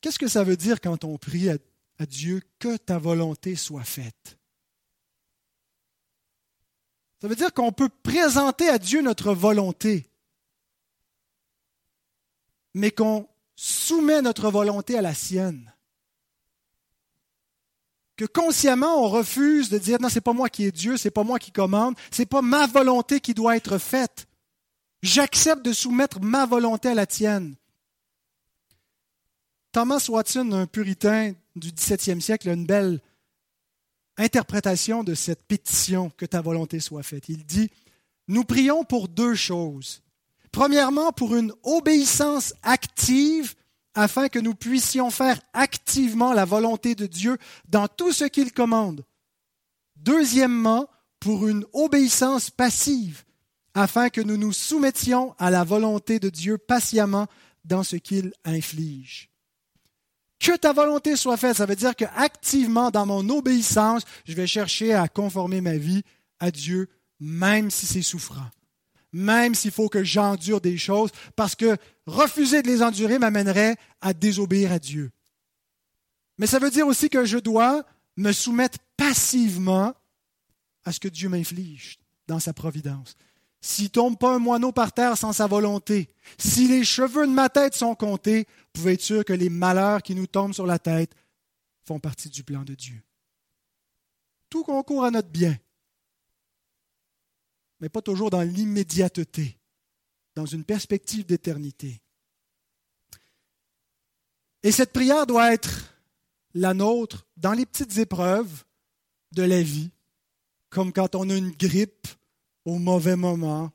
Qu'est-ce 0.00 0.18
que 0.18 0.28
ça 0.28 0.44
veut 0.44 0.56
dire 0.56 0.80
quand 0.80 1.04
on 1.04 1.18
prie 1.18 1.50
à, 1.50 1.58
Dieu 2.06 2.42
que 2.58 2.76
ta 2.76 2.98
volonté 2.98 3.56
soit 3.56 3.84
faite? 3.84 4.38
Ça 7.20 7.28
veut 7.28 7.36
dire 7.36 7.52
qu'on 7.52 7.72
peut 7.72 7.88
présenter 7.88 8.68
à 8.68 8.78
Dieu 8.78 9.00
notre 9.00 9.32
volonté, 9.32 10.10
mais 12.74 12.90
qu'on 12.90 13.26
soumet 13.56 14.20
notre 14.20 14.50
volonté 14.50 14.98
à 14.98 15.02
la 15.02 15.14
sienne. 15.14 15.72
Que 18.16 18.26
consciemment 18.26 19.04
on 19.04 19.08
refuse 19.08 19.70
de 19.70 19.78
dire 19.78 20.00
non, 20.00 20.08
c'est 20.08 20.20
pas 20.20 20.34
moi 20.34 20.48
qui 20.50 20.64
est 20.64 20.72
Dieu, 20.72 20.96
c'est 20.96 21.10
pas 21.10 21.24
moi 21.24 21.38
qui 21.38 21.52
commande, 21.52 21.96
c'est 22.10 22.26
pas 22.26 22.42
ma 22.42 22.66
volonté 22.66 23.20
qui 23.20 23.34
doit 23.34 23.56
être 23.56 23.78
faite. 23.78 24.26
J'accepte 25.02 25.64
de 25.64 25.72
soumettre 25.72 26.20
ma 26.20 26.46
volonté 26.46 26.88
à 26.88 26.94
la 26.94 27.06
tienne. 27.06 27.54
Thomas 29.72 30.04
Watson, 30.08 30.52
un 30.52 30.66
puritain 30.66 31.34
du 31.54 31.70
XVIIe 31.70 32.22
siècle, 32.22 32.48
a 32.48 32.54
une 32.54 32.66
belle 32.66 33.00
interprétation 34.16 35.04
de 35.04 35.14
cette 35.14 35.42
pétition 35.44 36.10
que 36.16 36.24
ta 36.24 36.40
volonté 36.40 36.80
soit 36.80 37.02
faite. 37.02 37.28
Il 37.28 37.44
dit, 37.44 37.70
nous 38.28 38.44
prions 38.44 38.84
pour 38.84 39.08
deux 39.08 39.34
choses. 39.34 40.02
Premièrement, 40.50 41.12
pour 41.12 41.36
une 41.36 41.52
obéissance 41.62 42.54
active 42.62 43.54
afin 43.94 44.28
que 44.28 44.38
nous 44.38 44.54
puissions 44.54 45.10
faire 45.10 45.38
activement 45.52 46.32
la 46.32 46.46
volonté 46.46 46.94
de 46.94 47.04
Dieu 47.04 47.36
dans 47.68 47.88
tout 47.88 48.12
ce 48.12 48.24
qu'il 48.24 48.52
commande. 48.52 49.04
Deuxièmement, 49.96 50.88
pour 51.20 51.48
une 51.48 51.66
obéissance 51.74 52.48
passive 52.48 53.25
afin 53.76 54.08
que 54.08 54.20
nous 54.20 54.36
nous 54.36 54.52
soumettions 54.52 55.34
à 55.38 55.50
la 55.50 55.62
volonté 55.62 56.18
de 56.18 56.30
Dieu 56.30 56.58
patiemment 56.58 57.26
dans 57.64 57.82
ce 57.82 57.96
qu'il 57.96 58.32
inflige. 58.44 59.30
Que 60.40 60.56
ta 60.56 60.72
volonté 60.72 61.14
soit 61.14 61.36
faite, 61.36 61.56
ça 61.56 61.66
veut 61.66 61.76
dire 61.76 61.94
que 61.94 62.06
activement 62.16 62.90
dans 62.90 63.06
mon 63.06 63.28
obéissance, 63.28 64.04
je 64.24 64.34
vais 64.34 64.46
chercher 64.46 64.94
à 64.94 65.08
conformer 65.08 65.60
ma 65.60 65.76
vie 65.76 66.02
à 66.40 66.50
Dieu, 66.50 66.88
même 67.20 67.70
si 67.70 67.86
c'est 67.86 68.02
souffrant 68.02 68.50
même 69.12 69.54
s'il 69.54 69.70
faut 69.70 69.88
que 69.88 70.04
j'endure 70.04 70.60
des 70.60 70.76
choses, 70.76 71.10
parce 71.36 71.54
que 71.54 71.78
refuser 72.04 72.60
de 72.60 72.68
les 72.68 72.82
endurer 72.82 73.18
m'amènerait 73.18 73.76
à 74.02 74.12
désobéir 74.12 74.72
à 74.72 74.78
Dieu. 74.78 75.10
Mais 76.36 76.46
ça 76.46 76.58
veut 76.58 76.70
dire 76.70 76.86
aussi 76.86 77.08
que 77.08 77.24
je 77.24 77.38
dois 77.38 77.86
me 78.18 78.30
soumettre 78.32 78.78
passivement 78.98 79.94
à 80.84 80.92
ce 80.92 81.00
que 81.00 81.08
Dieu 81.08 81.30
m'inflige 81.30 81.98
dans 82.26 82.40
sa 82.40 82.52
providence. 82.52 83.16
S'il 83.66 83.90
tombe 83.90 84.16
pas 84.16 84.34
un 84.34 84.38
moineau 84.38 84.70
par 84.70 84.92
terre 84.92 85.18
sans 85.18 85.32
sa 85.32 85.46
volonté, 85.46 86.08
si 86.38 86.68
les 86.68 86.84
cheveux 86.84 87.26
de 87.26 87.32
ma 87.32 87.48
tête 87.48 87.74
sont 87.74 87.94
comptés, 87.94 88.46
vous 88.48 88.80
pouvez 88.80 88.92
être 88.92 89.02
sûr 89.02 89.24
que 89.24 89.32
les 89.32 89.48
malheurs 89.48 90.02
qui 90.02 90.14
nous 90.14 90.26
tombent 90.26 90.54
sur 90.54 90.66
la 90.66 90.78
tête 90.78 91.14
font 91.82 91.98
partie 91.98 92.28
du 92.28 92.44
plan 92.44 92.62
de 92.62 92.74
Dieu? 92.74 93.02
Tout 94.50 94.62
concourt 94.62 95.04
à 95.04 95.10
notre 95.10 95.28
bien 95.28 95.56
mais 97.80 97.88
pas 97.88 98.02
toujours 98.02 98.30
dans 98.30 98.42
l'immédiateté, 98.42 99.58
dans 100.34 100.46
une 100.46 100.64
perspective 100.64 101.26
d'éternité. 101.26 102.00
Et 104.62 104.72
cette 104.72 104.92
prière 104.92 105.26
doit 105.26 105.52
être 105.52 105.94
la 106.54 106.74
nôtre 106.74 107.26
dans 107.36 107.52
les 107.52 107.66
petites 107.66 107.98
épreuves 107.98 108.64
de 109.32 109.42
la 109.42 109.62
vie, 109.62 109.90
comme 110.70 110.92
quand 110.92 111.14
on 111.14 111.28
a 111.28 111.34
une 111.36 111.50
grippe 111.50 112.08
au 112.66 112.78
mauvais 112.78 113.16
moment, 113.16 113.72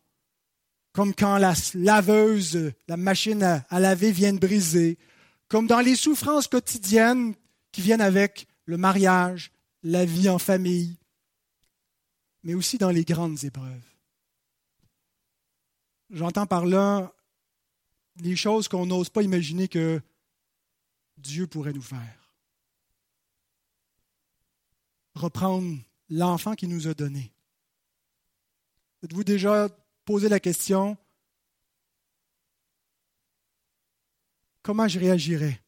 comme 0.92 1.16
quand 1.16 1.38
la 1.38 1.54
laveuse, 1.74 2.74
la 2.90 2.98
machine 2.98 3.42
à, 3.42 3.80
laver 3.80 4.12
vient 4.12 4.34
de 4.34 4.40
briser, 4.40 5.00
comme 5.48 5.66
dans 5.66 5.80
les 5.80 5.96
souffrances 5.96 6.48
quotidiennes 6.48 7.34
qui 7.72 7.82
viennent 7.82 8.02
avec 8.02 8.48
le 8.66 8.78
mariage, 8.78 9.52
la 9.82 10.06
vie 10.06 10.30
en 10.30 10.38
famille, 10.38 10.98
mais 12.44 12.54
aussi 12.54 12.78
dans 12.78 12.90
les 12.90 13.06
grandes 13.06 13.44
épreuves. 13.46 13.88
J'entends 16.10 16.46
par 16.46 16.66
là 16.66 17.14
les 18.18 18.36
choses 18.36 18.68
qu'on 18.68 18.86
n'ose 18.86 19.10
pas 19.10 19.24
imaginer 19.24 19.70
que 19.70 20.02
Dieu 21.18 21.48
pourrait 21.48 21.72
nous 21.72 21.82
faire. 21.82 22.36
Reprendre 25.16 25.78
l'enfant 26.10 26.56
qu'il 26.56 26.70
nous 26.70 26.90
a 26.90 26.94
donné. 26.94 27.32
Êtes-vous 29.04 29.24
déjà 29.24 29.68
posé 30.06 30.30
la 30.30 30.40
question 30.40 30.98
comment 34.62 34.88
je 34.88 35.00
réagirais 35.00 35.62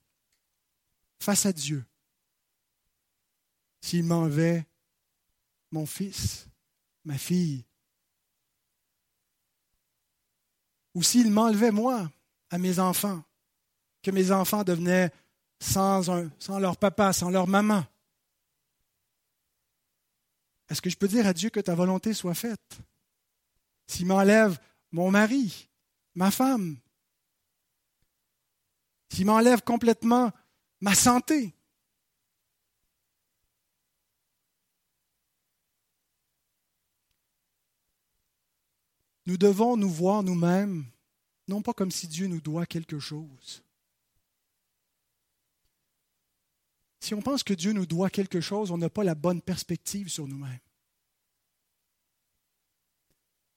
face 1.19 1.45
à 1.45 1.53
Dieu 1.53 1.83
s'il 3.81 4.05
m'enlevait 4.05 4.65
mon 5.71 5.85
fils, 5.85 6.47
ma 7.03 7.17
fille, 7.17 7.65
ou 10.93 11.01
s'il 11.01 11.31
m'enlevait 11.31 11.71
moi 11.71 12.11
à 12.51 12.57
mes 12.59 12.79
enfants, 12.79 13.23
que 14.03 14.11
mes 14.11 14.31
enfants 14.31 14.63
devenaient 14.63 15.11
sans, 15.59 16.11
un, 16.11 16.29
sans 16.37 16.59
leur 16.59 16.77
papa, 16.77 17.13
sans 17.13 17.31
leur 17.31 17.47
maman? 17.47 17.83
Est-ce 20.69 20.81
que 20.81 20.89
je 20.89 20.97
peux 20.97 21.07
dire 21.07 21.25
à 21.25 21.33
Dieu 21.33 21.49
que 21.49 21.59
ta 21.59 21.73
volonté 21.73 22.13
soit 22.13 22.35
faite? 22.35 22.79
S'il 23.93 24.07
m'enlève 24.07 24.57
mon 24.91 25.11
mari, 25.11 25.69
ma 26.15 26.31
femme, 26.31 26.79
s'il 29.09 29.27
m'enlève 29.27 29.61
complètement 29.61 30.31
ma 30.81 30.95
santé, 30.95 31.55
Nous 39.25 39.37
devons 39.37 39.77
nous 39.77 39.89
voir 39.89 40.21
nous-mêmes, 40.21 40.83
non 41.47 41.61
pas 41.61 41.71
comme 41.71 41.91
si 41.91 42.09
Dieu 42.09 42.27
nous 42.27 42.41
doit 42.41 42.65
quelque 42.65 42.99
chose. 42.99 43.63
Si 46.99 47.13
on 47.13 47.21
pense 47.21 47.41
que 47.41 47.53
Dieu 47.53 47.71
nous 47.71 47.85
doit 47.85 48.09
quelque 48.09 48.41
chose, 48.41 48.69
on 48.69 48.77
n'a 48.77 48.89
pas 48.89 49.05
la 49.05 49.15
bonne 49.15 49.41
perspective 49.41 50.09
sur 50.09 50.27
nous-mêmes. 50.27 50.59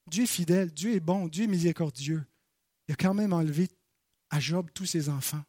Dieu 0.07 0.23
est 0.23 0.27
fidèle, 0.27 0.71
Dieu 0.71 0.95
est 0.95 0.99
bon, 0.99 1.27
Dieu 1.27 1.43
est 1.43 1.47
miséricordieux. 1.47 2.25
Il 2.87 2.93
a 2.93 2.95
quand 2.95 3.13
même 3.13 3.33
enlevé 3.33 3.69
à 4.29 4.39
Job 4.39 4.69
tous 4.73 4.85
ses 4.85 5.09
enfants, 5.09 5.43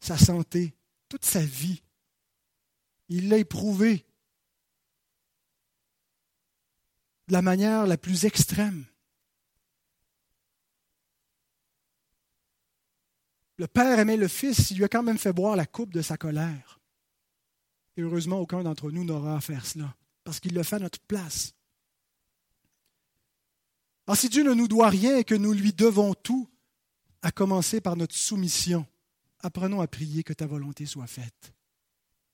sa 0.00 0.18
santé, 0.18 0.74
toute 1.08 1.24
sa 1.24 1.44
vie. 1.44 1.82
Il 3.08 3.28
l'a 3.28 3.38
éprouvé 3.38 4.04
de 7.28 7.32
la 7.32 7.42
manière 7.42 7.86
la 7.86 7.96
plus 7.96 8.24
extrême. 8.24 8.84
Le 13.58 13.68
Père 13.68 13.98
aimait 13.98 14.16
le 14.16 14.28
Fils, 14.28 14.70
il 14.70 14.78
lui 14.78 14.84
a 14.84 14.88
quand 14.88 15.04
même 15.04 15.18
fait 15.18 15.32
boire 15.32 15.54
la 15.54 15.66
coupe 15.66 15.92
de 15.92 16.02
sa 16.02 16.16
colère. 16.16 16.80
Et 17.96 18.02
heureusement, 18.02 18.40
aucun 18.40 18.62
d'entre 18.64 18.90
nous 18.90 19.04
n'aura 19.04 19.36
à 19.36 19.40
faire 19.40 19.66
cela, 19.66 19.94
parce 20.24 20.40
qu'il 20.40 20.54
le 20.54 20.62
fait 20.62 20.76
à 20.76 20.80
notre 20.80 21.00
place. 21.00 21.54
Alors 24.06 24.16
si 24.16 24.28
Dieu 24.28 24.42
ne 24.42 24.54
nous 24.54 24.68
doit 24.68 24.88
rien 24.88 25.18
et 25.18 25.24
que 25.24 25.34
nous 25.34 25.52
lui 25.52 25.72
devons 25.72 26.14
tout, 26.14 26.48
à 27.22 27.30
commencer 27.30 27.80
par 27.80 27.96
notre 27.96 28.16
soumission, 28.16 28.86
apprenons 29.40 29.80
à 29.80 29.86
prier 29.86 30.24
que 30.24 30.32
ta 30.32 30.46
volonté 30.46 30.86
soit 30.86 31.06
faite. 31.06 31.52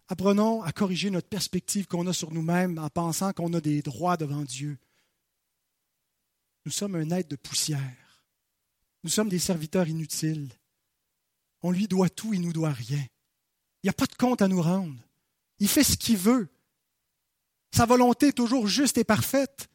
Apprenons 0.08 0.62
à 0.62 0.72
corriger 0.72 1.10
notre 1.10 1.28
perspective 1.28 1.86
qu'on 1.86 2.06
a 2.06 2.14
sur 2.14 2.32
nous-mêmes 2.32 2.78
en 2.78 2.88
pensant 2.88 3.34
qu'on 3.34 3.52
a 3.52 3.60
des 3.60 3.82
droits 3.82 4.16
devant 4.16 4.42
Dieu. 4.42 4.78
Nous 6.64 6.72
sommes 6.72 6.94
un 6.94 7.10
être 7.10 7.28
de 7.28 7.36
poussière. 7.36 8.24
Nous 9.04 9.10
sommes 9.10 9.28
des 9.28 9.38
serviteurs 9.38 9.88
inutiles. 9.88 10.48
On 11.62 11.70
lui 11.70 11.88
doit 11.88 12.08
tout, 12.08 12.32
il 12.32 12.40
nous 12.40 12.52
doit 12.52 12.72
rien. 12.72 13.04
Il 13.82 13.86
n'y 13.86 13.90
a 13.90 13.94
pas 13.94 14.06
de 14.06 14.14
compte 14.14 14.40
à 14.40 14.48
nous 14.48 14.62
rendre. 14.62 14.96
Il 15.58 15.68
fait 15.68 15.84
ce 15.84 15.96
qu'il 15.96 16.16
veut. 16.16 16.48
Sa 17.70 17.84
volonté 17.84 18.28
est 18.28 18.32
toujours 18.32 18.66
juste 18.66 18.96
et 18.96 19.04
parfaite. 19.04 19.68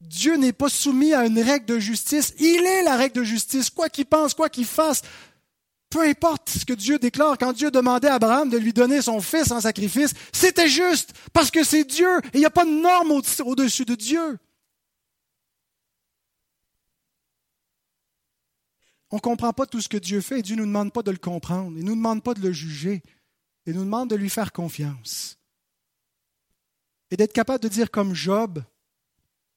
Dieu 0.00 0.36
n'est 0.36 0.52
pas 0.52 0.68
soumis 0.68 1.12
à 1.12 1.26
une 1.26 1.38
règle 1.38 1.66
de 1.66 1.78
justice. 1.78 2.34
Il 2.38 2.64
est 2.64 2.82
la 2.82 2.96
règle 2.96 3.16
de 3.16 3.24
justice. 3.24 3.70
Quoi 3.70 3.88
qu'il 3.88 4.06
pense, 4.06 4.34
quoi 4.34 4.48
qu'il 4.48 4.64
fasse, 4.64 5.02
peu 5.90 6.02
importe 6.02 6.50
ce 6.50 6.64
que 6.64 6.72
Dieu 6.72 6.98
déclare, 6.98 7.36
quand 7.36 7.52
Dieu 7.52 7.70
demandait 7.70 8.08
à 8.08 8.14
Abraham 8.14 8.48
de 8.48 8.56
lui 8.56 8.72
donner 8.72 9.02
son 9.02 9.20
fils 9.20 9.50
en 9.50 9.60
sacrifice, 9.60 10.14
c'était 10.32 10.68
juste 10.68 11.12
parce 11.32 11.50
que 11.50 11.64
c'est 11.64 11.84
Dieu 11.84 12.18
et 12.32 12.36
il 12.36 12.40
n'y 12.40 12.46
a 12.46 12.50
pas 12.50 12.64
de 12.64 12.70
norme 12.70 13.10
au-dessus 13.10 13.84
de 13.84 13.94
Dieu. 13.94 14.38
on 19.10 19.16
ne 19.16 19.20
comprend 19.20 19.52
pas 19.52 19.66
tout 19.66 19.80
ce 19.80 19.88
que 19.88 19.96
Dieu 19.96 20.20
fait 20.20 20.38
et 20.38 20.42
Dieu 20.42 20.54
ne 20.54 20.60
nous 20.60 20.68
demande 20.68 20.92
pas 20.92 21.02
de 21.02 21.10
le 21.10 21.18
comprendre. 21.18 21.72
Il 21.76 21.84
ne 21.84 21.90
nous 21.90 21.96
demande 21.96 22.22
pas 22.22 22.34
de 22.34 22.40
le 22.40 22.52
juger. 22.52 23.02
Il 23.66 23.74
nous 23.74 23.84
demande 23.84 24.08
de 24.08 24.16
lui 24.16 24.30
faire 24.30 24.52
confiance. 24.52 25.36
Et 27.10 27.16
d'être 27.16 27.32
capable 27.32 27.62
de 27.62 27.68
dire 27.68 27.90
comme 27.90 28.14
Job, 28.14 28.62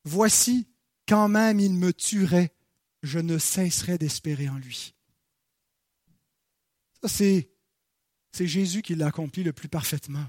voici, 0.03 0.67
quand 1.07 1.27
même 1.27 1.59
il 1.59 1.73
me 1.73 1.93
tuerait, 1.93 2.53
je 3.01 3.19
ne 3.19 3.37
cesserai 3.37 3.97
d'espérer 3.97 4.49
en 4.49 4.57
lui. 4.57 4.95
Ça, 7.01 7.09
c'est, 7.09 7.51
c'est 8.31 8.47
Jésus 8.47 8.81
qui 8.81 8.95
l'a 8.95 9.07
accompli 9.07 9.43
le 9.43 9.53
plus 9.53 9.67
parfaitement. 9.67 10.25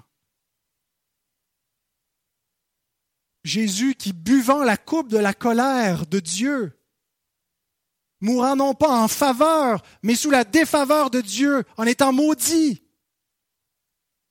Jésus 3.44 3.94
qui, 3.94 4.12
buvant 4.12 4.64
la 4.64 4.76
coupe 4.76 5.10
de 5.10 5.18
la 5.18 5.34
colère 5.34 6.06
de 6.06 6.18
Dieu, 6.18 6.80
mourant 8.20 8.56
non 8.56 8.74
pas 8.74 9.02
en 9.02 9.06
faveur, 9.06 9.82
mais 10.02 10.14
sous 10.14 10.30
la 10.30 10.44
défaveur 10.44 11.10
de 11.10 11.20
Dieu, 11.20 11.62
en 11.76 11.84
étant 11.84 12.12
maudit, 12.12 12.82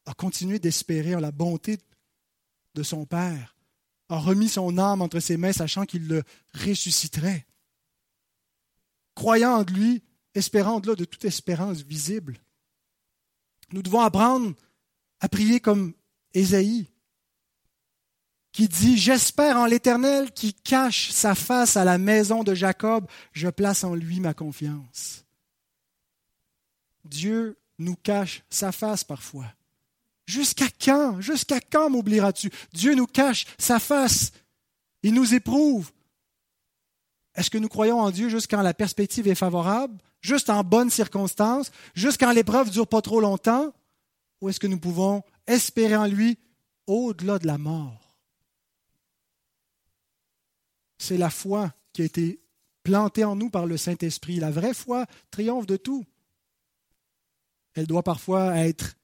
a 0.06 0.14
continué 0.14 0.60
d'espérer 0.60 1.16
en 1.16 1.20
la 1.20 1.32
bonté 1.32 1.78
de 2.74 2.84
son 2.84 3.06
Père, 3.06 3.53
a 4.10 4.18
remis 4.18 4.49
son 4.49 4.78
âme 4.78 5.01
entre 5.01 5.20
ses 5.20 5.38
mains, 5.38 5.54
sachant 5.54 5.86
qu'il 5.86 6.08
le 6.08 6.24
ressusciterait, 6.54 7.45
croyant 9.16 9.60
en 9.60 9.64
lui, 9.64 10.04
espérant 10.36 10.80
de 10.80 10.89
là 10.89 10.95
de 10.95 11.06
toute 11.06 11.26
espérance 11.26 11.82
visible. 11.82 12.39
Nous 13.72 13.82
devons 13.82 14.01
apprendre 14.01 14.54
à 15.20 15.30
prier 15.30 15.60
comme 15.60 15.93
Ésaïe, 16.34 16.88
qui 18.51 18.68
dit, 18.68 18.97
J'espère 18.97 19.58
en 19.58 19.66
l'Éternel 19.66 20.32
qui 20.32 20.54
cache 20.54 21.10
sa 21.10 21.36
face 21.36 21.76
à 21.76 21.84
la 21.84 21.97
maison 21.97 22.43
de 22.43 22.54
Jacob, 22.54 23.08
je 23.32 23.49
place 23.49 23.84
en 23.84 23.95
lui 23.95 24.20
ma 24.20 24.34
confiance. 24.34 25.26
Dieu 27.04 27.58
nous 27.80 27.95
cache 27.95 28.43
sa 28.49 28.72
face 28.72 29.04
parfois. 29.04 29.47
Jusqu'à 30.26 30.67
quand 30.84 31.19
Jusqu'à 31.21 31.59
quand 31.59 31.89
m'oublieras-tu? 31.89 32.49
Dieu 32.74 32.95
nous 32.95 33.07
cache 33.07 33.45
sa 33.57 33.80
face. 33.80 34.32
Il 35.01 35.13
nous 35.13 35.34
éprouve. 35.34 35.91
Est-ce 37.36 37.49
que 37.49 37.57
nous 37.57 37.67
croyons 37.67 37.99
en 37.99 38.11
Dieu 38.11 38.30
juste 38.30 38.49
quand 38.49 38.61
la 38.61 38.74
perspective 38.74 39.28
est 39.28 39.36
favorable, 39.36 39.97
juste 40.21 40.49
en 40.49 40.63
bonnes 40.63 40.91
circonstances, 40.91 41.71
juste 41.95 42.19
quand 42.19 42.32
l'épreuve 42.32 42.69
dure 42.69 42.88
pas 42.88 43.01
trop 43.01 43.19
longtemps? 43.19 43.74
Ou 44.41 44.49
est-ce 44.49 44.59
que 44.59 44.67
nous 44.67 44.80
pouvons 44.80 45.24
espérer 45.47 45.95
en 45.95 46.05
lui 46.05 46.38
au-delà 46.86 47.39
de 47.39 47.47
la 47.47 47.57
mort? 47.57 48.17
C'est 50.97 51.17
la 51.17 51.30
foi 51.30 51.74
qui 51.91 52.01
a 52.01 52.05
été 52.05 52.39
plantée 52.84 53.24
en 53.24 53.36
nous 53.36 53.49
par 53.49 53.65
le 53.65 53.78
Saint-Esprit. 53.78 54.39
La 54.39 54.51
vraie 54.51 54.74
foi 54.74 55.05
triomphe 55.32 55.65
de 55.65 55.78
tout. 55.78 56.05
Elle 57.74 57.88
doit 57.88 58.03
parfois 58.03 58.55
être 58.57 58.95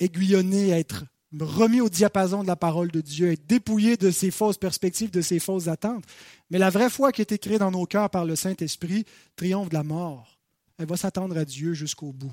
aiguillonnée, 0.00 0.70
être 0.70 1.04
remise 1.38 1.82
au 1.82 1.88
diapason 1.88 2.42
de 2.42 2.46
la 2.46 2.56
parole 2.56 2.90
de 2.90 3.00
Dieu, 3.00 3.32
être 3.32 3.46
dépouillée 3.46 3.96
de 3.96 4.10
ses 4.10 4.30
fausses 4.30 4.58
perspectives, 4.58 5.10
de 5.10 5.20
ses 5.20 5.38
fausses 5.38 5.68
attentes. 5.68 6.04
Mais 6.50 6.58
la 6.58 6.70
vraie 6.70 6.90
foi 6.90 7.12
qui 7.12 7.20
a 7.20 7.24
été 7.24 7.38
créée 7.38 7.58
dans 7.58 7.70
nos 7.70 7.84
cœurs 7.84 8.10
par 8.10 8.24
le 8.24 8.36
Saint-Esprit 8.36 9.04
triomphe 9.36 9.68
de 9.68 9.74
la 9.74 9.82
mort. 9.82 10.38
Elle 10.78 10.86
va 10.86 10.96
s'attendre 10.96 11.36
à 11.36 11.44
Dieu 11.44 11.74
jusqu'au 11.74 12.12
bout. 12.12 12.32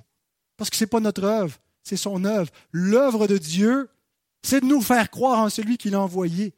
Parce 0.57 0.69
que 0.69 0.77
ce 0.77 0.83
n'est 0.83 0.89
pas 0.89 0.99
notre 0.99 1.23
œuvre, 1.23 1.57
c'est 1.83 1.97
son 1.97 2.23
œuvre. 2.23 2.51
L'œuvre 2.71 3.27
de 3.27 3.37
Dieu, 3.37 3.89
c'est 4.43 4.61
de 4.61 4.65
nous 4.65 4.81
faire 4.81 5.09
croire 5.09 5.39
en 5.39 5.49
celui 5.49 5.77
qui 5.77 5.89
l'a 5.89 5.99
envoyé 5.99 6.53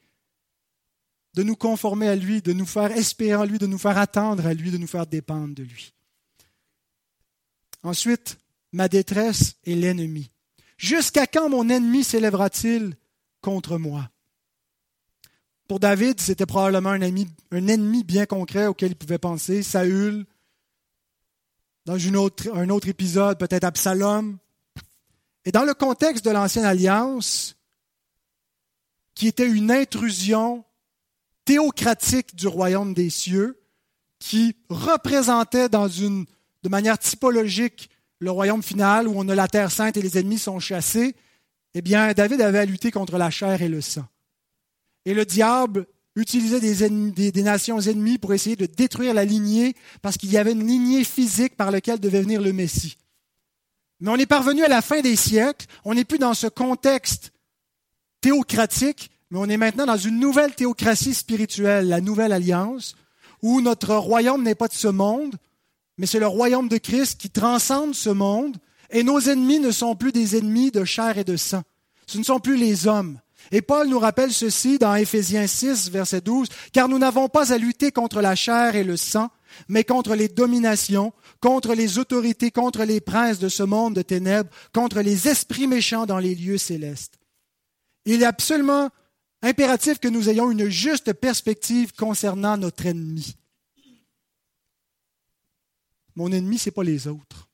de 1.33 1.43
nous 1.43 1.55
conformer 1.55 2.07
à 2.07 2.15
lui, 2.15 2.41
de 2.41 2.51
nous 2.51 2.65
faire 2.65 2.91
espérer 2.91 3.35
en 3.35 3.45
lui, 3.45 3.59
de 3.59 3.67
nous 3.67 3.77
faire 3.77 3.97
attendre 3.99 4.47
à 4.47 4.55
lui, 4.55 4.71
de 4.71 4.77
nous 4.77 4.87
faire 4.87 5.05
dépendre 5.05 5.53
de 5.53 5.61
lui. 5.61 5.93
Ensuite, 7.83 8.39
ma 8.71 8.87
détresse 8.87 9.55
est 9.63 9.75
l'ennemi. 9.75 10.31
Jusqu'à 10.78 11.25
quand 11.25 11.49
mon 11.49 11.69
ennemi 11.69 12.03
s'élèvera-t-il 12.03 12.95
contre 13.41 13.78
moi? 13.78 14.09
Pour 15.67 15.80
David, 15.80 16.21
c'était 16.21 16.45
probablement 16.45 16.91
un, 16.91 17.01
ennemi 17.01 18.03
bien 18.03 18.25
concret 18.25 18.67
auquel 18.67 18.91
il 18.91 18.95
pouvait 18.95 19.17
penser. 19.17 19.63
Saül, 19.63 20.25
dans 21.86 21.97
un 21.97 22.69
autre 22.69 22.88
épisode, 22.88 23.38
peut-être 23.38 23.65
Absalom. 23.65 24.38
Et 25.45 25.51
dans 25.51 25.63
le 25.63 25.73
contexte 25.73 26.23
de 26.23 26.32
l'Ancienne 26.32 26.65
Alliance, 26.65 27.57
qui 29.15 29.28
était 29.28 29.49
une 29.49 29.71
intrusion 29.71 30.63
théocratique 31.43 32.36
du 32.36 32.47
royaume 32.47 32.93
des 32.93 33.09
cieux 33.09 33.59
qui 34.19 34.55
représentait 34.69 35.69
dans 35.69 35.88
une, 35.88 36.25
de 36.63 36.69
manière 36.69 36.99
typologique 36.99 37.89
le 38.20 38.32
royaume 38.32 38.63
final 38.63 39.07
où 39.07 39.13
on 39.15 39.28
a 39.30 39.36
la 39.36 39.47
terre 39.47 39.72
sainte 39.72 39.97
et 39.97 40.01
les 40.01 40.18
ennemis 40.18 40.39
sont 40.39 40.59
chassés, 40.59 41.15
eh 41.74 41.82
bien, 41.82 42.13
David 42.13 42.41
avait 42.41 42.59
à 42.59 42.65
lutter 42.65 42.91
contre 42.91 43.18
la 43.18 43.30
chair 43.30 43.61
et 43.61 43.70
le 43.70 43.82
sang. 43.82 44.05
Et 45.05 45.13
le 45.13 45.26
diable 45.26 45.86
utilisait 46.15 46.59
des, 46.59 47.43
nations 47.43 47.80
ennemies 47.80 48.18
pour 48.18 48.34
essayer 48.34 48.55
de 48.55 48.65
détruire 48.65 49.13
la 49.13 49.24
lignée 49.24 49.76
parce 50.01 50.18
qu'il 50.18 50.32
y 50.32 50.38
avait 50.38 50.53
une 50.53 50.65
lignée 50.65 51.03
physique 51.03 51.55
par 51.55 51.70
laquelle 51.70 51.99
devait 51.99 52.22
venir 52.22 52.41
le 52.41 52.53
Messie. 52.53 52.97
Mais 53.99 54.09
on 54.09 54.15
est 54.15 54.26
parvenu 54.26 54.63
à 54.63 54.68
la 54.68 54.82
fin 54.82 55.01
des 55.01 55.15
siècles, 55.15 55.68
on 55.86 55.93
n'est 55.93 56.05
plus 56.05 56.18
dans 56.18 56.34
ce 56.34 56.47
contexte 56.47 57.32
théocratique, 58.22 59.11
mais 59.30 59.39
on 59.39 59.45
est 59.45 59.57
maintenant 59.57 59.86
dans 59.86 59.97
une 59.97 60.20
nouvelle 60.20 60.55
théocratie 60.55 61.13
spirituelle, 61.13 61.88
la 61.88 62.01
nouvelle 62.01 62.34
alliance, 62.34 62.95
où 63.41 63.61
notre 63.61 63.95
royaume 63.95 64.43
n'est 64.43 64.55
pas 64.55 64.68
de 64.68 64.74
ce 64.74 64.88
monde, 64.88 65.36
mais 65.97 66.05
c'est 66.05 66.19
le 66.19 66.27
royaume 66.27 66.69
de 66.69 66.77
Christ 66.77 67.19
qui 67.19 67.29
transcende 67.29 67.95
ce 67.95 68.09
monde, 68.09 68.57
et 68.89 69.03
nos 69.03 69.19
ennemis 69.19 69.59
ne 69.59 69.71
sont 69.71 69.95
plus 69.95 70.11
des 70.11 70.37
ennemis 70.37 70.71
de 70.71 70.85
chair 70.85 71.17
et 71.17 71.23
de 71.23 71.35
sang. 71.35 71.63
Ce 72.05 72.17
ne 72.17 72.23
sont 72.23 72.39
plus 72.39 72.55
les 72.55 72.87
hommes. 72.87 73.19
Et 73.51 73.61
Paul 73.61 73.87
nous 73.87 73.99
rappelle 73.99 74.33
ceci 74.33 74.77
dans 74.77 74.95
Éphésiens 74.95 75.47
6, 75.47 75.89
verset 75.89 76.21
12, 76.21 76.47
car 76.73 76.89
nous 76.89 76.99
n'avons 76.99 77.29
pas 77.29 77.53
à 77.53 77.57
lutter 77.57 77.91
contre 77.91 78.21
la 78.21 78.35
chair 78.35 78.75
et 78.75 78.83
le 78.83 78.97
sang, 78.97 79.29
mais 79.69 79.83
contre 79.83 80.15
les 80.15 80.27
dominations, 80.27 81.13
contre 81.39 81.73
les 81.73 81.97
autorités, 81.97 82.51
contre 82.51 82.83
les 82.83 83.01
princes 83.01 83.39
de 83.39 83.49
ce 83.49 83.63
monde 83.63 83.95
de 83.95 84.01
ténèbres, 84.01 84.49
contre 84.73 85.01
les 85.01 85.27
esprits 85.27 85.67
méchants 85.67 86.05
dans 86.05 86.19
les 86.19 86.35
lieux 86.35 86.57
célestes. 86.57 87.19
Il 88.05 88.21
est 88.21 88.25
absolument 88.25 88.89
impératif 89.41 89.99
que 89.99 90.07
nous 90.07 90.29
ayons 90.29 90.51
une 90.51 90.69
juste 90.69 91.13
perspective 91.13 91.93
concernant 91.93 92.57
notre 92.57 92.85
ennemi. 92.85 93.35
Mon 96.18 96.32
ennemi, 96.32 96.57
ce 96.57 96.68
n'est 96.68 96.74
pas 96.74 96.84
les 96.84 97.07
autres. 97.07 97.47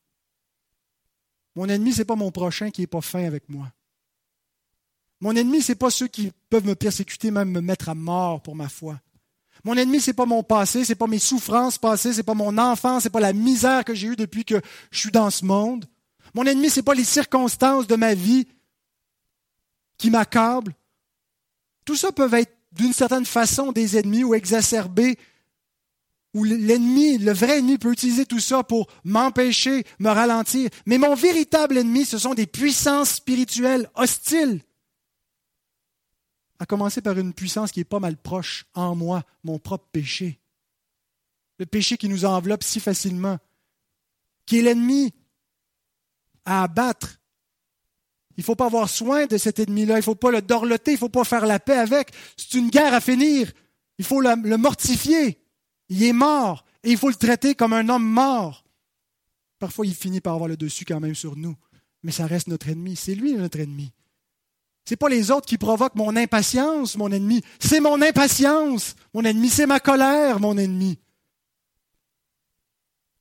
Mon 1.54 1.68
ennemi, 1.68 1.92
ce 1.92 2.00
n'est 2.00 2.06
pas 2.06 2.16
mon 2.16 2.32
prochain 2.32 2.72
qui 2.72 2.80
n'est 2.80 2.88
pas 2.88 3.02
fin 3.02 3.26
avec 3.26 3.50
moi. 3.50 3.70
Mon 5.20 5.36
ennemi, 5.36 5.62
ce 5.62 5.74
n'est 5.74 5.76
pas 5.76 5.90
ceux 5.90 6.08
qui 6.08 6.32
peuvent 6.50 6.66
me 6.66 6.74
persécuter, 6.74 7.30
même 7.30 7.52
me 7.52 7.60
mettre 7.60 7.90
à 7.90 7.94
mort 7.94 8.42
pour 8.42 8.56
ma 8.56 8.70
foi. 8.70 9.02
Mon 9.66 9.76
ennemi, 9.76 10.00
ce 10.00 10.12
n'est 10.12 10.16
pas 10.16 10.26
mon 10.26 10.44
passé, 10.44 10.86
ce 10.86 10.94
n'est 10.94 10.96
pas 10.96 11.08
mes 11.08 11.20
souffrances 11.20 11.78
passées, 11.78 12.14
ce 12.14 12.18
n'est 12.18 12.24
pas 12.24 12.36
mon 12.36 12.58
enfance, 12.58 13.04
ce 13.04 13.08
n'est 13.10 13.12
pas 13.12 13.20
la 13.20 13.34
misère 13.34 13.84
que 13.84 13.94
j'ai 13.94 14.08
eue 14.08 14.16
depuis 14.16 14.46
que 14.46 14.62
je 14.92 14.98
suis 14.98 15.12
dans 15.12 15.30
ce 15.30 15.44
monde. 15.44 15.86
Mon 16.34 16.46
ennemi, 16.46 16.70
ce 16.70 16.80
n'est 16.80 16.86
pas 16.86 16.96
les 16.96 17.04
circonstances 17.04 17.86
de 17.86 17.98
ma 17.98 18.14
vie 18.14 18.48
qui 19.98 20.10
m'accablent. 20.10 20.74
Tout 21.84 21.98
ça 21.98 22.14
peut 22.14 22.34
être 22.34 22.58
d'une 22.72 22.94
certaine 22.94 23.26
façon 23.26 23.74
des 23.74 23.98
ennemis 23.98 24.24
ou 24.24 24.34
exacerbés, 24.34 25.20
où 26.34 26.44
l'ennemi, 26.44 27.18
le 27.18 27.32
vrai 27.32 27.60
ennemi 27.60 27.78
peut 27.78 27.92
utiliser 27.92 28.26
tout 28.26 28.40
ça 28.40 28.64
pour 28.64 28.88
m'empêcher, 29.04 29.86
me 30.00 30.10
ralentir. 30.10 30.70
Mais 30.86 30.98
mon 30.98 31.16
véritable 31.16 31.78
ennemi, 31.78 32.06
ce 32.06 32.18
sont 32.18 32.34
des 32.34 32.48
puissances 32.48 33.16
spirituelles 33.16 33.90
hostiles. 33.96 34.62
À 36.60 36.66
commencer 36.66 37.02
par 37.02 37.18
une 37.18 37.34
puissance 37.34 37.72
qui 37.72 37.82
est 37.82 37.86
pas 37.86 38.00
mal 38.00 38.18
proche 38.18 38.66
en 38.74 38.96
moi, 38.96 39.24
mon 39.44 39.60
propre 39.60 39.88
péché. 39.92 40.40
Le 41.60 41.66
péché 41.66 41.98
qui 41.98 42.10
nous 42.10 42.26
enveloppe 42.26 42.64
si 42.64 42.80
facilement, 42.80 43.38
qui 44.46 44.60
est 44.60 44.64
l'ennemi 44.64 45.14
à 46.46 46.64
abattre 46.64 47.20
il 48.38 48.42
ne 48.42 48.46
faut 48.46 48.56
pas 48.56 48.66
avoir 48.66 48.90
soin 48.90 49.28
de 49.28 49.38
cet 49.38 49.60
ennemi-là. 49.60 49.96
Il 49.96 49.98
ne 49.98 50.04
faut 50.04 50.16
pas 50.16 50.32
le 50.32 50.42
dorloter. 50.42 50.92
Il 50.92 50.96
ne 50.96 51.00
faut 51.00 51.10
pas 51.10 51.24
faire 51.24 51.46
la 51.46 51.60
paix 51.60 51.78
avec. 51.78 52.12
C'est 52.36 52.56
une 52.56 52.70
guerre 52.70 52.94
à 52.94 53.00
finir. 53.00 53.52
Il 54.00 54.06
faut 54.06 54.22
le 54.22 54.58
mortifier. 54.58 55.43
Il 55.90 56.04
est 56.04 56.14
mort. 56.14 56.66
Et 56.84 56.92
il 56.92 56.98
faut 56.98 57.10
le 57.10 57.16
traiter 57.16 57.56
comme 57.56 57.74
un 57.74 57.88
homme 57.90 58.06
mort. 58.08 58.64
Parfois, 59.60 59.86
il 59.86 59.96
finit 59.96 60.22
par 60.22 60.34
avoir 60.34 60.50
le 60.50 60.58
dessus 60.58 60.86
quand 60.86 61.00
même 61.00 61.16
sur 61.16 61.36
nous. 61.36 61.56
Mais 62.04 62.12
ça 62.12 62.26
reste 62.26 62.48
notre 62.48 62.68
ennemi. 62.70 62.96
C'est 62.96 63.16
lui 63.16 63.34
notre 63.34 63.60
ennemi. 63.60 63.92
Ce 64.86 64.94
n'est 64.94 64.98
pas 64.98 65.08
les 65.08 65.32
autres 65.32 65.48
qui 65.48 65.58
provoquent 65.58 65.96
mon 65.96 66.16
impatience, 66.16 66.98
mon 66.98 67.12
ennemi. 67.12 67.42
C'est 67.60 67.80
mon 67.80 68.02
impatience, 68.02 68.96
mon 69.14 69.24
ennemi. 69.24 69.50
C'est 69.50 69.66
ma 69.66 69.80
colère, 69.80 70.40
mon 70.40 70.58
ennemi. 70.58 71.00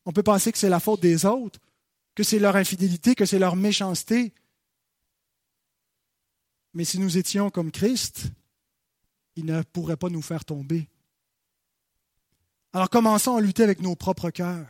On 0.05 0.13
peut 0.13 0.25
penser 0.25 0.51
que 0.51 0.59
c'est 0.59 0.69
la 0.69 0.81
faute 0.81 1.01
des 1.01 1.25
autres, 1.25 1.61
que 2.17 2.25
c'est 2.25 2.41
leur 2.41 2.57
infidélité, 2.57 3.15
que 3.15 3.25
c'est 3.25 3.39
leur 3.39 3.55
méchanceté. 3.55 4.33
Mais 6.75 6.85
si 6.85 6.99
nous 6.99 7.19
étions 7.19 7.51
comme 7.51 7.71
Christ, 7.71 8.25
il 9.37 9.45
ne 9.45 9.63
pourrait 9.63 9.97
pas 9.97 10.09
nous 10.09 10.23
faire 10.23 10.45
tomber. 10.45 10.89
Alors 12.73 12.89
commençons 12.89 13.37
à 13.37 13.41
lutter 13.41 13.63
avec 13.63 13.81
nos 13.81 13.97
propres 13.97 14.31
cœurs. 14.31 14.67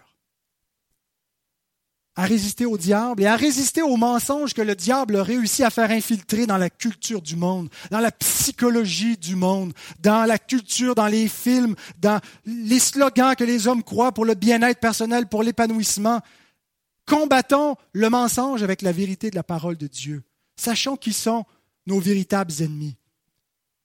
à 2.14 2.24
résister 2.24 2.66
au 2.66 2.76
diable 2.76 3.22
et 3.22 3.26
à 3.26 3.36
résister 3.36 3.80
aux 3.80 3.96
mensonges 3.96 4.52
que 4.52 4.60
le 4.60 4.74
diable 4.74 5.16
a 5.16 5.22
réussi 5.22 5.64
à 5.64 5.70
faire 5.70 5.90
infiltrer 5.90 6.46
dans 6.46 6.58
la 6.58 6.68
culture 6.68 7.22
du 7.22 7.36
monde, 7.36 7.70
dans 7.90 8.00
la 8.00 8.12
psychologie 8.12 9.16
du 9.16 9.34
monde, 9.34 9.72
dans 10.00 10.26
la 10.26 10.38
culture, 10.38 10.94
dans 10.94 11.06
les 11.06 11.26
films, 11.26 11.74
dans 11.98 12.20
les 12.44 12.80
slogans 12.80 13.34
que 13.34 13.44
les 13.44 13.66
hommes 13.66 13.82
croient 13.82 14.12
pour 14.12 14.26
le 14.26 14.34
bien-être 14.34 14.78
personnel, 14.78 15.26
pour 15.26 15.42
l'épanouissement. 15.42 16.20
Combattons 17.06 17.76
le 17.92 18.10
mensonge 18.10 18.62
avec 18.62 18.82
la 18.82 18.92
vérité 18.92 19.30
de 19.30 19.36
la 19.36 19.42
parole 19.42 19.78
de 19.78 19.86
Dieu. 19.86 20.22
Sachons 20.56 20.98
qui 20.98 21.14
sont 21.14 21.46
nos 21.86 21.98
véritables 21.98 22.52
ennemis. 22.60 22.96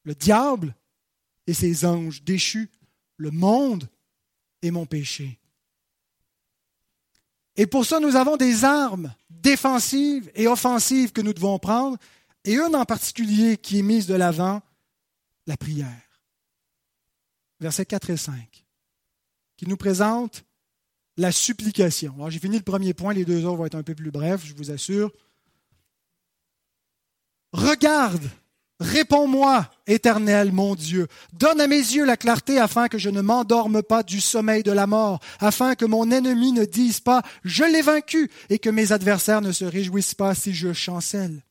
Le 0.04 0.16
diable 0.16 0.76
et 1.48 1.54
ses 1.54 1.86
anges 1.86 2.24
déchus, 2.24 2.70
le 3.16 3.32
monde 3.32 3.88
et 4.68 4.72
mon 4.72 4.86
péché. 4.86 5.40
Et 7.56 7.66
pour 7.66 7.86
ça, 7.86 8.00
nous 8.00 8.16
avons 8.16 8.38
des 8.38 8.64
armes 8.64 9.14
défensives 9.30 10.32
et 10.36 10.48
offensives 10.48 11.12
que 11.12 11.22
nous 11.22 11.34
devons 11.34 11.58
prendre, 11.58 11.98
et 12.44 12.54
une 12.54 12.76
en 12.76 12.86
particulier 12.86 13.58
qui 13.58 13.80
est 13.80 13.84
mise 13.84 14.06
de 14.06 14.14
l'avant, 14.14 14.62
la 15.48 15.58
prière. 15.58 16.22
Versets 17.60 17.86
4 17.86 18.12
et 18.12 18.18
5, 18.18 18.66
qui 19.58 19.68
nous 19.68 19.78
présente 19.78 20.46
la 21.18 21.32
supplication. 21.32 22.14
Alors 22.16 22.30
j'ai 22.30 22.40
fini 22.40 22.58
le 22.58 22.64
premier 22.64 22.94
point, 22.94 23.14
les 23.14 23.26
deux 23.26 23.46
autres 23.46 23.58
vont 23.58 23.66
être 23.66 23.76
un 23.76 23.84
peu 23.84 23.96
plus 23.96 24.12
brefs, 24.12 24.46
je 24.46 24.54
vous 24.54 24.70
assure. 24.70 25.12
Regarde 27.54 28.30
Réponds-moi, 28.80 29.72
Éternel 29.88 30.52
mon 30.52 30.76
Dieu. 30.76 31.08
Donne 31.34 31.60
à 31.60 31.68
mes 31.68 31.78
yeux 31.78 32.06
la 32.06 32.16
clarté 32.16 32.60
afin 32.60 32.88
que 32.88 33.00
je 33.00 33.10
ne 33.10 33.22
m'endorme 33.22 33.82
pas 33.82 34.04
du 34.04 34.22
sommeil 34.22 34.62
de 34.62 34.72
la 34.72 34.86
mort, 34.86 35.20
afin 35.40 35.74
que 35.74 35.86
mon 35.86 36.12
ennemi 36.12 36.52
ne 36.52 36.64
dise 36.64 37.00
pas 37.00 37.24
Je 37.44 37.64
l'ai 37.64 37.82
vaincu 37.82 38.30
et 38.50 38.60
que 38.60 38.70
mes 38.70 38.92
adversaires 38.92 39.42
ne 39.42 39.52
se 39.52 39.66
réjouissent 39.66 40.14
pas 40.14 40.36
si 40.36 40.54
je 40.54 40.74
chancelle. 40.74 41.44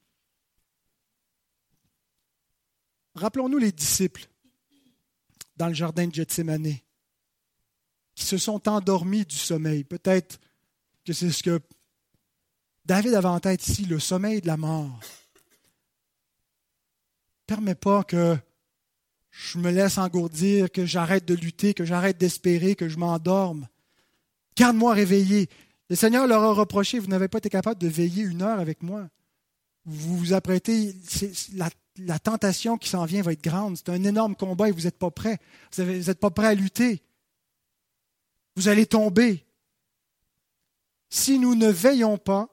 Rappelons-nous 3.16 3.58
les 3.58 3.72
disciples 3.72 4.28
dans 5.56 5.68
le 5.68 5.74
jardin 5.74 6.06
de 6.06 6.14
Gethsemane 6.14 6.76
qui 8.14 8.24
se 8.24 8.38
sont 8.38 8.68
endormis 8.68 9.24
du 9.24 9.36
sommeil. 9.36 9.82
Peut-être 9.82 10.38
que 11.04 11.12
c'est 11.12 11.30
ce 11.30 11.42
que 11.42 11.60
David 12.84 13.14
avait 13.14 13.26
en 13.26 13.40
tête 13.40 13.66
ici, 13.66 13.84
le 13.84 13.98
sommeil 13.98 14.40
de 14.40 14.46
la 14.46 14.56
mort 14.56 15.00
permets 17.46 17.74
pas 17.74 18.04
que 18.04 18.36
je 19.30 19.58
me 19.58 19.70
laisse 19.70 19.98
engourdir, 19.98 20.70
que 20.70 20.86
j'arrête 20.86 21.24
de 21.26 21.34
lutter, 21.34 21.74
que 21.74 21.84
j'arrête 21.84 22.18
d'espérer, 22.18 22.74
que 22.74 22.88
je 22.88 22.98
m'endorme. 22.98 23.68
Garde-moi 24.56 24.94
réveillé. 24.94 25.48
Le 25.90 25.96
Seigneur 25.96 26.26
leur 26.26 26.42
a 26.42 26.52
reproché, 26.52 26.98
vous 26.98 27.06
n'avez 27.06 27.28
pas 27.28 27.38
été 27.38 27.50
capable 27.50 27.80
de 27.80 27.88
veiller 27.88 28.24
une 28.24 28.42
heure 28.42 28.58
avec 28.58 28.82
moi. 28.82 29.08
Vous 29.84 30.18
vous 30.18 30.32
apprêtez, 30.32 30.94
la, 31.54 31.68
la, 31.98 32.18
tentation 32.18 32.76
qui 32.76 32.88
s'en 32.88 33.04
vient 33.04 33.22
va 33.22 33.32
être 33.32 33.44
grande. 33.44 33.76
C'est 33.76 33.90
un 33.90 34.02
énorme 34.02 34.34
combat 34.34 34.68
et 34.68 34.72
vous 34.72 34.82
n'êtes 34.82 34.98
pas 34.98 35.12
prêt. 35.12 35.38
Vous 35.76 35.84
n'êtes 35.84 36.18
pas 36.18 36.30
prêt 36.30 36.48
à 36.48 36.54
lutter. 36.54 37.02
Vous 38.56 38.68
allez 38.68 38.86
tomber. 38.86 39.46
Si 41.08 41.38
nous 41.38 41.54
ne 41.54 41.68
veillons 41.68 42.18
pas 42.18 42.48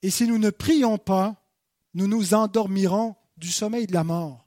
et 0.00 0.08
si 0.10 0.26
nous 0.26 0.38
ne 0.38 0.50
prions 0.50 0.96
pas, 0.96 1.44
nous 1.92 2.06
nous 2.06 2.32
endormirons 2.32 3.16
du 3.36 3.50
sommeil 3.50 3.86
de 3.86 3.92
la 3.92 4.04
mort. 4.04 4.46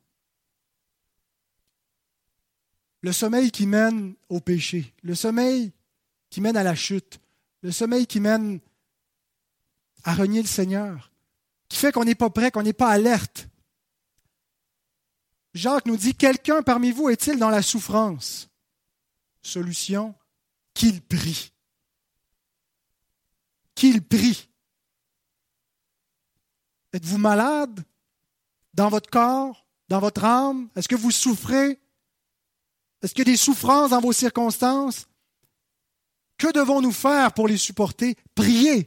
Le 3.01 3.11
sommeil 3.11 3.51
qui 3.51 3.65
mène 3.65 4.15
au 4.27 4.41
péché, 4.41 4.93
le 5.03 5.15
sommeil 5.15 5.71
qui 6.29 6.41
mène 6.41 6.57
à 6.57 6.63
la 6.63 6.75
chute, 6.75 7.19
le 7.61 7.71
sommeil 7.71 8.07
qui 8.07 8.19
mène 8.19 8.59
à 10.03 10.13
renier 10.13 10.41
le 10.41 10.47
Seigneur, 10.47 11.11
qui 11.69 11.77
fait 11.77 11.91
qu'on 11.91 12.05
n'est 12.05 12.15
pas 12.15 12.29
prêt, 12.29 12.51
qu'on 12.51 12.63
n'est 12.63 12.73
pas 12.73 12.89
alerte. 12.89 13.47
Jacques 15.53 15.85
nous 15.85 15.97
dit, 15.97 16.13
quelqu'un 16.13 16.61
parmi 16.61 16.91
vous 16.91 17.09
est-il 17.09 17.39
dans 17.39 17.49
la 17.49 17.61
souffrance? 17.61 18.49
Solution, 19.41 20.13
qu'il 20.73 21.01
prie. 21.01 21.53
Qu'il 23.75 24.01
prie. 24.03 24.49
Êtes-vous 26.93 27.17
malade? 27.17 27.83
Dans 28.79 28.87
votre 28.87 29.09
corps, 29.09 29.65
dans 29.89 29.99
votre 29.99 30.23
âme? 30.23 30.69
Est-ce 30.73 30.87
que 30.87 30.95
vous 30.95 31.11
souffrez? 31.11 31.77
Est-ce 33.01 33.13
qu'il 33.13 33.27
y 33.27 33.29
a 33.29 33.33
des 33.33 33.37
souffrances 33.37 33.89
dans 33.89 33.99
vos 33.99 34.13
circonstances? 34.13 35.05
Que 36.37 36.49
devons-nous 36.53 36.93
faire 36.93 37.33
pour 37.33 37.49
les 37.49 37.57
supporter? 37.57 38.15
Prier. 38.35 38.85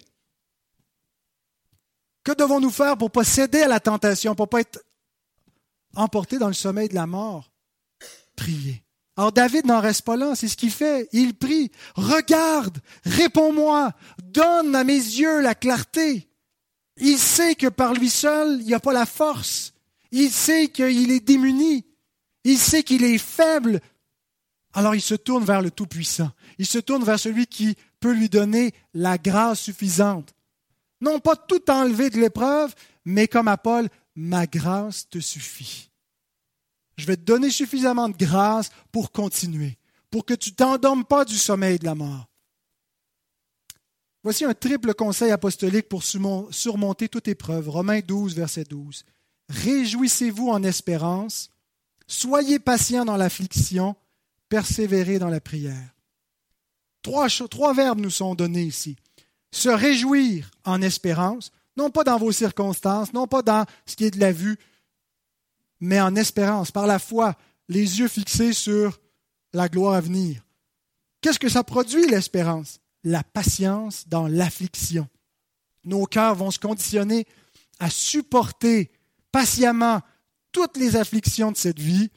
Que 2.24 2.32
devons-nous 2.32 2.70
faire 2.70 2.96
pour 2.96 3.08
ne 3.08 3.12
pas 3.12 3.24
céder 3.24 3.60
à 3.60 3.68
la 3.68 3.80
tentation, 3.80 4.34
pour 4.34 4.46
ne 4.46 4.50
pas 4.50 4.60
être 4.60 4.82
emporté 5.94 6.38
dans 6.38 6.48
le 6.48 6.54
sommeil 6.54 6.88
de 6.88 6.94
la 6.94 7.06
mort? 7.06 7.52
Prier. 8.34 8.82
Alors 9.18 9.30
David 9.30 9.66
n'en 9.66 9.80
reste 9.80 10.06
pas 10.06 10.16
là, 10.16 10.34
c'est 10.34 10.48
ce 10.48 10.56
qu'il 10.56 10.70
fait. 10.70 11.06
Il 11.12 11.34
prie. 11.34 11.70
Regarde, 11.96 12.78
réponds-moi, 13.04 13.92
donne 14.22 14.74
à 14.74 14.84
mes 14.84 14.94
yeux 14.94 15.42
la 15.42 15.54
clarté. 15.54 16.30
Il 16.96 17.18
sait 17.18 17.54
que 17.54 17.66
par 17.66 17.92
lui 17.92 18.08
seul, 18.08 18.60
il 18.60 18.66
n'y 18.68 18.74
a 18.74 18.80
pas 18.80 18.94
la 18.94 19.04
force. 19.04 19.71
Il 20.12 20.30
sait 20.30 20.68
qu'il 20.68 21.10
est 21.10 21.20
démuni. 21.26 21.84
Il 22.44 22.58
sait 22.58 22.82
qu'il 22.82 23.02
est 23.02 23.18
faible. 23.18 23.80
Alors 24.74 24.94
il 24.94 25.00
se 25.00 25.14
tourne 25.14 25.44
vers 25.44 25.62
le 25.62 25.70
Tout-Puissant. 25.70 26.30
Il 26.58 26.66
se 26.66 26.78
tourne 26.78 27.04
vers 27.04 27.18
celui 27.18 27.46
qui 27.46 27.76
peut 27.98 28.12
lui 28.12 28.28
donner 28.28 28.72
la 28.94 29.18
grâce 29.18 29.60
suffisante. 29.60 30.34
Non 31.00 31.18
pas 31.18 31.36
tout 31.36 31.70
enlever 31.70 32.10
de 32.10 32.20
l'épreuve, 32.20 32.74
mais 33.04 33.26
comme 33.26 33.48
à 33.48 33.56
Paul, 33.56 33.88
ma 34.14 34.46
grâce 34.46 35.08
te 35.08 35.18
suffit. 35.18 35.90
Je 36.96 37.06
vais 37.06 37.16
te 37.16 37.22
donner 37.22 37.50
suffisamment 37.50 38.08
de 38.08 38.16
grâce 38.16 38.70
pour 38.92 39.12
continuer, 39.12 39.78
pour 40.10 40.24
que 40.24 40.34
tu 40.34 40.52
t'endormes 40.52 41.04
pas 41.04 41.24
du 41.24 41.36
sommeil 41.36 41.78
de 41.78 41.84
la 41.86 41.94
mort. 41.94 42.28
Voici 44.22 44.44
un 44.44 44.54
triple 44.54 44.94
conseil 44.94 45.32
apostolique 45.32 45.88
pour 45.88 46.04
surmonter 46.04 47.08
toute 47.08 47.28
épreuve. 47.28 47.68
Romains 47.68 48.00
12, 48.00 48.36
verset 48.36 48.64
12. 48.64 49.04
Réjouissez-vous 49.48 50.48
en 50.48 50.62
espérance, 50.62 51.50
soyez 52.06 52.58
patients 52.58 53.04
dans 53.04 53.16
l'affliction, 53.16 53.96
persévérez 54.48 55.18
dans 55.18 55.28
la 55.28 55.40
prière. 55.40 55.94
Trois, 57.02 57.28
trois 57.28 57.74
verbes 57.74 58.00
nous 58.00 58.10
sont 58.10 58.34
donnés 58.34 58.62
ici. 58.62 58.96
Se 59.50 59.68
réjouir 59.68 60.50
en 60.64 60.80
espérance, 60.80 61.52
non 61.76 61.90
pas 61.90 62.04
dans 62.04 62.18
vos 62.18 62.32
circonstances, 62.32 63.12
non 63.12 63.26
pas 63.26 63.42
dans 63.42 63.66
ce 63.86 63.96
qui 63.96 64.04
est 64.04 64.10
de 64.10 64.20
la 64.20 64.32
vue, 64.32 64.56
mais 65.80 66.00
en 66.00 66.14
espérance, 66.14 66.70
par 66.70 66.86
la 66.86 66.98
foi, 66.98 67.36
les 67.68 67.98
yeux 67.98 68.08
fixés 68.08 68.52
sur 68.52 69.00
la 69.52 69.68
gloire 69.68 69.94
à 69.94 70.00
venir. 70.00 70.42
Qu'est-ce 71.20 71.38
que 71.38 71.48
ça 71.48 71.64
produit, 71.64 72.06
l'espérance? 72.06 72.80
La 73.04 73.24
patience 73.24 74.06
dans 74.06 74.28
l'affliction. 74.28 75.08
Nos 75.84 76.06
cœurs 76.06 76.36
vont 76.36 76.52
se 76.52 76.60
conditionner 76.60 77.26
à 77.80 77.90
supporter 77.90 78.92
patiemment 79.32 80.00
toutes 80.52 80.76
les 80.76 80.96
afflictions 80.96 81.50
de 81.50 81.56
cette 81.56 81.80
vie 81.80 82.10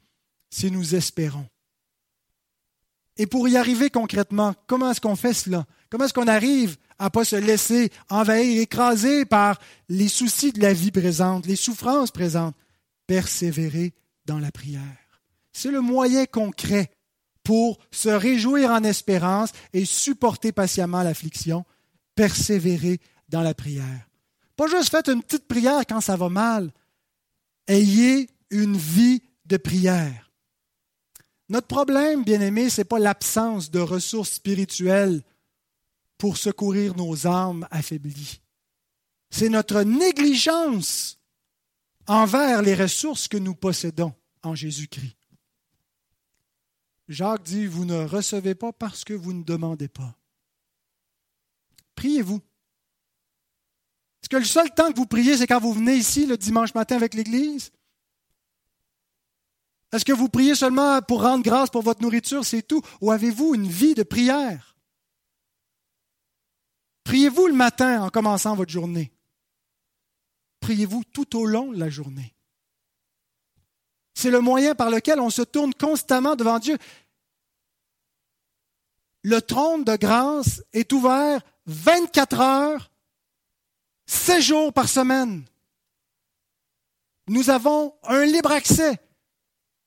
si 0.49 0.70
nous 0.70 0.93
espérons. 0.95 1.47
Et 3.18 3.28
pour 3.28 3.47
y 3.47 3.55
arriver 3.55 3.89
concrètement, 3.89 4.53
comment 4.68 4.91
est-ce 4.91 5.01
qu'on 5.01 5.16
fait 5.16 5.34
cela? 5.34 5.66
Comment 5.89 6.05
est-ce 6.05 6.13
qu'on 6.13 6.28
arrive 6.28 6.76
à 6.99 7.05
ne 7.05 7.09
pas 7.09 7.24
se 7.24 7.38
laisser 7.38 7.91
envahir, 8.09 8.61
écraser 8.61 9.26
par 9.26 9.59
les 9.88 10.09
soucis 10.09 10.51
de 10.51 10.61
la 10.61 10.74
vie 10.74 10.91
présente, 10.91 11.45
les 11.45 11.55
souffrances 11.55 12.11
présentes? 12.11 12.55
Persévérer 13.07 13.93
dans 14.26 14.39
la 14.39 14.51
prière. 14.51 14.82
C'est 15.53 15.72
le 15.72 15.80
moyen 15.80 16.26
concret 16.26 16.91
pour 17.43 17.78
se 17.91 18.09
réjouir 18.09 18.72
en 18.72 18.84
espérance 18.84 19.51
et 19.72 19.86
supporter 19.86 20.51
patiemment 20.51 21.03
l'affliction. 21.03 21.63
Persévérer 22.16 22.99
dans 23.30 23.41
la 23.41 23.53
prière. 23.53 24.09
Pas 24.57 24.68
juste 24.68 24.89
faites 24.89 25.07
une 25.07 25.22
petite 25.22 25.47
prière 25.47 25.84
quand 25.88 26.01
ça 26.01 26.16
va 26.16 26.30
mal, 26.30 26.72
Ayez 27.68 28.30
une 28.49 28.78
vie 28.78 29.24
de 29.45 29.57
prière. 29.57 30.32
Notre 31.49 31.68
problème, 31.68 32.24
bien 32.24 32.41
aimé, 32.41 32.70
ce 32.70 32.82
n'est 32.82 32.86
pas 32.86 32.99
l'absence 32.99 33.70
de 33.70 33.80
ressources 33.80 34.32
spirituelles 34.32 35.24
pour 36.18 36.38
secourir 36.38 36.95
nos 36.95 37.28
âmes 37.28 37.68
affaiblies. 37.72 38.41
C'est 39.30 39.49
notre 39.49 39.82
négligence 39.82 41.20
envers 42.07 42.61
les 42.61 42.76
ressources 42.76 43.28
que 43.28 43.38
nous 43.38 43.55
possédons 43.55 44.13
en 44.43 44.55
Jésus-Christ. 44.55 45.18
Jacques 47.07 47.43
dit, 47.43 47.68
vous 47.68 47.86
ne 47.86 48.05
recevez 48.05 48.55
pas 48.55 48.74
parce 48.74 49.03
que 49.03 49.13
vous 49.13 49.34
ne 49.34 49.43
demandez 49.43 49.88
pas. 49.88 50.16
Priez-vous. 51.95 52.41
Est-ce 54.26 54.30
que 54.32 54.38
le 54.38 54.43
seul 54.43 54.71
temps 54.71 54.91
que 54.91 54.97
vous 54.97 55.05
priez, 55.05 55.38
c'est 55.38 55.45
quand 55.45 55.59
vous 55.59 55.71
venez 55.71 55.93
ici 55.93 56.26
le 56.26 56.36
dimanche 56.36 56.73
matin 56.73 56.95
avec 56.95 57.13
l'Église? 57.13 57.71
Est-ce 59.93 60.03
que 60.03 60.13
vous 60.13 60.30
priez 60.30 60.55
seulement 60.55 60.99
pour 61.03 61.21
rendre 61.21 61.43
grâce 61.43 61.69
pour 61.69 61.84
votre 61.84 62.01
nourriture, 62.01 62.43
c'est 62.43 62.63
tout? 62.63 62.82
Ou 63.01 63.11
avez-vous 63.11 63.53
une 63.53 63.67
vie 63.67 63.93
de 63.93 64.01
prière? 64.01 64.76
Priez-vous 67.03 67.45
le 67.45 67.53
matin 67.53 68.01
en 68.01 68.09
commençant 68.09 68.55
votre 68.55 68.71
journée? 68.71 69.13
Priez-vous 70.59 71.03
tout 71.03 71.38
au 71.38 71.45
long 71.45 71.71
de 71.71 71.78
la 71.78 71.91
journée? 71.91 72.34
C'est 74.15 74.32
le 74.32 74.39
moyen 74.39 74.73
par 74.73 74.89
lequel 74.89 75.19
on 75.19 75.30
se 75.30 75.43
tourne 75.43 75.76
constamment 75.76 76.36
devant 76.36 76.57
Dieu. 76.57 76.80
Le 79.21 79.39
trône 79.39 79.84
de 79.84 79.95
grâce 79.95 80.63
est 80.73 80.91
ouvert 80.93 81.43
24 81.67 82.39
heures, 82.39 82.91
7 84.08 84.41
jours 84.41 84.74
par 84.74 84.88
semaine. 84.88 85.43
Nous 87.28 87.49
avons 87.49 87.93
un 88.03 88.24
libre 88.26 88.51
accès, 88.51 88.99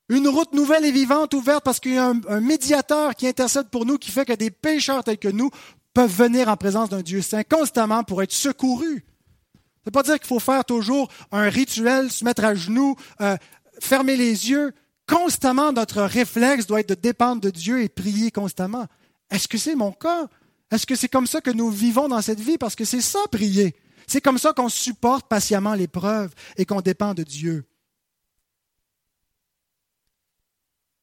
une 0.09 0.27
route 0.27 0.53
nouvelle 0.55 0.85
et 0.85 0.91
vivante 0.91 1.35
ouverte 1.35 1.65
parce 1.65 1.79
qu'il 1.79 1.95
y 1.95 1.99
a 1.99 2.13
un, 2.29 2.41
médiateur 2.41 3.15
qui 3.15 3.29
intercède 3.29 3.69
pour 3.69 3.87
nous, 3.87 3.99
qui 3.99 4.11
fait 4.11 4.25
que 4.25 4.33
des 4.33 4.51
pécheurs 4.51 5.05
tels 5.05 5.19
que 5.19 5.29
nous 5.29 5.51
peuvent 5.95 6.11
venir 6.11 6.49
en 6.49 6.57
présence 6.57 6.89
d'un 6.89 7.03
Dieu 7.03 7.23
saint 7.23 7.45
constamment 7.45 8.03
pour 8.03 8.23
être 8.23 8.33
secourus. 8.33 9.05
Ça 9.55 9.61
ne 9.87 9.87
veut 9.87 9.93
pas 9.93 10.03
dire 10.03 10.19
qu'il 10.19 10.27
faut 10.27 10.41
faire 10.41 10.65
toujours 10.65 11.09
un 11.31 11.49
rituel, 11.49 12.11
se 12.11 12.25
mettre 12.25 12.45
à 12.45 12.55
genoux, 12.55 12.97
euh, 13.21 13.37
fermer 13.81 14.17
les 14.17 14.51
yeux. 14.51 14.73
Constamment, 15.07 15.73
notre 15.73 16.03
réflexe 16.03 16.67
doit 16.67 16.81
être 16.81 16.91
de 16.91 16.95
dépendre 16.95 17.41
de 17.41 17.51
Dieu 17.51 17.83
et 17.83 17.89
prier 17.89 18.31
constamment. 18.31 18.87
Est-ce 19.31 19.49
que 19.49 19.57
c'est 19.59 19.77
mon 19.77 19.93
cas? 19.93 20.27
Est-ce 20.71 20.87
que 20.87 20.97
c'est 20.97 21.09
comme 21.09 21.27
ça 21.27 21.41
que 21.41 21.51
nous 21.51 21.71
vivons 21.71 22.09
dans 22.09 22.21
cette 22.21 22.41
vie? 22.41 22.59
Parce 22.59 22.75
que 22.75 22.85
c'est 22.85 23.01
ça, 23.01 23.21
prier. 23.31 23.75
C'est 24.09 24.23
comme 24.23 24.39
ça 24.39 24.53
qu'on 24.53 24.71
supporte 24.71 25.29
patiemment 25.29 25.75
l'épreuve 25.75 26.35
et 26.57 26.65
qu'on 26.65 26.81
dépend 26.81 27.15
de 27.15 27.23
Dieu. 27.23 27.65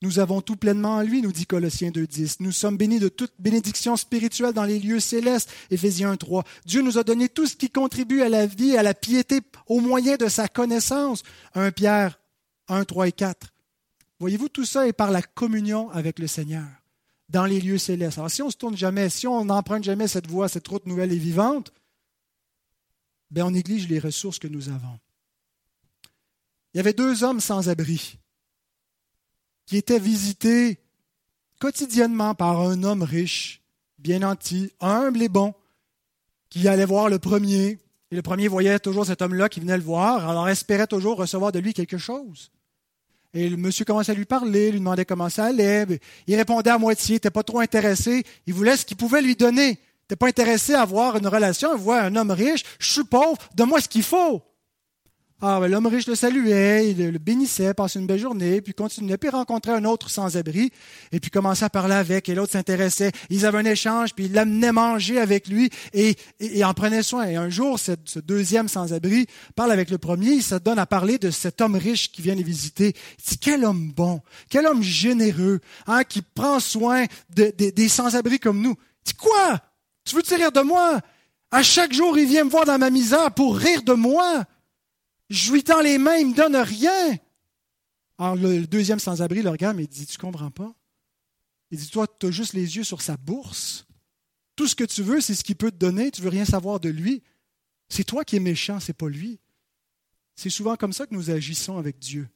Nous 0.01 0.19
avons 0.19 0.41
tout 0.41 0.55
pleinement 0.55 0.95
en 0.95 1.01
lui, 1.01 1.21
nous 1.21 1.31
dit 1.31 1.45
Colossiens 1.45 1.89
2.10. 1.89 2.37
Nous 2.39 2.51
sommes 2.51 2.77
bénis 2.77 2.99
de 2.99 3.07
toute 3.07 3.33
bénédiction 3.39 3.95
spirituelle 3.95 4.53
dans 4.53 4.65
les 4.65 4.79
lieux 4.79 4.99
célestes, 4.99 5.49
Éphésiens 5.69 6.13
1.3. 6.15 6.43
Dieu 6.65 6.81
nous 6.81 6.97
a 6.97 7.03
donné 7.03 7.29
tout 7.29 7.47
ce 7.47 7.55
qui 7.55 7.69
contribue 7.69 8.21
à 8.21 8.29
la 8.29 8.45
vie, 8.45 8.75
à 8.75 8.83
la 8.83 8.93
piété, 8.93 9.39
au 9.67 9.79
moyen 9.79 10.15
de 10.17 10.27
sa 10.27 10.47
connaissance, 10.47 11.23
1 11.53 11.71
Pierre 11.71 12.19
1, 12.67 12.83
3 12.83 13.07
et 13.07 13.11
4. 13.11 13.53
Voyez-vous, 14.19 14.49
tout 14.49 14.65
ça 14.65 14.87
est 14.87 14.93
par 14.93 15.11
la 15.11 15.21
communion 15.21 15.89
avec 15.91 16.19
le 16.19 16.27
Seigneur 16.27 16.65
dans 17.29 17.45
les 17.45 17.59
lieux 17.59 17.77
célestes. 17.77 18.17
Alors, 18.17 18.31
si 18.31 18.41
on 18.41 18.47
ne 18.47 18.51
se 18.51 18.57
tourne 18.57 18.77
jamais, 18.77 19.09
si 19.09 19.27
on 19.27 19.45
n'emprunte 19.45 19.83
jamais 19.83 20.07
cette 20.07 20.27
voie, 20.27 20.49
cette 20.49 20.67
route 20.67 20.85
nouvelle 20.85 21.11
et 21.11 21.17
vivante, 21.17 21.71
bien, 23.31 23.47
on 23.47 23.51
néglige 23.51 23.87
les 23.87 23.99
ressources 23.99 24.39
que 24.39 24.47
nous 24.47 24.69
avons. 24.69 24.99
Il 26.73 26.77
y 26.77 26.79
avait 26.79 26.93
deux 26.93 27.23
hommes 27.23 27.39
sans 27.39 27.69
abri 27.69 28.19
qui 29.65 29.77
étaient 29.77 29.99
visités 29.99 30.79
quotidiennement 31.59 32.35
par 32.35 32.61
un 32.61 32.83
homme 32.83 33.03
riche, 33.03 33.61
bien 33.97 34.19
nanti, 34.19 34.71
humble 34.79 35.23
et 35.23 35.29
bon, 35.29 35.53
qui 36.49 36.67
allait 36.67 36.85
voir 36.85 37.09
le 37.09 37.19
premier. 37.19 37.79
Et 38.11 38.15
le 38.15 38.21
premier 38.21 38.47
voyait 38.47 38.79
toujours 38.79 39.05
cet 39.05 39.21
homme-là 39.21 39.49
qui 39.49 39.59
venait 39.59 39.77
le 39.77 39.83
voir, 39.83 40.29
alors 40.29 40.47
espérait 40.47 40.87
toujours 40.87 41.17
recevoir 41.17 41.51
de 41.51 41.59
lui 41.59 41.73
quelque 41.73 41.97
chose. 41.97 42.51
Et 43.33 43.49
le 43.49 43.57
monsieur 43.57 43.83
commençait 43.83 44.13
à 44.13 44.15
lui 44.15 44.25
parler, 44.25 44.71
lui 44.71 44.79
demandait 44.79 45.03
comment 45.03 45.29
ça 45.29 45.45
allait. 45.45 45.85
Il 46.25 46.35
répondait 46.35 46.69
à 46.69 46.77
moitié, 46.77 47.13
il 47.13 47.15
n'était 47.15 47.31
pas 47.31 47.43
trop 47.43 47.59
intéressé. 47.59 48.23
Il 48.47 48.53
voulait 48.53 48.77
ce 48.77 48.85
qu'il 48.85 48.95
pouvait 48.95 49.21
lui 49.21 49.35
donner. 49.35 49.77
N'était 50.05 50.17
pas 50.17 50.27
intéressé 50.27 50.75
à 50.75 50.81
avoir 50.81 51.17
une 51.17 51.25
relation. 51.25 51.75
Il 51.75 51.81
voit 51.81 52.01
un 52.01 52.15
homme 52.15 52.29
riche, 52.29 52.63
je 52.77 52.91
suis 52.91 53.03
pauvre, 53.03 53.37
donne-moi 53.55 53.81
ce 53.81 53.89
qu'il 53.89 54.03
faut. 54.03 54.43
Ah, 55.41 55.59
ben, 55.59 55.67
l'homme 55.67 55.87
riche 55.87 56.07
le 56.07 56.15
saluait, 56.15 56.91
il 56.91 57.11
le 57.11 57.19
bénissait, 57.19 57.73
passait 57.73 57.99
une 57.99 58.07
belle 58.07 58.19
journée, 58.19 58.61
puis 58.61 58.73
continuait, 58.73 59.17
puis 59.17 59.29
rencontrait 59.29 59.73
un 59.73 59.83
autre 59.83 60.09
sans-abri, 60.09 60.71
et 61.11 61.19
puis 61.19 61.29
commençait 61.29 61.65
à 61.65 61.69
parler 61.69 61.95
avec, 61.95 62.29
et 62.29 62.35
l'autre 62.35 62.53
s'intéressait. 62.53 63.11
Ils 63.29 63.45
avaient 63.45 63.57
un 63.57 63.65
échange, 63.65 64.13
puis 64.13 64.25
il 64.25 64.33
l'amenait 64.33 64.71
manger 64.71 65.19
avec 65.19 65.47
lui, 65.47 65.69
et, 65.93 66.15
et, 66.39 66.63
en 66.63 66.73
prenait 66.73 67.03
soin. 67.03 67.25
Et 67.25 67.35
un 67.35 67.49
jour, 67.49 67.79
ce, 67.79 67.91
ce 68.05 68.19
deuxième 68.19 68.69
sans-abri 68.69 69.27
parle 69.55 69.73
avec 69.73 69.89
le 69.89 69.97
premier, 69.97 70.33
il 70.33 70.43
se 70.43 70.55
donne 70.55 70.79
à 70.79 70.85
parler 70.85 71.17
de 71.17 71.31
cet 71.31 71.59
homme 71.59 71.75
riche 71.75 72.11
qui 72.11 72.21
vient 72.21 72.35
les 72.35 72.43
visiter. 72.43 72.95
Il 73.19 73.23
dit, 73.27 73.37
quel 73.37 73.65
homme 73.65 73.91
bon, 73.91 74.21
quel 74.49 74.65
homme 74.67 74.83
généreux, 74.83 75.59
hein, 75.87 76.05
qui 76.05 76.21
prend 76.21 76.61
soin 76.61 77.05
des 77.29 77.89
sans-abri 77.89 78.39
comme 78.39 78.61
nous. 78.61 78.75
Il 79.05 79.09
dit, 79.09 79.15
quoi? 79.15 79.61
Tu 80.05 80.15
veux 80.15 80.23
te 80.23 80.33
rire 80.33 80.51
de 80.51 80.61
moi? 80.61 81.01
À 81.51 81.63
chaque 81.63 81.93
jour, 81.93 82.17
il 82.17 82.27
vient 82.27 82.43
me 82.43 82.49
voir 82.49 82.65
dans 82.65 82.77
ma 82.77 82.89
misère 82.89 83.33
pour 83.33 83.57
rire 83.57 83.83
de 83.83 83.93
moi. 83.93 84.45
Je 85.29 85.51
lui 85.51 85.63
tends 85.63 85.81
les 85.81 85.97
mains, 85.97 86.17
il 86.17 86.27
ne 86.27 86.31
me 86.31 86.35
donne 86.35 86.55
rien. 86.55 87.17
Alors 88.17 88.35
le 88.35 88.65
deuxième 88.67 88.99
sans-abri 88.99 89.41
le 89.41 89.49
regarde, 89.49 89.75
mais 89.75 89.83
il 89.83 89.89
dit, 89.89 90.05
tu 90.05 90.17
comprends 90.17 90.51
pas? 90.51 90.73
Il 91.71 91.79
dit, 91.79 91.89
toi, 91.89 92.07
tu 92.07 92.27
as 92.27 92.31
juste 92.31 92.53
les 92.53 92.77
yeux 92.77 92.83
sur 92.83 93.01
sa 93.01 93.17
bourse. 93.17 93.87
Tout 94.55 94.67
ce 94.67 94.75
que 94.75 94.83
tu 94.83 95.03
veux, 95.03 95.19
c'est 95.19 95.35
ce 95.35 95.43
qu'il 95.43 95.55
peut 95.55 95.71
te 95.71 95.77
donner. 95.77 96.11
Tu 96.11 96.21
veux 96.21 96.29
rien 96.29 96.45
savoir 96.45 96.79
de 96.79 96.89
lui. 96.89 97.23
C'est 97.89 98.03
toi 98.03 98.23
qui 98.23 98.35
es 98.35 98.39
méchant, 98.39 98.79
c'est 98.79 98.93
pas 98.93 99.09
lui. 99.09 99.39
C'est 100.35 100.49
souvent 100.49 100.75
comme 100.75 100.93
ça 100.93 101.07
que 101.07 101.13
nous 101.13 101.29
agissons 101.29 101.77
avec 101.77 101.99
Dieu. 101.99 102.29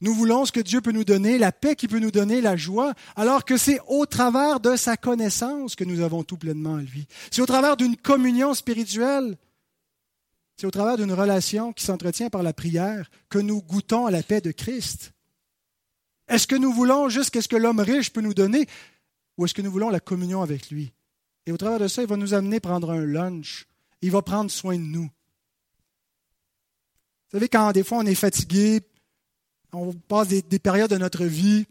Nous 0.00 0.14
voulons 0.14 0.46
ce 0.46 0.52
que 0.52 0.60
Dieu 0.60 0.80
peut 0.80 0.92
nous 0.92 1.04
donner, 1.04 1.36
la 1.36 1.52
paix 1.52 1.76
qu'il 1.76 1.90
peut 1.90 1.98
nous 1.98 2.10
donner, 2.10 2.40
la 2.40 2.56
joie, 2.56 2.94
alors 3.16 3.44
que 3.44 3.56
c'est 3.56 3.80
au 3.86 4.06
travers 4.06 4.60
de 4.60 4.76
sa 4.76 4.96
connaissance 4.96 5.74
que 5.74 5.84
nous 5.84 6.00
avons 6.00 6.22
tout 6.22 6.38
pleinement 6.38 6.72
en 6.72 6.78
lui. 6.78 7.06
C'est 7.30 7.42
au 7.42 7.46
travers 7.46 7.76
d'une 7.76 7.96
communion 7.96 8.54
spirituelle 8.54 9.36
c'est 10.60 10.66
au 10.66 10.70
travers 10.70 10.98
d'une 10.98 11.14
relation 11.14 11.72
qui 11.72 11.82
s'entretient 11.82 12.28
par 12.28 12.42
la 12.42 12.52
prière 12.52 13.10
que 13.30 13.38
nous 13.38 13.62
goûtons 13.62 14.04
à 14.04 14.10
la 14.10 14.22
paix 14.22 14.42
de 14.42 14.50
Christ. 14.50 15.14
Est-ce 16.28 16.46
que 16.46 16.54
nous 16.54 16.70
voulons 16.70 17.08
juste 17.08 17.40
ce 17.40 17.48
que 17.48 17.56
l'homme 17.56 17.80
riche 17.80 18.12
peut 18.12 18.20
nous 18.20 18.34
donner 18.34 18.66
ou 19.38 19.46
est-ce 19.46 19.54
que 19.54 19.62
nous 19.62 19.70
voulons 19.72 19.88
la 19.88 20.00
communion 20.00 20.42
avec 20.42 20.68
lui? 20.68 20.92
Et 21.46 21.52
au 21.52 21.56
travers 21.56 21.78
de 21.78 21.88
ça, 21.88 22.02
il 22.02 22.08
va 22.08 22.18
nous 22.18 22.34
amener 22.34 22.56
à 22.56 22.60
prendre 22.60 22.90
un 22.90 23.06
lunch. 23.06 23.68
Il 24.02 24.10
va 24.10 24.20
prendre 24.20 24.50
soin 24.50 24.76
de 24.76 24.82
nous. 24.82 25.04
Vous 27.30 27.38
savez, 27.38 27.48
quand 27.48 27.72
des 27.72 27.82
fois 27.82 27.96
on 27.96 28.04
est 28.04 28.14
fatigué, 28.14 28.82
on 29.72 29.92
passe 29.92 30.28
des, 30.28 30.58
périodes 30.58 30.90
de 30.90 30.98
notre 30.98 31.24
vie, 31.24 31.66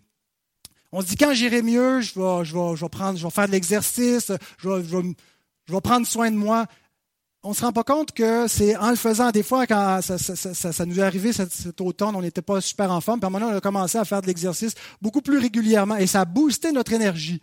on 0.91 1.01
se 1.01 1.07
dit 1.07 1.15
quand 1.15 1.33
j'irai 1.33 1.61
mieux, 1.61 2.01
je 2.01 2.19
vais, 2.19 2.45
je, 2.45 2.53
vais, 2.55 2.75
je 2.75 3.23
vais 3.23 3.29
faire 3.29 3.47
de 3.47 3.51
l'exercice, 3.51 4.31
je 4.57 4.81
je 5.65 5.73
vais 5.73 5.81
prendre 5.81 6.07
soin 6.07 6.31
de 6.31 6.35
moi 6.35 6.65
on 7.43 7.49
ne 7.49 7.53
se 7.53 7.61
rend 7.61 7.71
pas 7.71 7.83
compte 7.83 8.11
que 8.11 8.47
c'est 8.47 8.75
en 8.75 8.89
le 8.89 8.95
faisant, 8.97 9.31
des 9.31 9.43
fois, 9.43 9.65
quand 9.65 10.01
ça, 10.01 10.85
nous 10.85 10.99
est 10.99 11.03
arrivé 11.03 11.31
cet, 11.31 11.79
automne, 11.79 12.15
on 12.15 12.21
n'était 12.21 12.41
pas 12.41 12.59
super 12.59 12.91
en 12.91 12.99
forme, 12.99 13.19
puis 13.19 13.25
à 13.25 13.29
un 13.29 13.31
moment 13.31 13.47
on 13.47 13.55
a 13.55 13.61
commencé 13.61 13.97
à 13.97 14.03
faire 14.03 14.21
de 14.21 14.27
l'exercice 14.27 14.73
beaucoup 15.01 15.21
plus 15.21 15.37
régulièrement, 15.37 15.95
et 15.95 16.07
ça 16.07 16.21
a 16.21 16.25
boosté 16.25 16.71
notre 16.71 16.91
énergie. 16.91 17.41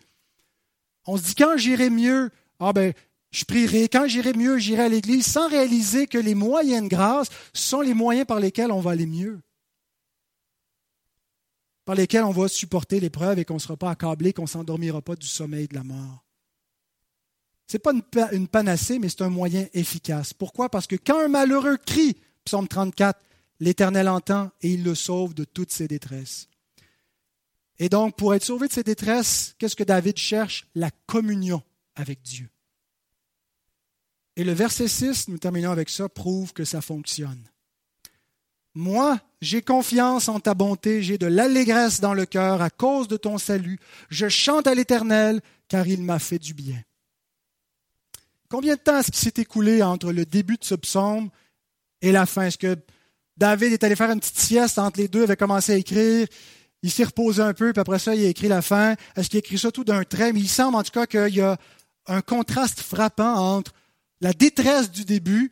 On 1.06 1.16
se 1.16 1.22
dit, 1.22 1.34
quand 1.34 1.56
j'irai 1.56 1.88
mieux, 1.88 2.30
ah 2.60 2.72
ben, 2.72 2.92
je 3.30 3.44
prierai, 3.44 3.88
quand 3.88 4.06
j'irai 4.06 4.34
mieux, 4.34 4.58
j'irai 4.58 4.84
à 4.84 4.88
l'église, 4.88 5.26
sans 5.26 5.48
réaliser 5.48 6.06
que 6.06 6.18
les 6.18 6.34
moyens 6.34 6.82
de 6.82 6.88
grâce 6.88 7.28
sont 7.54 7.80
les 7.80 7.94
moyens 7.94 8.26
par 8.26 8.40
lesquels 8.40 8.72
on 8.72 8.80
va 8.80 8.90
aller 8.90 9.06
mieux. 9.06 9.40
Par 11.86 11.94
lesquels 11.94 12.24
on 12.24 12.32
va 12.32 12.48
supporter 12.48 13.00
l'épreuve 13.00 13.38
et 13.38 13.46
qu'on 13.46 13.54
ne 13.54 13.60
sera 13.60 13.78
pas 13.78 13.90
accablé, 13.90 14.34
qu'on 14.34 14.42
ne 14.42 14.48
s'endormira 14.48 15.00
pas 15.00 15.16
du 15.16 15.26
sommeil 15.26 15.68
de 15.68 15.74
la 15.74 15.84
mort. 15.84 16.26
Ce 17.68 17.76
n'est 17.76 17.80
pas 17.80 17.92
une, 18.32 18.48
panacée, 18.48 18.98
mais 18.98 19.08
c'est 19.08 19.22
un 19.22 19.30
moyen 19.30 19.66
efficace. 19.72 20.34
Pourquoi? 20.34 20.68
Parce 20.68 20.86
que 20.86 20.96
quand 20.96 21.18
un 21.18 21.28
malheureux 21.28 21.78
crie, 21.78 22.16
psaume 22.44 22.68
34, 22.68 23.18
l'Éternel 23.60 24.08
entend 24.08 24.50
et 24.60 24.72
il 24.72 24.84
le 24.84 24.94
sauve 24.94 25.32
de 25.32 25.44
toutes 25.44 25.72
ses 25.72 25.88
détresses. 25.88 26.48
Et 27.78 27.88
donc, 27.88 28.16
pour 28.16 28.34
être 28.34 28.44
sauvé 28.44 28.68
de 28.68 28.72
ses 28.72 28.82
détresses, 28.82 29.54
qu'est-ce 29.58 29.76
que 29.76 29.84
David 29.84 30.16
cherche? 30.16 30.66
La 30.74 30.90
communion 31.06 31.62
avec 31.94 32.20
Dieu. 32.22 32.48
Et 34.36 34.44
le 34.44 34.52
verset 34.52 34.88
6, 34.88 35.28
nous 35.28 35.38
terminons 35.38 35.70
avec 35.70 35.88
ça, 35.88 36.08
prouve 36.08 36.52
que 36.52 36.64
ça 36.64 36.80
fonctionne. 36.80 37.42
Moi, 38.76 39.18
j'ai 39.40 39.62
confiance 39.62 40.28
en 40.28 40.38
ta 40.38 40.52
bonté, 40.52 41.02
j'ai 41.02 41.16
de 41.16 41.26
l'allégresse 41.26 41.98
dans 41.98 42.12
le 42.12 42.26
cœur 42.26 42.60
à 42.60 42.68
cause 42.68 43.08
de 43.08 43.16
ton 43.16 43.38
salut. 43.38 43.78
Je 44.10 44.28
chante 44.28 44.66
à 44.66 44.74
l'Éternel, 44.74 45.40
car 45.66 45.86
il 45.88 46.02
m'a 46.02 46.18
fait 46.18 46.38
du 46.38 46.52
bien. 46.52 46.78
Combien 48.50 48.74
de 48.74 48.80
temps 48.80 48.98
est-ce 48.98 49.10
qui 49.10 49.18
s'est 49.18 49.32
écoulé 49.38 49.82
entre 49.82 50.12
le 50.12 50.26
début 50.26 50.58
de 50.58 50.64
ce 50.64 50.74
psaume 50.74 51.30
et 52.02 52.12
la 52.12 52.26
fin? 52.26 52.42
Est-ce 52.42 52.58
que 52.58 52.76
David 53.38 53.72
est 53.72 53.82
allé 53.82 53.96
faire 53.96 54.10
une 54.10 54.20
petite 54.20 54.38
sieste 54.38 54.78
entre 54.78 55.00
les 55.00 55.08
deux, 55.08 55.22
avait 55.22 55.36
commencé 55.36 55.72
à 55.72 55.76
écrire, 55.76 56.28
il 56.82 56.90
s'est 56.90 57.04
reposé 57.04 57.40
un 57.40 57.54
peu, 57.54 57.72
puis 57.72 57.80
après 57.80 57.98
ça, 57.98 58.14
il 58.14 58.26
a 58.26 58.28
écrit 58.28 58.48
la 58.48 58.60
fin. 58.60 58.94
Est-ce 59.16 59.30
qu'il 59.30 59.38
a 59.38 59.40
écrit 59.40 59.58
ça 59.58 59.72
tout 59.72 59.84
d'un 59.84 60.04
trait? 60.04 60.34
Mais 60.34 60.40
il 60.40 60.50
semble 60.50 60.76
en 60.76 60.82
tout 60.82 60.92
cas 60.92 61.06
qu'il 61.06 61.34
y 61.34 61.40
a 61.40 61.56
un 62.08 62.20
contraste 62.20 62.80
frappant 62.80 63.56
entre 63.56 63.72
la 64.20 64.34
détresse 64.34 64.90
du 64.90 65.06
début 65.06 65.50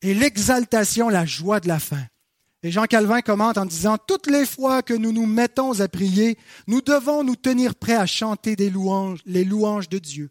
et 0.00 0.14
l'exaltation, 0.14 1.08
la 1.08 1.26
joie 1.26 1.58
de 1.58 1.66
la 1.66 1.80
fin. 1.80 2.04
Et 2.62 2.70
Jean 2.70 2.84
Calvin 2.84 3.22
commente 3.22 3.58
en 3.58 3.66
disant, 3.66 3.98
toutes 3.98 4.28
les 4.28 4.46
fois 4.46 4.82
que 4.82 4.94
nous 4.94 5.12
nous 5.12 5.26
mettons 5.26 5.80
à 5.80 5.88
prier, 5.88 6.38
nous 6.68 6.80
devons 6.80 7.24
nous 7.24 7.34
tenir 7.34 7.74
prêts 7.74 7.96
à 7.96 8.06
chanter 8.06 8.54
les 8.56 8.70
louanges 8.70 9.88
de 9.88 9.98
Dieu. 9.98 10.30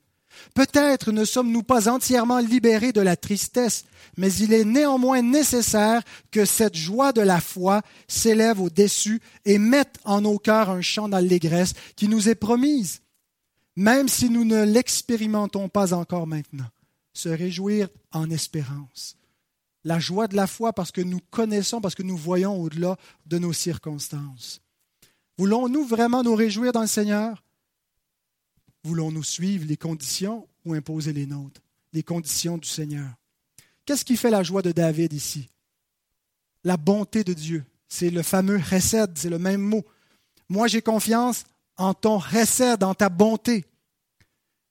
Peut-être 0.55 1.11
ne 1.11 1.25
sommes-nous 1.25 1.63
pas 1.63 1.89
entièrement 1.89 2.39
libérés 2.39 2.93
de 2.93 3.01
la 3.01 3.15
tristesse, 3.15 3.85
mais 4.17 4.33
il 4.33 4.53
est 4.53 4.63
néanmoins 4.63 5.21
nécessaire 5.21 6.01
que 6.31 6.45
cette 6.45 6.75
joie 6.75 7.11
de 7.11 7.21
la 7.21 7.41
foi 7.41 7.81
s'élève 8.07 8.61
au-dessus 8.61 9.21
et 9.45 9.57
mette 9.57 9.97
en 10.05 10.21
nos 10.21 10.37
cœurs 10.37 10.69
un 10.69 10.81
chant 10.81 11.09
d'allégresse 11.09 11.73
qui 11.95 12.07
nous 12.07 12.29
est 12.29 12.35
promise, 12.35 13.01
même 13.75 14.07
si 14.07 14.29
nous 14.29 14.45
ne 14.45 14.63
l'expérimentons 14.63 15.69
pas 15.69 15.93
encore 15.93 16.27
maintenant. 16.27 16.69
se 17.13 17.27
réjouir 17.27 17.89
en 18.13 18.29
espérance. 18.29 19.17
La 19.83 19.99
joie 19.99 20.27
de 20.27 20.35
la 20.35 20.47
foi 20.47 20.73
parce 20.73 20.91
que 20.91 21.01
nous 21.01 21.19
connaissons, 21.31 21.81
parce 21.81 21.95
que 21.95 22.03
nous 22.03 22.17
voyons 22.17 22.61
au-delà 22.61 22.97
de 23.25 23.39
nos 23.39 23.53
circonstances. 23.53 24.61
Voulons-nous 25.37 25.85
vraiment 25.85 26.23
nous 26.23 26.35
réjouir 26.35 26.71
dans 26.71 26.81
le 26.81 26.87
Seigneur? 26.87 27.43
Voulons-nous 28.83 29.23
suivre 29.23 29.65
les 29.65 29.77
conditions 29.77 30.47
ou 30.65 30.73
imposer 30.73 31.13
les 31.13 31.25
nôtres, 31.25 31.61
les 31.93 32.03
conditions 32.03 32.57
du 32.57 32.67
Seigneur? 32.67 33.09
Qu'est-ce 33.85 34.05
qui 34.05 34.17
fait 34.17 34.29
la 34.29 34.43
joie 34.43 34.61
de 34.61 34.71
David 34.71 35.13
ici? 35.13 35.49
La 36.63 36.77
bonté 36.77 37.23
de 37.23 37.33
Dieu. 37.33 37.63
C'est 37.87 38.09
le 38.09 38.23
fameux 38.23 38.57
recède, 38.57 39.17
c'est 39.17 39.29
le 39.29 39.39
même 39.39 39.61
mot. 39.61 39.83
Moi, 40.47 40.67
j'ai 40.67 40.81
confiance 40.81 41.43
en 41.77 41.93
ton 41.93 42.17
recède, 42.17 42.83
en 42.83 42.93
ta 42.93 43.09
bonté. 43.09 43.65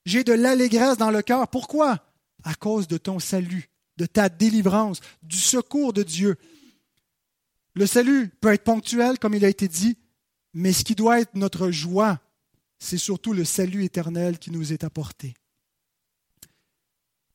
J'ai 0.04 0.24
de 0.24 0.32
l'allégresse 0.32 0.98
dans 0.98 1.10
le 1.10 1.22
cœur. 1.22 1.48
Pourquoi? 1.48 2.04
À 2.44 2.54
cause 2.54 2.86
de 2.86 2.96
ton 2.98 3.18
salut, 3.18 3.69
de 4.00 4.06
ta 4.06 4.30
délivrance, 4.30 5.02
du 5.22 5.36
secours 5.36 5.92
de 5.92 6.02
Dieu. 6.02 6.36
Le 7.74 7.86
salut 7.86 8.30
peut 8.40 8.54
être 8.54 8.64
ponctuel, 8.64 9.18
comme 9.18 9.34
il 9.34 9.44
a 9.44 9.48
été 9.48 9.68
dit, 9.68 9.98
mais 10.54 10.72
ce 10.72 10.84
qui 10.84 10.94
doit 10.94 11.20
être 11.20 11.34
notre 11.34 11.70
joie, 11.70 12.18
c'est 12.78 12.96
surtout 12.96 13.34
le 13.34 13.44
salut 13.44 13.84
éternel 13.84 14.38
qui 14.38 14.50
nous 14.50 14.72
est 14.72 14.84
apporté. 14.84 15.34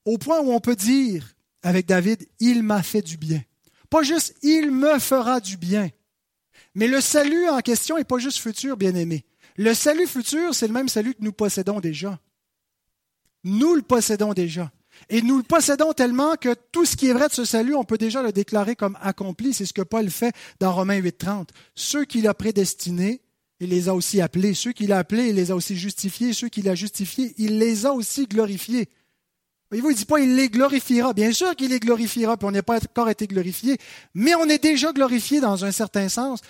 Au 0.06 0.18
point 0.18 0.40
où 0.42 0.52
on 0.52 0.60
peut 0.60 0.76
dire 0.76 1.36
avec 1.62 1.86
David, 1.86 2.28
il 2.40 2.64
m'a 2.64 2.82
fait 2.82 3.04
du 3.04 3.18
bien. 3.18 3.44
Pas 3.92 4.02
juste 4.02 4.36
il 4.42 4.72
me 4.72 4.98
fera 4.98 5.40
du 5.40 5.58
bien. 5.58 5.90
Mais 6.74 6.88
le 6.88 7.00
salut 7.00 7.48
en 7.48 7.62
question 7.62 7.98
n'est 7.98 8.04
pas 8.04 8.18
juste 8.18 8.40
futur, 8.40 8.76
bien-aimé. 8.76 9.24
Le 9.56 9.76
salut 9.76 10.08
futur, 10.08 10.56
c'est 10.56 10.68
le 10.68 10.74
même 10.74 10.90
salut 10.90 11.14
que 11.14 11.24
nous 11.24 11.32
possédons 11.32 11.80
déjà. 11.80 12.20
Nous 13.44 13.76
le 13.76 13.84
possédons 13.84 14.34
déjà. 14.34 14.72
Et 15.10 15.22
nous 15.22 15.38
le 15.38 15.44
possédons 15.44 15.94
tellement 15.94 16.36
que 16.36 16.56
tout 16.72 16.86
ce 16.86 16.96
qui 16.96 17.08
est 17.08 17.14
vrai 17.14 17.28
de 17.28 17.34
ce 17.34 17.46
salut, 17.46 17.76
on 17.76 17.84
peut 17.84 17.98
déjà 17.98 18.24
le 18.24 18.32
déclarer 18.32 18.76
comme 18.76 18.98
accompli. 19.02 19.54
C'est 19.54 19.66
ce 19.66 19.74
que 19.74 19.82
Paul 19.82 20.10
fait 20.10 20.36
dans 20.60 20.74
Romains 20.74 21.00
8.30. 21.00 21.50
Ceux 21.76 22.06
qu'il 22.06 22.28
a 22.28 22.34
prédestinés, 22.34 23.22
il 23.60 23.70
les 23.70 23.90
a 23.90 23.96
aussi 23.96 24.22
appelés. 24.22 24.54
Ceux 24.54 24.72
qu'il 24.72 24.92
a 24.92 24.98
appelés, 24.98 25.30
il 25.30 25.36
les 25.36 25.52
a 25.52 25.56
aussi 25.56 25.76
justifiés. 25.76 26.34
Ceux 26.34 26.50
qu'il 26.50 26.68
a 26.70 26.76
justifiés, 26.76 27.34
il 27.38 27.60
les 27.60 27.86
a 27.86 27.94
aussi 27.94 28.26
glorifiés. 28.26 28.90
Voyez-vous, 29.72 29.90
il 29.90 29.94
ne 29.94 29.98
dit 29.98 30.06
pas 30.06 30.20
il 30.20 30.36
les 30.36 30.50
glorifiera. 30.50 31.14
Bien 31.14 31.32
sûr 31.32 31.56
qu'il 31.56 31.70
les 31.70 31.80
glorifiera, 31.80 32.38
puis 32.38 32.48
on 32.48 32.52
n'a 32.52 32.64
pas 32.64 32.78
encore 32.78 33.10
été 33.10 33.28
glorifié, 33.28 33.78
mais 34.14 34.36
on 34.36 34.46
est 34.46 34.62
déjà 34.62 34.92
glorifié 34.92 35.40
dans 35.40 35.66
un 35.66 35.72
certain 35.72 36.10
sens 36.10 36.42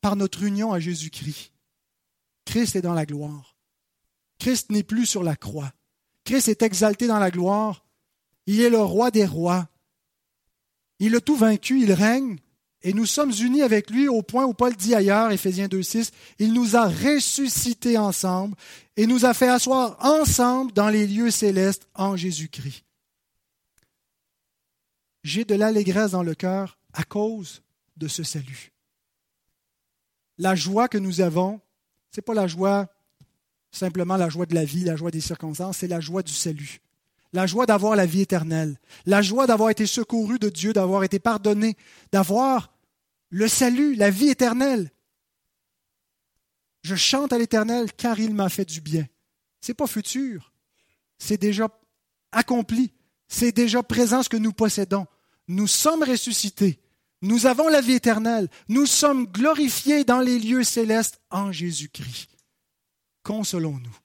par 0.00 0.16
notre 0.16 0.42
union 0.42 0.72
à 0.72 0.80
Jésus-Christ. 0.80 1.52
Christ 2.44 2.76
est 2.76 2.82
dans 2.82 2.94
la 2.94 3.06
gloire. 3.06 3.56
Christ 4.38 4.70
n'est 4.70 4.82
plus 4.82 5.06
sur 5.06 5.22
la 5.22 5.36
croix. 5.36 5.72
Christ 6.24 6.48
est 6.48 6.62
exalté 6.62 7.06
dans 7.06 7.18
la 7.18 7.30
gloire. 7.30 7.84
Il 8.46 8.60
est 8.60 8.70
le 8.70 8.80
roi 8.80 9.10
des 9.10 9.26
rois. 9.26 9.68
Il 10.98 11.14
a 11.16 11.20
tout 11.20 11.36
vaincu, 11.36 11.80
il 11.80 11.92
règne, 11.92 12.38
et 12.82 12.92
nous 12.92 13.06
sommes 13.06 13.32
unis 13.40 13.62
avec 13.62 13.90
lui 13.90 14.08
au 14.08 14.22
point 14.22 14.44
où 14.44 14.54
Paul 14.54 14.74
dit 14.74 14.94
ailleurs, 14.94 15.30
Éphésiens 15.30 15.68
2.6, 15.68 16.10
il 16.38 16.52
nous 16.52 16.76
a 16.76 16.88
ressuscités 16.88 17.96
ensemble 17.96 18.56
et 18.96 19.06
nous 19.06 19.24
a 19.24 19.34
fait 19.34 19.48
asseoir 19.48 19.96
ensemble 20.04 20.72
dans 20.72 20.88
les 20.88 21.06
lieux 21.06 21.30
célestes 21.30 21.86
en 21.94 22.16
Jésus-Christ. 22.16 22.84
J'ai 25.22 25.44
de 25.44 25.54
l'allégresse 25.54 26.10
dans 26.10 26.24
le 26.24 26.34
cœur 26.34 26.78
à 26.92 27.04
cause 27.04 27.62
de 27.96 28.08
ce 28.08 28.24
salut. 28.24 28.72
La 30.38 30.56
joie 30.56 30.88
que 30.88 30.98
nous 30.98 31.20
avons, 31.20 31.60
ce 32.10 32.18
n'est 32.18 32.24
pas 32.24 32.34
la 32.34 32.48
joie, 32.48 32.88
simplement 33.70 34.16
la 34.16 34.28
joie 34.28 34.46
de 34.46 34.54
la 34.54 34.64
vie, 34.64 34.82
la 34.82 34.96
joie 34.96 35.12
des 35.12 35.20
circonstances, 35.20 35.78
c'est 35.78 35.88
la 35.88 36.00
joie 36.00 36.24
du 36.24 36.32
salut. 36.32 36.80
La 37.32 37.46
joie 37.46 37.64
d'avoir 37.66 37.96
la 37.96 38.04
vie 38.04 38.20
éternelle, 38.20 38.78
la 39.06 39.22
joie 39.22 39.46
d'avoir 39.46 39.70
été 39.70 39.86
secouru 39.86 40.38
de 40.38 40.50
Dieu, 40.50 40.72
d'avoir 40.72 41.02
été 41.02 41.18
pardonné, 41.18 41.76
d'avoir 42.12 42.72
le 43.30 43.48
salut, 43.48 43.94
la 43.94 44.10
vie 44.10 44.28
éternelle. 44.28 44.90
Je 46.82 46.94
chante 46.94 47.32
à 47.32 47.38
l'Éternel 47.38 47.92
car 47.92 48.20
il 48.20 48.34
m'a 48.34 48.50
fait 48.50 48.66
du 48.66 48.80
bien. 48.80 49.06
C'est 49.60 49.74
pas 49.74 49.86
futur, 49.86 50.52
c'est 51.18 51.40
déjà 51.40 51.68
accompli, 52.32 52.92
c'est 53.28 53.52
déjà 53.52 53.82
présent 53.82 54.22
ce 54.22 54.28
que 54.28 54.36
nous 54.36 54.52
possédons. 54.52 55.06
Nous 55.48 55.68
sommes 55.68 56.02
ressuscités, 56.02 56.80
nous 57.22 57.46
avons 57.46 57.68
la 57.68 57.80
vie 57.80 57.94
éternelle, 57.94 58.48
nous 58.68 58.86
sommes 58.86 59.26
glorifiés 59.26 60.04
dans 60.04 60.20
les 60.20 60.38
lieux 60.38 60.64
célestes 60.64 61.20
en 61.30 61.52
Jésus-Christ. 61.52 62.30
Consolons-nous. 63.22 64.01